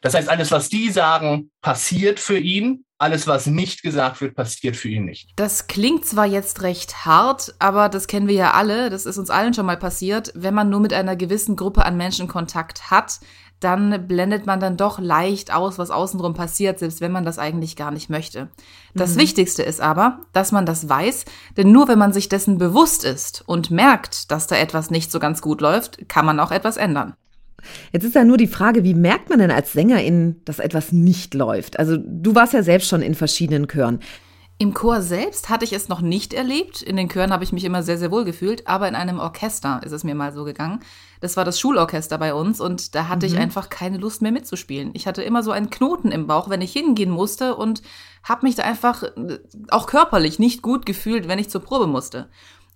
Das 0.02 0.14
heißt, 0.14 0.30
alles, 0.30 0.52
was 0.52 0.70
die 0.70 0.92
sagen, 0.92 1.52
passiert 1.62 2.20
für 2.20 2.38
ihn. 2.38 2.86
Alles, 2.98 3.28
was 3.28 3.46
nicht 3.46 3.82
gesagt 3.82 4.22
wird, 4.22 4.36
passiert 4.36 4.78
für 4.78 4.88
ihn 4.88 5.04
nicht. 5.04 5.32
Das 5.36 5.68
klingt 5.68 6.06
zwar 6.06 6.26
jetzt 6.26 6.62
recht 6.62 7.06
hart, 7.06 7.54
aber 7.60 7.90
das 7.90 8.08
kennen 8.08 8.30
wir 8.30 8.36
ja 8.36 8.52
alle. 8.52 8.90
Das 8.90 9.06
ist 9.06 9.18
uns 9.18 9.30
allen 9.30 9.54
schon 9.54 9.66
mal 9.66 9.76
passiert. 9.76 10.32
Wenn 10.34 10.54
man 10.54 10.70
nur 10.70 10.80
mit 10.80 10.94
einer 10.94 11.18
gewissen 11.18 11.58
Gruppe 11.58 11.86
an 11.86 11.98
Menschen 11.98 12.30
Kontakt 12.30 12.92
hat, 12.92 13.20
dann 13.60 14.08
blendet 14.08 14.46
man 14.46 14.60
dann 14.60 14.78
doch 14.78 15.00
leicht 15.00 15.54
aus, 15.54 15.78
was 15.78 15.90
außenrum 15.90 16.34
passiert, 16.34 16.80
selbst 16.80 17.02
wenn 17.02 17.12
man 17.12 17.26
das 17.26 17.40
eigentlich 17.40 17.76
gar 17.76 17.92
nicht 17.92 18.10
möchte. 18.10 18.50
Das 18.94 19.16
mhm. 19.16 19.22
Wichtigste 19.22 19.64
ist 19.64 19.82
aber, 19.82 20.20
dass 20.34 20.52
man 20.52 20.66
das 20.66 20.88
weiß, 20.88 21.26
denn 21.58 21.72
nur 21.72 21.88
wenn 21.88 22.00
man 22.00 22.14
sich 22.14 22.30
dessen 22.30 22.58
bewusst 22.58 23.04
ist 23.04 23.44
und 23.46 23.72
merkt, 23.72 24.32
dass 24.32 24.48
da 24.48 24.56
etwas 24.56 24.90
nicht 24.92 25.12
so 25.12 25.20
ganz 25.20 25.42
gut 25.42 25.62
läuft, 25.62 26.08
kann 26.10 26.26
man 26.26 26.40
auch 26.40 26.52
etwas 26.52 26.78
ändern. 26.78 27.16
Jetzt 27.92 28.04
ist 28.04 28.16
ja 28.16 28.24
nur 28.24 28.38
die 28.38 28.48
Frage, 28.48 28.84
wie 28.84 28.94
merkt 28.94 29.30
man 29.30 29.40
denn 29.40 29.52
als 29.52 29.74
Sängerin, 29.74 30.42
dass 30.46 30.60
etwas 30.60 30.92
nicht 30.92 31.34
läuft? 31.34 31.80
Also 31.80 31.98
du 31.98 32.36
warst 32.36 32.54
ja 32.54 32.64
selbst 32.64 32.90
schon 32.90 33.02
in 33.02 33.16
verschiedenen 33.16 33.68
Chören. 33.68 34.00
Im 34.58 34.74
Chor 34.74 35.02
selbst 35.02 35.50
hatte 35.50 35.66
ich 35.66 35.74
es 35.74 35.90
noch 35.90 36.00
nicht 36.00 36.34
erlebt. 36.34 36.82
In 36.82 36.96
den 36.96 37.10
Chören 37.10 37.34
habe 37.34 37.44
ich 37.44 37.52
mich 37.52 37.66
immer 37.66 37.84
sehr, 37.84 37.98
sehr 37.98 38.10
wohl 38.10 38.24
gefühlt. 38.24 38.68
Aber 38.68 38.88
in 38.88 38.96
einem 38.96 39.20
Orchester 39.20 39.82
ist 39.84 39.92
es 39.92 40.06
mir 40.06 40.16
mal 40.16 40.32
so 40.32 40.46
gegangen. 40.46 40.80
Das 41.20 41.36
war 41.36 41.44
das 41.44 41.60
Schulorchester 41.60 42.18
bei 42.18 42.34
uns 42.34 42.62
und 42.62 42.96
da 42.96 43.10
hatte 43.10 43.28
mhm. 43.28 43.34
ich 43.34 43.40
einfach 43.40 43.70
keine 43.70 43.98
Lust 43.98 44.22
mehr 44.22 44.32
mitzuspielen. 44.32 44.92
Ich 44.94 45.08
hatte 45.08 45.24
immer 45.24 45.44
so 45.44 45.52
einen 45.52 45.70
Knoten 45.70 46.12
im 46.12 46.28
Bauch, 46.28 46.50
wenn 46.50 46.62
ich 46.62 46.72
hingehen 46.72 47.10
musste 47.10 47.56
und 47.56 47.82
habe 48.24 48.46
mich 48.46 48.56
da 48.56 48.64
einfach 48.64 49.04
äh, 49.04 49.40
auch 49.70 49.88
körperlich 49.88 50.40
nicht 50.40 50.62
gut 50.62 50.86
gefühlt, 50.86 51.28
wenn 51.28 51.40
ich 51.40 51.50
zur 51.50 51.62
Probe 51.62 51.88
musste. 51.88 52.30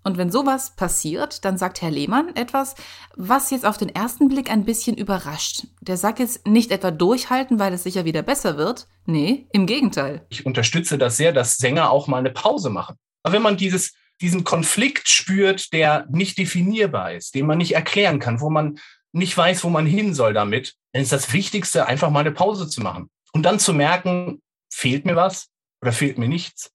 Und 0.10 0.18
wenn 0.18 0.32
sowas 0.32 0.76
passiert, 0.76 1.46
dann 1.46 1.60
sagt 1.60 1.84
Herr 1.84 1.92
Lehmann 1.92 2.36
etwas, 2.36 2.74
was 3.16 3.52
jetzt 3.52 3.64
auf 3.64 3.78
den 3.78 3.90
ersten 3.90 4.28
Blick 4.28 4.50
ein 4.50 4.66
bisschen 4.66 4.98
überrascht. 4.98 5.68
Der 5.82 5.98
sagt 5.98 6.18
jetzt 6.18 6.48
nicht 6.48 6.72
etwa 6.72 6.90
durchhalten, 6.90 7.60
weil 7.60 7.74
es 7.74 7.84
sicher 7.84 8.06
wieder 8.06 8.24
besser 8.24 8.58
wird. 8.58 8.88
Nee, 9.06 9.46
im 9.54 9.68
Gegenteil. 9.68 10.26
Ich 10.30 10.48
unterstütze 10.48 10.98
das 10.98 11.16
sehr, 11.16 11.32
dass 11.32 11.58
Sänger 11.58 11.92
auch 11.92 12.08
mal 12.08 12.18
eine 12.18 12.32
Pause 12.32 12.72
machen. 12.72 12.96
Aber 13.22 13.36
wenn 13.36 13.44
man 13.44 13.56
dieses, 13.56 13.94
diesen 14.20 14.44
Konflikt 14.44 15.08
spürt, 15.08 15.74
der 15.74 16.08
nicht 16.10 16.40
definierbar 16.40 17.14
ist, 17.14 17.36
den 17.36 17.46
man 17.46 17.60
nicht 17.60 17.76
erklären 17.76 18.18
kann, 18.18 18.42
wo 18.42 18.50
man 18.50 18.80
nicht 19.12 19.38
weiß, 19.38 19.64
wo 19.64 19.70
man 19.70 19.86
hin 19.86 20.16
soll 20.16 20.34
damit, 20.34 20.74
dann 20.92 21.04
ist 21.04 21.12
das 21.12 21.32
Wichtigste, 21.34 21.86
einfach 21.86 22.10
mal 22.10 22.22
eine 22.22 22.32
Pause 22.32 22.68
zu 22.68 22.82
machen. 22.82 23.12
Und 23.32 23.44
dann 23.44 23.60
zu 23.60 23.76
merken, 23.76 24.42
fehlt 24.74 25.06
mir 25.06 25.16
was 25.16 25.50
oder 25.84 25.92
fehlt 25.92 26.18
mir 26.18 26.30
nichts. 26.30 26.72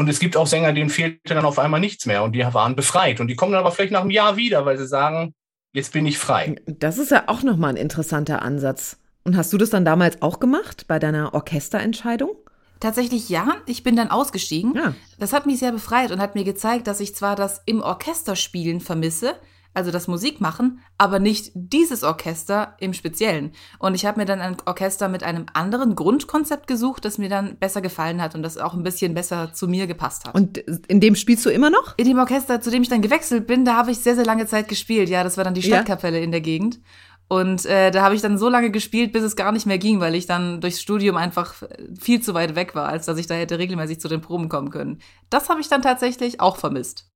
Und 0.00 0.08
es 0.08 0.18
gibt 0.18 0.34
auch 0.34 0.46
Sänger, 0.46 0.72
denen 0.72 0.88
fehlte 0.88 1.34
dann 1.34 1.44
auf 1.44 1.58
einmal 1.58 1.78
nichts 1.78 2.06
mehr 2.06 2.22
und 2.22 2.32
die 2.32 2.42
waren 2.42 2.74
befreit. 2.74 3.20
Und 3.20 3.28
die 3.28 3.36
kommen 3.36 3.52
dann 3.52 3.60
aber 3.60 3.70
vielleicht 3.70 3.92
nach 3.92 4.00
einem 4.00 4.10
Jahr 4.10 4.36
wieder, 4.36 4.64
weil 4.64 4.78
sie 4.78 4.86
sagen, 4.86 5.34
jetzt 5.74 5.92
bin 5.92 6.06
ich 6.06 6.16
frei. 6.16 6.56
Das 6.64 6.96
ist 6.96 7.10
ja 7.10 7.24
auch 7.26 7.42
nochmal 7.42 7.74
ein 7.74 7.76
interessanter 7.76 8.40
Ansatz. 8.40 8.96
Und 9.24 9.36
hast 9.36 9.52
du 9.52 9.58
das 9.58 9.68
dann 9.68 9.84
damals 9.84 10.22
auch 10.22 10.40
gemacht 10.40 10.86
bei 10.88 10.98
deiner 10.98 11.34
Orchesterentscheidung? 11.34 12.30
Tatsächlich 12.80 13.28
ja, 13.28 13.56
ich 13.66 13.82
bin 13.82 13.94
dann 13.94 14.10
ausgestiegen. 14.10 14.74
Ja. 14.74 14.94
Das 15.18 15.34
hat 15.34 15.44
mich 15.44 15.58
sehr 15.58 15.72
befreit 15.72 16.12
und 16.12 16.18
hat 16.18 16.34
mir 16.34 16.44
gezeigt, 16.44 16.86
dass 16.86 17.00
ich 17.00 17.14
zwar 17.14 17.36
das 17.36 17.60
im 17.66 17.82
Orchesterspielen 17.82 18.80
vermisse, 18.80 19.34
also 19.72 19.90
das 19.90 20.08
Musikmachen, 20.08 20.80
aber 20.98 21.18
nicht 21.18 21.52
dieses 21.54 22.02
Orchester 22.02 22.74
im 22.80 22.92
Speziellen. 22.92 23.52
Und 23.78 23.94
ich 23.94 24.04
habe 24.04 24.20
mir 24.20 24.26
dann 24.26 24.40
ein 24.40 24.56
Orchester 24.66 25.08
mit 25.08 25.22
einem 25.22 25.46
anderen 25.52 25.94
Grundkonzept 25.94 26.66
gesucht, 26.66 27.04
das 27.04 27.18
mir 27.18 27.28
dann 27.28 27.56
besser 27.56 27.80
gefallen 27.80 28.20
hat 28.20 28.34
und 28.34 28.42
das 28.42 28.58
auch 28.58 28.74
ein 28.74 28.82
bisschen 28.82 29.14
besser 29.14 29.52
zu 29.52 29.68
mir 29.68 29.86
gepasst 29.86 30.26
hat. 30.26 30.34
Und 30.34 30.58
in 30.58 31.00
dem 31.00 31.14
spielst 31.14 31.46
du 31.46 31.50
immer 31.50 31.70
noch? 31.70 31.94
In 31.96 32.06
dem 32.06 32.18
Orchester, 32.18 32.60
zu 32.60 32.70
dem 32.70 32.82
ich 32.82 32.88
dann 32.88 33.02
gewechselt 33.02 33.46
bin, 33.46 33.64
da 33.64 33.76
habe 33.76 33.90
ich 33.90 33.98
sehr, 33.98 34.16
sehr 34.16 34.26
lange 34.26 34.46
Zeit 34.46 34.68
gespielt. 34.68 35.08
Ja, 35.08 35.22
das 35.22 35.36
war 35.36 35.44
dann 35.44 35.54
die 35.54 35.62
Stadtkapelle 35.62 36.18
ja. 36.18 36.24
in 36.24 36.32
der 36.32 36.40
Gegend. 36.40 36.80
Und 37.28 37.64
äh, 37.64 37.92
da 37.92 38.02
habe 38.02 38.16
ich 38.16 38.22
dann 38.22 38.38
so 38.38 38.48
lange 38.48 38.72
gespielt, 38.72 39.12
bis 39.12 39.22
es 39.22 39.36
gar 39.36 39.52
nicht 39.52 39.64
mehr 39.64 39.78
ging, 39.78 40.00
weil 40.00 40.16
ich 40.16 40.26
dann 40.26 40.60
durchs 40.60 40.80
Studium 40.80 41.16
einfach 41.16 41.54
viel 41.96 42.20
zu 42.20 42.34
weit 42.34 42.56
weg 42.56 42.74
war, 42.74 42.88
als 42.88 43.06
dass 43.06 43.18
ich 43.18 43.28
da 43.28 43.34
hätte 43.36 43.60
regelmäßig 43.60 44.00
zu 44.00 44.08
den 44.08 44.20
Proben 44.20 44.48
kommen 44.48 44.70
können. 44.70 44.98
Das 45.30 45.48
habe 45.48 45.60
ich 45.60 45.68
dann 45.68 45.80
tatsächlich 45.80 46.40
auch 46.40 46.56
vermisst. 46.56 47.09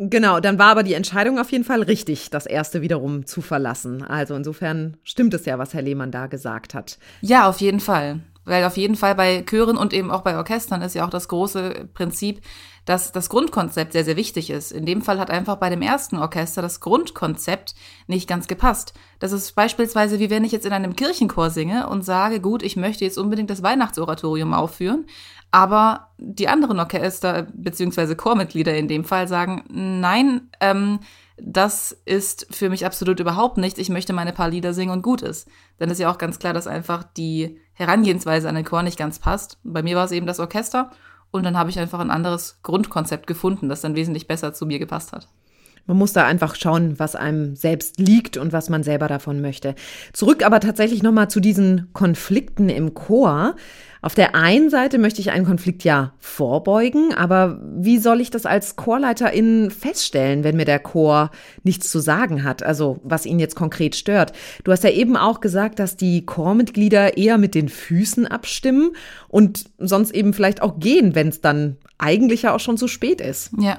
Genau, 0.00 0.38
dann 0.38 0.60
war 0.60 0.68
aber 0.70 0.84
die 0.84 0.94
Entscheidung 0.94 1.40
auf 1.40 1.50
jeden 1.50 1.64
Fall 1.64 1.82
richtig, 1.82 2.30
das 2.30 2.46
erste 2.46 2.82
wiederum 2.82 3.26
zu 3.26 3.40
verlassen. 3.42 4.02
Also 4.04 4.36
insofern 4.36 4.96
stimmt 5.02 5.34
es 5.34 5.44
ja, 5.44 5.58
was 5.58 5.74
Herr 5.74 5.82
Lehmann 5.82 6.12
da 6.12 6.28
gesagt 6.28 6.72
hat. 6.72 6.98
Ja, 7.20 7.48
auf 7.48 7.60
jeden 7.60 7.80
Fall. 7.80 8.20
Weil 8.48 8.64
auf 8.64 8.76
jeden 8.76 8.96
Fall 8.96 9.14
bei 9.14 9.42
Chören 9.42 9.76
und 9.76 9.92
eben 9.92 10.10
auch 10.10 10.22
bei 10.22 10.36
Orchestern 10.36 10.82
ist 10.82 10.94
ja 10.94 11.04
auch 11.04 11.10
das 11.10 11.28
große 11.28 11.88
Prinzip, 11.94 12.40
dass 12.84 13.12
das 13.12 13.28
Grundkonzept 13.28 13.92
sehr, 13.92 14.04
sehr 14.04 14.16
wichtig 14.16 14.48
ist. 14.48 14.72
In 14.72 14.86
dem 14.86 15.02
Fall 15.02 15.18
hat 15.18 15.30
einfach 15.30 15.56
bei 15.56 15.68
dem 15.68 15.82
ersten 15.82 16.16
Orchester 16.16 16.62
das 16.62 16.80
Grundkonzept 16.80 17.74
nicht 18.06 18.26
ganz 18.26 18.48
gepasst. 18.48 18.94
Das 19.18 19.32
ist 19.32 19.54
beispielsweise, 19.54 20.18
wie 20.18 20.30
wenn 20.30 20.44
ich 20.44 20.52
jetzt 20.52 20.64
in 20.64 20.72
einem 20.72 20.96
Kirchenchor 20.96 21.50
singe 21.50 21.88
und 21.88 22.02
sage, 22.02 22.40
gut, 22.40 22.62
ich 22.62 22.76
möchte 22.76 23.04
jetzt 23.04 23.18
unbedingt 23.18 23.50
das 23.50 23.62
Weihnachtsoratorium 23.62 24.54
aufführen, 24.54 25.04
aber 25.50 26.08
die 26.16 26.48
anderen 26.48 26.78
Orchester 26.78 27.46
beziehungsweise 27.52 28.16
Chormitglieder 28.16 28.74
in 28.74 28.88
dem 28.88 29.04
Fall 29.04 29.28
sagen, 29.28 29.64
nein, 29.68 30.48
ähm, 30.60 31.00
das 31.40 31.96
ist 32.04 32.46
für 32.50 32.68
mich 32.68 32.84
absolut 32.84 33.20
überhaupt 33.20 33.58
nicht. 33.58 33.78
Ich 33.78 33.90
möchte 33.90 34.12
meine 34.12 34.32
paar 34.32 34.48
Lieder 34.48 34.74
singen 34.74 34.92
und 34.92 35.02
gut 35.02 35.22
ist. 35.22 35.48
Dann 35.78 35.90
ist 35.90 36.00
ja 36.00 36.10
auch 36.10 36.18
ganz 36.18 36.38
klar, 36.38 36.52
dass 36.52 36.66
einfach 36.66 37.04
die 37.04 37.58
Herangehensweise 37.78 38.48
an 38.48 38.56
den 38.56 38.64
Chor 38.64 38.82
nicht 38.82 38.98
ganz 38.98 39.20
passt. 39.20 39.58
Bei 39.62 39.82
mir 39.84 39.94
war 39.96 40.04
es 40.04 40.10
eben 40.10 40.26
das 40.26 40.40
Orchester 40.40 40.90
und 41.30 41.44
dann 41.44 41.56
habe 41.56 41.70
ich 41.70 41.78
einfach 41.78 42.00
ein 42.00 42.10
anderes 42.10 42.58
Grundkonzept 42.64 43.28
gefunden, 43.28 43.68
das 43.68 43.82
dann 43.82 43.94
wesentlich 43.94 44.26
besser 44.26 44.52
zu 44.52 44.66
mir 44.66 44.80
gepasst 44.80 45.12
hat. 45.12 45.28
Man 45.86 45.96
muss 45.96 46.12
da 46.12 46.26
einfach 46.26 46.56
schauen, 46.56 46.98
was 46.98 47.14
einem 47.14 47.54
selbst 47.54 47.98
liegt 47.98 48.36
und 48.36 48.52
was 48.52 48.68
man 48.68 48.82
selber 48.82 49.06
davon 49.06 49.40
möchte. 49.40 49.76
Zurück 50.12 50.44
aber 50.44 50.60
tatsächlich 50.60 51.04
nochmal 51.04 51.30
zu 51.30 51.40
diesen 51.40 51.88
Konflikten 51.92 52.68
im 52.68 52.94
Chor. 52.94 53.54
Auf 54.00 54.14
der 54.14 54.34
einen 54.34 54.70
Seite 54.70 54.98
möchte 54.98 55.20
ich 55.20 55.30
einen 55.30 55.46
Konflikt 55.46 55.82
ja 55.84 56.12
vorbeugen, 56.18 57.14
aber 57.14 57.60
wie 57.62 57.98
soll 57.98 58.20
ich 58.20 58.30
das 58.30 58.46
als 58.46 58.76
Chorleiterin 58.76 59.70
feststellen, 59.70 60.44
wenn 60.44 60.56
mir 60.56 60.64
der 60.64 60.78
Chor 60.78 61.30
nichts 61.64 61.90
zu 61.90 61.98
sagen 61.98 62.44
hat, 62.44 62.62
also 62.62 63.00
was 63.02 63.26
ihn 63.26 63.40
jetzt 63.40 63.56
konkret 63.56 63.96
stört? 63.96 64.32
Du 64.62 64.72
hast 64.72 64.84
ja 64.84 64.90
eben 64.90 65.16
auch 65.16 65.40
gesagt, 65.40 65.78
dass 65.78 65.96
die 65.96 66.24
Chormitglieder 66.24 67.16
eher 67.16 67.38
mit 67.38 67.54
den 67.54 67.68
Füßen 67.68 68.26
abstimmen 68.26 68.92
und 69.26 69.70
sonst 69.78 70.12
eben 70.12 70.32
vielleicht 70.32 70.62
auch 70.62 70.78
gehen, 70.78 71.14
wenn 71.14 71.28
es 71.28 71.40
dann 71.40 71.76
eigentlich 71.98 72.42
ja 72.42 72.54
auch 72.54 72.60
schon 72.60 72.78
zu 72.78 72.86
spät 72.86 73.20
ist. 73.20 73.50
Ja. 73.58 73.78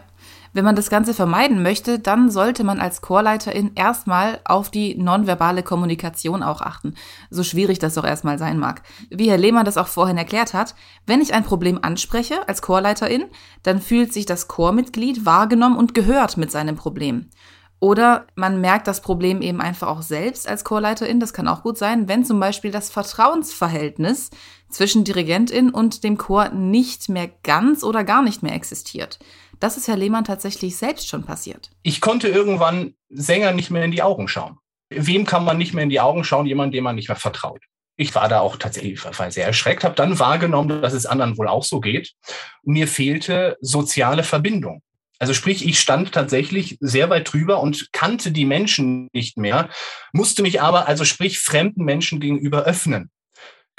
Wenn 0.53 0.65
man 0.65 0.75
das 0.75 0.89
Ganze 0.89 1.13
vermeiden 1.13 1.61
möchte, 1.61 1.99
dann 1.99 2.31
sollte 2.31 2.63
man 2.63 2.79
als 2.79 3.01
Chorleiterin 3.01 3.71
erstmal 3.75 4.39
auf 4.45 4.71
die 4.71 4.95
nonverbale 4.95 5.63
Kommunikation 5.63 6.43
auch 6.43 6.61
achten. 6.61 6.95
So 7.29 7.43
schwierig 7.43 7.79
das 7.79 7.97
auch 7.97 8.03
erstmal 8.03 8.37
sein 8.37 8.57
mag. 8.57 8.81
Wie 9.09 9.29
Herr 9.29 9.37
Lehmann 9.37 9.65
das 9.65 9.77
auch 9.77 9.87
vorhin 9.87 10.17
erklärt 10.17 10.53
hat, 10.53 10.75
wenn 11.05 11.21
ich 11.21 11.33
ein 11.33 11.43
Problem 11.43 11.79
anspreche 11.81 12.47
als 12.47 12.61
Chorleiterin, 12.61 13.25
dann 13.63 13.81
fühlt 13.81 14.13
sich 14.13 14.25
das 14.25 14.47
Chormitglied 14.47 15.25
wahrgenommen 15.25 15.77
und 15.77 15.93
gehört 15.93 16.37
mit 16.37 16.51
seinem 16.51 16.75
Problem. 16.75 17.29
Oder 17.81 18.27
man 18.35 18.59
merkt 18.59 18.87
das 18.87 19.01
Problem 19.01 19.41
eben 19.41 19.61
einfach 19.61 19.87
auch 19.87 20.01
selbst 20.01 20.49
als 20.49 20.65
Chorleiterin. 20.65 21.21
Das 21.21 21.31
kann 21.31 21.47
auch 21.47 21.63
gut 21.63 21.77
sein, 21.77 22.09
wenn 22.09 22.25
zum 22.25 22.39
Beispiel 22.39 22.71
das 22.71 22.89
Vertrauensverhältnis 22.89 24.31
zwischen 24.69 25.05
Dirigentin 25.05 25.69
und 25.69 26.03
dem 26.03 26.17
Chor 26.17 26.49
nicht 26.49 27.07
mehr 27.07 27.29
ganz 27.43 27.83
oder 27.83 28.03
gar 28.03 28.21
nicht 28.21 28.43
mehr 28.43 28.53
existiert. 28.53 29.17
Das 29.59 29.77
ist 29.77 29.87
Herr 29.87 29.97
Lehmann 29.97 30.23
tatsächlich 30.23 30.77
selbst 30.77 31.07
schon 31.07 31.23
passiert. 31.23 31.69
Ich 31.83 32.01
konnte 32.01 32.27
irgendwann 32.27 32.93
Sänger 33.09 33.51
nicht 33.51 33.71
mehr 33.71 33.83
in 33.83 33.91
die 33.91 34.01
Augen 34.01 34.27
schauen. 34.27 34.57
Wem 34.89 35.25
kann 35.25 35.43
man 35.43 35.57
nicht 35.57 35.73
mehr 35.73 35.83
in 35.83 35.89
die 35.89 35.99
Augen 35.99 36.23
schauen? 36.23 36.45
Jemand, 36.45 36.73
dem 36.73 36.83
man 36.83 36.95
nicht 36.95 37.09
mehr 37.09 37.17
vertraut. 37.17 37.61
Ich 37.95 38.15
war 38.15 38.29
da 38.29 38.39
auch 38.39 38.55
tatsächlich 38.55 39.01
sehr 39.29 39.45
erschreckt, 39.45 39.83
habe 39.83 39.95
dann 39.95 40.19
wahrgenommen, 40.19 40.81
dass 40.81 40.93
es 40.93 41.05
anderen 41.05 41.37
wohl 41.37 41.49
auch 41.49 41.65
so 41.65 41.81
geht. 41.81 42.13
Mir 42.63 42.87
fehlte 42.87 43.57
soziale 43.59 44.23
Verbindung. 44.23 44.81
Also 45.19 45.33
sprich, 45.33 45.67
ich 45.67 45.81
stand 45.81 46.13
tatsächlich 46.13 46.77
sehr 46.79 47.09
weit 47.09 47.33
drüber 47.33 47.59
und 47.61 47.91
kannte 47.91 48.31
die 48.31 48.45
Menschen 48.45 49.09
nicht 49.11 49.37
mehr, 49.37 49.69
musste 50.13 50.43
mich 50.43 50.61
aber, 50.61 50.87
also 50.87 51.03
sprich, 51.03 51.39
fremden 51.39 51.83
Menschen 51.83 52.21
gegenüber 52.21 52.63
öffnen. 52.63 53.11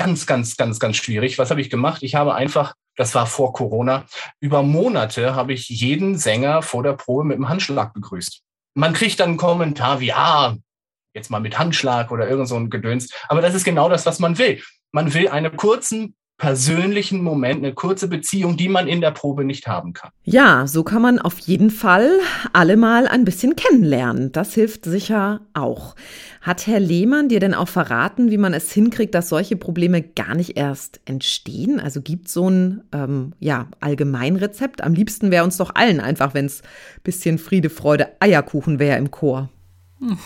Ganz, 0.00 0.24
ganz, 0.24 0.56
ganz, 0.56 0.78
ganz 0.80 0.96
schwierig. 0.96 1.38
Was 1.38 1.50
habe 1.50 1.60
ich 1.60 1.68
gemacht? 1.68 2.02
Ich 2.02 2.14
habe 2.14 2.34
einfach, 2.34 2.72
das 2.96 3.14
war 3.14 3.26
vor 3.26 3.52
Corona, 3.52 4.06
über 4.40 4.62
Monate 4.62 5.34
habe 5.34 5.52
ich 5.52 5.68
jeden 5.68 6.16
Sänger 6.16 6.62
vor 6.62 6.82
der 6.82 6.94
Probe 6.94 7.24
mit 7.24 7.34
einem 7.34 7.50
Handschlag 7.50 7.92
begrüßt. 7.92 8.40
Man 8.72 8.94
kriegt 8.94 9.20
dann 9.20 9.28
einen 9.28 9.36
Kommentar 9.36 10.00
wie, 10.00 10.14
ah, 10.14 10.56
jetzt 11.12 11.30
mal 11.30 11.40
mit 11.40 11.58
Handschlag 11.58 12.10
oder 12.12 12.26
irgend 12.26 12.48
so 12.48 12.56
ein 12.56 12.70
Gedöns. 12.70 13.12
Aber 13.28 13.42
das 13.42 13.52
ist 13.52 13.64
genau 13.64 13.90
das, 13.90 14.06
was 14.06 14.20
man 14.20 14.38
will. 14.38 14.62
Man 14.90 15.12
will 15.12 15.28
einen 15.28 15.54
kurzen 15.54 16.16
persönlichen 16.40 17.22
Moment, 17.22 17.58
eine 17.58 17.74
kurze 17.74 18.08
Beziehung, 18.08 18.56
die 18.56 18.70
man 18.70 18.88
in 18.88 19.02
der 19.02 19.10
Probe 19.10 19.44
nicht 19.44 19.66
haben 19.66 19.92
kann. 19.92 20.10
Ja, 20.24 20.66
so 20.66 20.82
kann 20.82 21.02
man 21.02 21.18
auf 21.18 21.38
jeden 21.38 21.68
Fall 21.70 22.18
alle 22.54 22.78
mal 22.78 23.06
ein 23.06 23.26
bisschen 23.26 23.56
kennenlernen. 23.56 24.32
Das 24.32 24.54
hilft 24.54 24.86
sicher 24.86 25.42
auch. 25.52 25.94
Hat 26.40 26.66
Herr 26.66 26.80
Lehmann 26.80 27.28
dir 27.28 27.40
denn 27.40 27.52
auch 27.52 27.68
verraten, 27.68 28.30
wie 28.30 28.38
man 28.38 28.54
es 28.54 28.72
hinkriegt, 28.72 29.14
dass 29.14 29.28
solche 29.28 29.56
Probleme 29.56 30.00
gar 30.00 30.34
nicht 30.34 30.56
erst 30.56 31.00
entstehen? 31.04 31.78
Also 31.78 32.00
gibt 32.00 32.28
es 32.28 32.32
so 32.32 32.48
ein 32.48 32.84
ähm, 32.92 33.34
ja, 33.38 33.68
Allgemeinrezept? 33.80 34.82
Am 34.82 34.94
liebsten 34.94 35.30
wäre 35.30 35.44
uns 35.44 35.58
doch 35.58 35.74
allen 35.74 36.00
einfach, 36.00 36.32
wenn 36.32 36.46
es 36.46 36.62
bisschen 37.04 37.36
Friede, 37.36 37.68
Freude, 37.68 38.08
Eierkuchen 38.18 38.78
wäre 38.78 38.96
im 38.96 39.10
Chor. 39.10 39.50
Hm. 39.98 40.16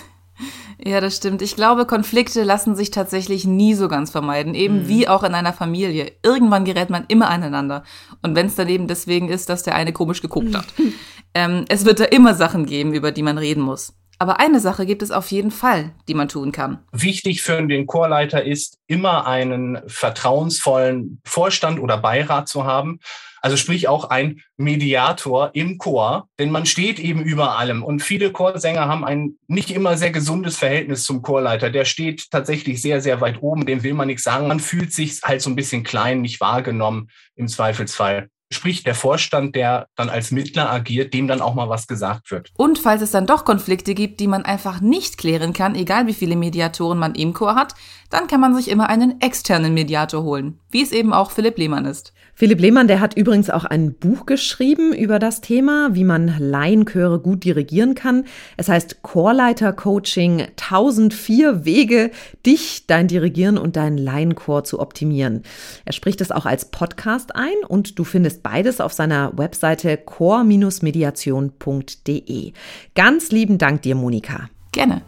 Ja, 0.82 1.00
das 1.00 1.16
stimmt. 1.16 1.42
Ich 1.42 1.56
glaube, 1.56 1.86
Konflikte 1.86 2.42
lassen 2.42 2.74
sich 2.74 2.90
tatsächlich 2.90 3.44
nie 3.44 3.74
so 3.74 3.88
ganz 3.88 4.10
vermeiden, 4.10 4.54
eben 4.54 4.82
mhm. 4.82 4.88
wie 4.88 5.08
auch 5.08 5.22
in 5.22 5.34
einer 5.34 5.52
Familie. 5.52 6.12
Irgendwann 6.22 6.64
gerät 6.64 6.90
man 6.90 7.04
immer 7.08 7.28
aneinander. 7.28 7.84
Und 8.22 8.34
wenn 8.34 8.46
es 8.46 8.54
dann 8.54 8.68
eben 8.68 8.88
deswegen 8.88 9.28
ist, 9.28 9.48
dass 9.48 9.62
der 9.62 9.74
eine 9.74 9.92
komisch 9.92 10.22
geguckt 10.22 10.54
hat. 10.54 10.66
ähm, 11.34 11.64
es 11.68 11.84
wird 11.84 12.00
da 12.00 12.04
immer 12.04 12.34
Sachen 12.34 12.66
geben, 12.66 12.92
über 12.92 13.12
die 13.12 13.22
man 13.22 13.38
reden 13.38 13.62
muss. 13.62 13.94
Aber 14.18 14.40
eine 14.40 14.60
Sache 14.60 14.86
gibt 14.86 15.02
es 15.02 15.10
auf 15.10 15.30
jeden 15.32 15.50
Fall, 15.50 15.92
die 16.06 16.14
man 16.14 16.28
tun 16.28 16.52
kann. 16.52 16.78
Wichtig 16.92 17.42
für 17.42 17.60
den 17.66 17.86
Chorleiter 17.86 18.44
ist, 18.44 18.78
immer 18.86 19.26
einen 19.26 19.80
vertrauensvollen 19.86 21.20
Vorstand 21.24 21.80
oder 21.80 21.98
Beirat 21.98 22.48
zu 22.48 22.64
haben. 22.64 23.00
Also 23.44 23.58
sprich 23.58 23.88
auch 23.88 24.08
ein 24.08 24.40
Mediator 24.56 25.50
im 25.52 25.76
Chor, 25.76 26.30
denn 26.38 26.50
man 26.50 26.64
steht 26.64 26.98
eben 26.98 27.22
über 27.22 27.58
allem. 27.58 27.84
Und 27.84 28.00
viele 28.00 28.32
Chorsänger 28.32 28.88
haben 28.88 29.04
ein 29.04 29.36
nicht 29.48 29.70
immer 29.70 29.98
sehr 29.98 30.12
gesundes 30.12 30.56
Verhältnis 30.56 31.04
zum 31.04 31.20
Chorleiter. 31.20 31.68
Der 31.68 31.84
steht 31.84 32.30
tatsächlich 32.30 32.80
sehr, 32.80 33.02
sehr 33.02 33.20
weit 33.20 33.42
oben, 33.42 33.66
dem 33.66 33.82
will 33.82 33.92
man 33.92 34.06
nichts 34.06 34.22
sagen. 34.22 34.48
Man 34.48 34.60
fühlt 34.60 34.94
sich 34.94 35.20
halt 35.22 35.42
so 35.42 35.50
ein 35.50 35.56
bisschen 35.56 35.82
klein, 35.82 36.22
nicht 36.22 36.40
wahrgenommen 36.40 37.10
im 37.36 37.46
Zweifelsfall 37.46 38.30
sprich 38.50 38.84
der 38.84 38.94
Vorstand, 38.94 39.56
der 39.56 39.88
dann 39.96 40.08
als 40.08 40.30
Mittler 40.30 40.70
agiert, 40.70 41.12
dem 41.12 41.26
dann 41.26 41.40
auch 41.40 41.54
mal 41.54 41.68
was 41.68 41.88
gesagt 41.88 42.30
wird. 42.30 42.50
Und 42.56 42.78
falls 42.78 43.02
es 43.02 43.10
dann 43.10 43.26
doch 43.26 43.44
Konflikte 43.44 43.94
gibt, 43.94 44.20
die 44.20 44.28
man 44.28 44.44
einfach 44.44 44.80
nicht 44.80 45.18
klären 45.18 45.52
kann, 45.52 45.74
egal 45.74 46.06
wie 46.06 46.14
viele 46.14 46.36
Mediatoren 46.36 46.98
man 46.98 47.16
im 47.16 47.32
Chor 47.32 47.56
hat, 47.56 47.74
dann 48.10 48.28
kann 48.28 48.40
man 48.40 48.54
sich 48.54 48.68
immer 48.68 48.88
einen 48.88 49.20
externen 49.20 49.74
Mediator 49.74 50.22
holen, 50.22 50.60
wie 50.70 50.82
es 50.82 50.92
eben 50.92 51.12
auch 51.12 51.32
Philipp 51.32 51.58
Lehmann 51.58 51.84
ist. 51.84 52.12
Philipp 52.36 52.60
Lehmann, 52.60 52.88
der 52.88 52.98
hat 53.00 53.16
übrigens 53.16 53.48
auch 53.48 53.64
ein 53.64 53.94
Buch 53.94 54.26
geschrieben 54.26 54.92
über 54.92 55.20
das 55.20 55.40
Thema, 55.40 55.94
wie 55.94 56.02
man 56.02 56.34
Laienchöre 56.38 57.20
gut 57.20 57.44
dirigieren 57.44 57.94
kann. 57.94 58.24
Es 58.56 58.68
heißt 58.68 59.02
Chorleiter 59.02 59.72
Coaching 59.72 60.40
1004 60.40 61.64
Wege, 61.64 62.10
dich, 62.44 62.88
dein 62.88 63.06
Dirigieren 63.06 63.56
und 63.56 63.76
dein 63.76 63.96
Laienchor 63.96 64.64
zu 64.64 64.80
optimieren. 64.80 65.44
Er 65.84 65.92
spricht 65.92 66.20
es 66.20 66.32
auch 66.32 66.46
als 66.46 66.64
Podcast 66.64 67.36
ein 67.36 67.54
und 67.68 67.96
du 67.98 68.04
findest 68.04 68.42
beides 68.42 68.80
auf 68.80 68.92
seiner 68.92 69.38
Webseite 69.38 69.96
chor-mediation.de. 69.96 72.52
Ganz 72.94 73.30
lieben 73.30 73.58
Dank 73.58 73.82
dir, 73.82 73.94
Monika. 73.94 74.48
Gerne. 74.72 75.02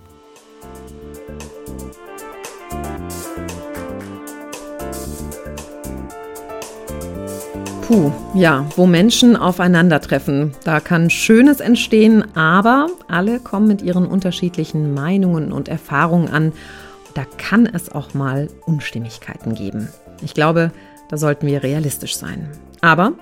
Puh, 7.86 8.10
ja, 8.34 8.66
wo 8.74 8.84
Menschen 8.84 9.36
aufeinandertreffen, 9.36 10.50
da 10.64 10.80
kann 10.80 11.08
Schönes 11.08 11.60
entstehen, 11.60 12.24
aber 12.36 12.88
alle 13.06 13.38
kommen 13.38 13.68
mit 13.68 13.80
ihren 13.80 14.06
unterschiedlichen 14.06 14.92
Meinungen 14.92 15.52
und 15.52 15.68
Erfahrungen 15.68 16.28
an. 16.28 16.52
Da 17.14 17.24
kann 17.38 17.64
es 17.64 17.92
auch 17.92 18.12
mal 18.12 18.48
Unstimmigkeiten 18.66 19.54
geben. 19.54 19.88
Ich 20.20 20.34
glaube, 20.34 20.72
da 21.08 21.16
sollten 21.16 21.46
wir 21.46 21.62
realistisch 21.62 22.16
sein. 22.16 22.48
Aber 22.80 23.12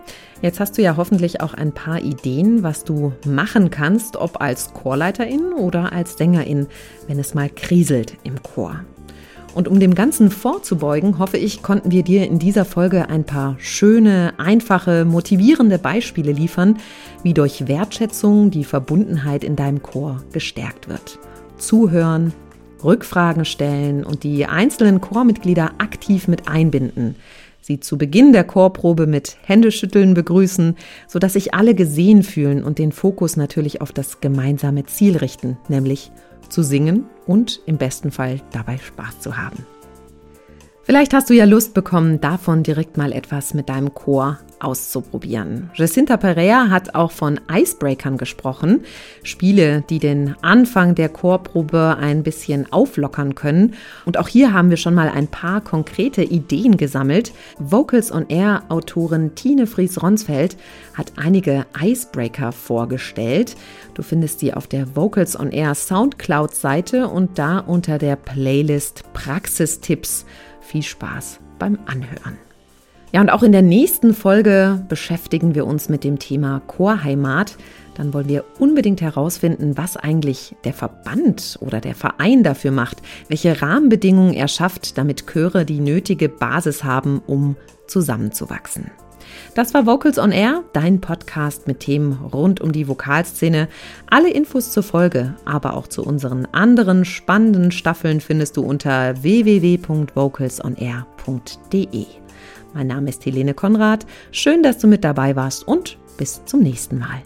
jetzt 0.40 0.60
hast 0.60 0.78
du 0.78 0.82
ja 0.82 0.96
hoffentlich 0.96 1.42
auch 1.42 1.52
ein 1.52 1.72
paar 1.72 2.00
Ideen, 2.00 2.62
was 2.62 2.84
du 2.84 3.12
machen 3.26 3.68
kannst, 3.68 4.16
ob 4.16 4.40
als 4.40 4.72
Chorleiterin 4.72 5.52
oder 5.52 5.92
als 5.92 6.16
Sängerin, 6.16 6.68
wenn 7.06 7.18
es 7.18 7.34
mal 7.34 7.50
kriselt 7.50 8.16
im 8.24 8.42
Chor. 8.42 8.80
Und 9.54 9.68
um 9.68 9.78
dem 9.78 9.94
Ganzen 9.94 10.30
vorzubeugen, 10.30 11.20
hoffe 11.20 11.38
ich, 11.38 11.62
konnten 11.62 11.92
wir 11.92 12.02
dir 12.02 12.26
in 12.26 12.40
dieser 12.40 12.64
Folge 12.64 13.08
ein 13.08 13.24
paar 13.24 13.54
schöne, 13.60 14.34
einfache, 14.36 15.04
motivierende 15.04 15.78
Beispiele 15.78 16.32
liefern, 16.32 16.78
wie 17.22 17.34
durch 17.34 17.68
Wertschätzung 17.68 18.50
die 18.50 18.64
Verbundenheit 18.64 19.44
in 19.44 19.54
deinem 19.54 19.80
Chor 19.80 20.24
gestärkt 20.32 20.88
wird. 20.88 21.20
Zuhören, 21.56 22.32
Rückfragen 22.82 23.44
stellen 23.44 24.04
und 24.04 24.24
die 24.24 24.44
einzelnen 24.44 25.00
Chormitglieder 25.00 25.72
aktiv 25.78 26.26
mit 26.26 26.48
einbinden. 26.48 27.14
Sie 27.60 27.80
zu 27.80 27.96
Beginn 27.96 28.32
der 28.34 28.44
Chorprobe 28.44 29.06
mit 29.06 29.38
Händeschütteln 29.42 30.12
begrüßen, 30.12 30.76
sodass 31.06 31.32
sich 31.32 31.54
alle 31.54 31.74
gesehen 31.74 32.22
fühlen 32.22 32.62
und 32.62 32.78
den 32.78 32.92
Fokus 32.92 33.36
natürlich 33.36 33.80
auf 33.80 33.90
das 33.90 34.20
gemeinsame 34.20 34.84
Ziel 34.84 35.16
richten, 35.16 35.56
nämlich 35.68 36.12
zu 36.54 36.62
singen 36.62 37.06
und 37.26 37.60
im 37.66 37.78
besten 37.78 38.12
Fall 38.12 38.40
dabei 38.52 38.78
Spaß 38.78 39.18
zu 39.18 39.36
haben. 39.36 39.66
Vielleicht 40.86 41.14
hast 41.14 41.30
du 41.30 41.34
ja 41.34 41.46
Lust 41.46 41.72
bekommen, 41.72 42.20
davon 42.20 42.62
direkt 42.62 42.98
mal 42.98 43.12
etwas 43.12 43.54
mit 43.54 43.70
deinem 43.70 43.94
Chor 43.94 44.38
auszuprobieren. 44.60 45.70
Jacinta 45.74 46.18
Perea 46.18 46.68
hat 46.68 46.94
auch 46.94 47.10
von 47.10 47.40
Icebreakern 47.50 48.18
gesprochen, 48.18 48.84
Spiele, 49.22 49.82
die 49.88 49.98
den 49.98 50.36
Anfang 50.42 50.94
der 50.94 51.08
Chorprobe 51.08 51.96
ein 51.98 52.22
bisschen 52.22 52.70
auflockern 52.70 53.34
können. 53.34 53.72
Und 54.04 54.18
auch 54.18 54.28
hier 54.28 54.52
haben 54.52 54.68
wir 54.68 54.76
schon 54.76 54.94
mal 54.94 55.08
ein 55.08 55.26
paar 55.26 55.62
konkrete 55.62 56.22
Ideen 56.22 56.76
gesammelt. 56.76 57.32
Vocals 57.58 58.12
on 58.12 58.28
Air 58.28 58.64
Autorin 58.68 59.34
Tine 59.34 59.66
Fries-Ronsfeld 59.66 60.58
hat 60.92 61.14
einige 61.16 61.64
Icebreaker 61.80 62.52
vorgestellt. 62.52 63.56
Du 63.94 64.02
findest 64.02 64.40
sie 64.40 64.52
auf 64.52 64.66
der 64.66 64.94
Vocals 64.94 65.38
on 65.38 65.50
Air 65.50 65.74
Soundcloud 65.74 66.54
Seite 66.54 67.08
und 67.08 67.38
da 67.38 67.58
unter 67.58 67.96
der 67.96 68.16
Playlist 68.16 69.02
Praxistipps 69.14 70.26
viel 70.64 70.82
Spaß 70.82 71.40
beim 71.58 71.78
Anhören. 71.86 72.38
Ja, 73.12 73.20
und 73.20 73.30
auch 73.30 73.44
in 73.44 73.52
der 73.52 73.62
nächsten 73.62 74.12
Folge 74.12 74.84
beschäftigen 74.88 75.54
wir 75.54 75.66
uns 75.66 75.88
mit 75.88 76.02
dem 76.02 76.18
Thema 76.18 76.60
Chorheimat. 76.66 77.56
Dann 77.94 78.12
wollen 78.12 78.28
wir 78.28 78.44
unbedingt 78.58 79.00
herausfinden, 79.00 79.76
was 79.76 79.96
eigentlich 79.96 80.56
der 80.64 80.72
Verband 80.72 81.56
oder 81.60 81.80
der 81.80 81.94
Verein 81.94 82.42
dafür 82.42 82.72
macht, 82.72 83.02
welche 83.28 83.62
Rahmenbedingungen 83.62 84.34
er 84.34 84.48
schafft, 84.48 84.98
damit 84.98 85.28
Chöre 85.28 85.64
die 85.64 85.78
nötige 85.78 86.28
Basis 86.28 86.82
haben, 86.82 87.22
um 87.24 87.54
zusammenzuwachsen. 87.86 88.90
Das 89.54 89.72
war 89.72 89.86
Vocals 89.86 90.18
on 90.18 90.32
Air, 90.32 90.64
dein 90.72 91.00
Podcast 91.00 91.68
mit 91.68 91.78
Themen 91.78 92.12
rund 92.12 92.60
um 92.60 92.72
die 92.72 92.88
Vokalszene. 92.88 93.68
Alle 94.10 94.30
Infos 94.30 94.72
zur 94.72 94.82
Folge, 94.82 95.36
aber 95.44 95.76
auch 95.76 95.86
zu 95.86 96.04
unseren 96.04 96.46
anderen 96.46 97.04
spannenden 97.04 97.70
Staffeln 97.70 98.20
findest 98.20 98.56
du 98.56 98.62
unter 98.62 99.22
www.vocalsonair.de. 99.22 102.06
Mein 102.74 102.88
Name 102.88 103.10
ist 103.10 103.24
Helene 103.24 103.54
Konrad. 103.54 104.04
Schön, 104.32 104.64
dass 104.64 104.78
du 104.78 104.88
mit 104.88 105.04
dabei 105.04 105.36
warst 105.36 105.68
und 105.68 105.98
bis 106.18 106.44
zum 106.46 106.58
nächsten 106.60 106.98
Mal. 106.98 107.22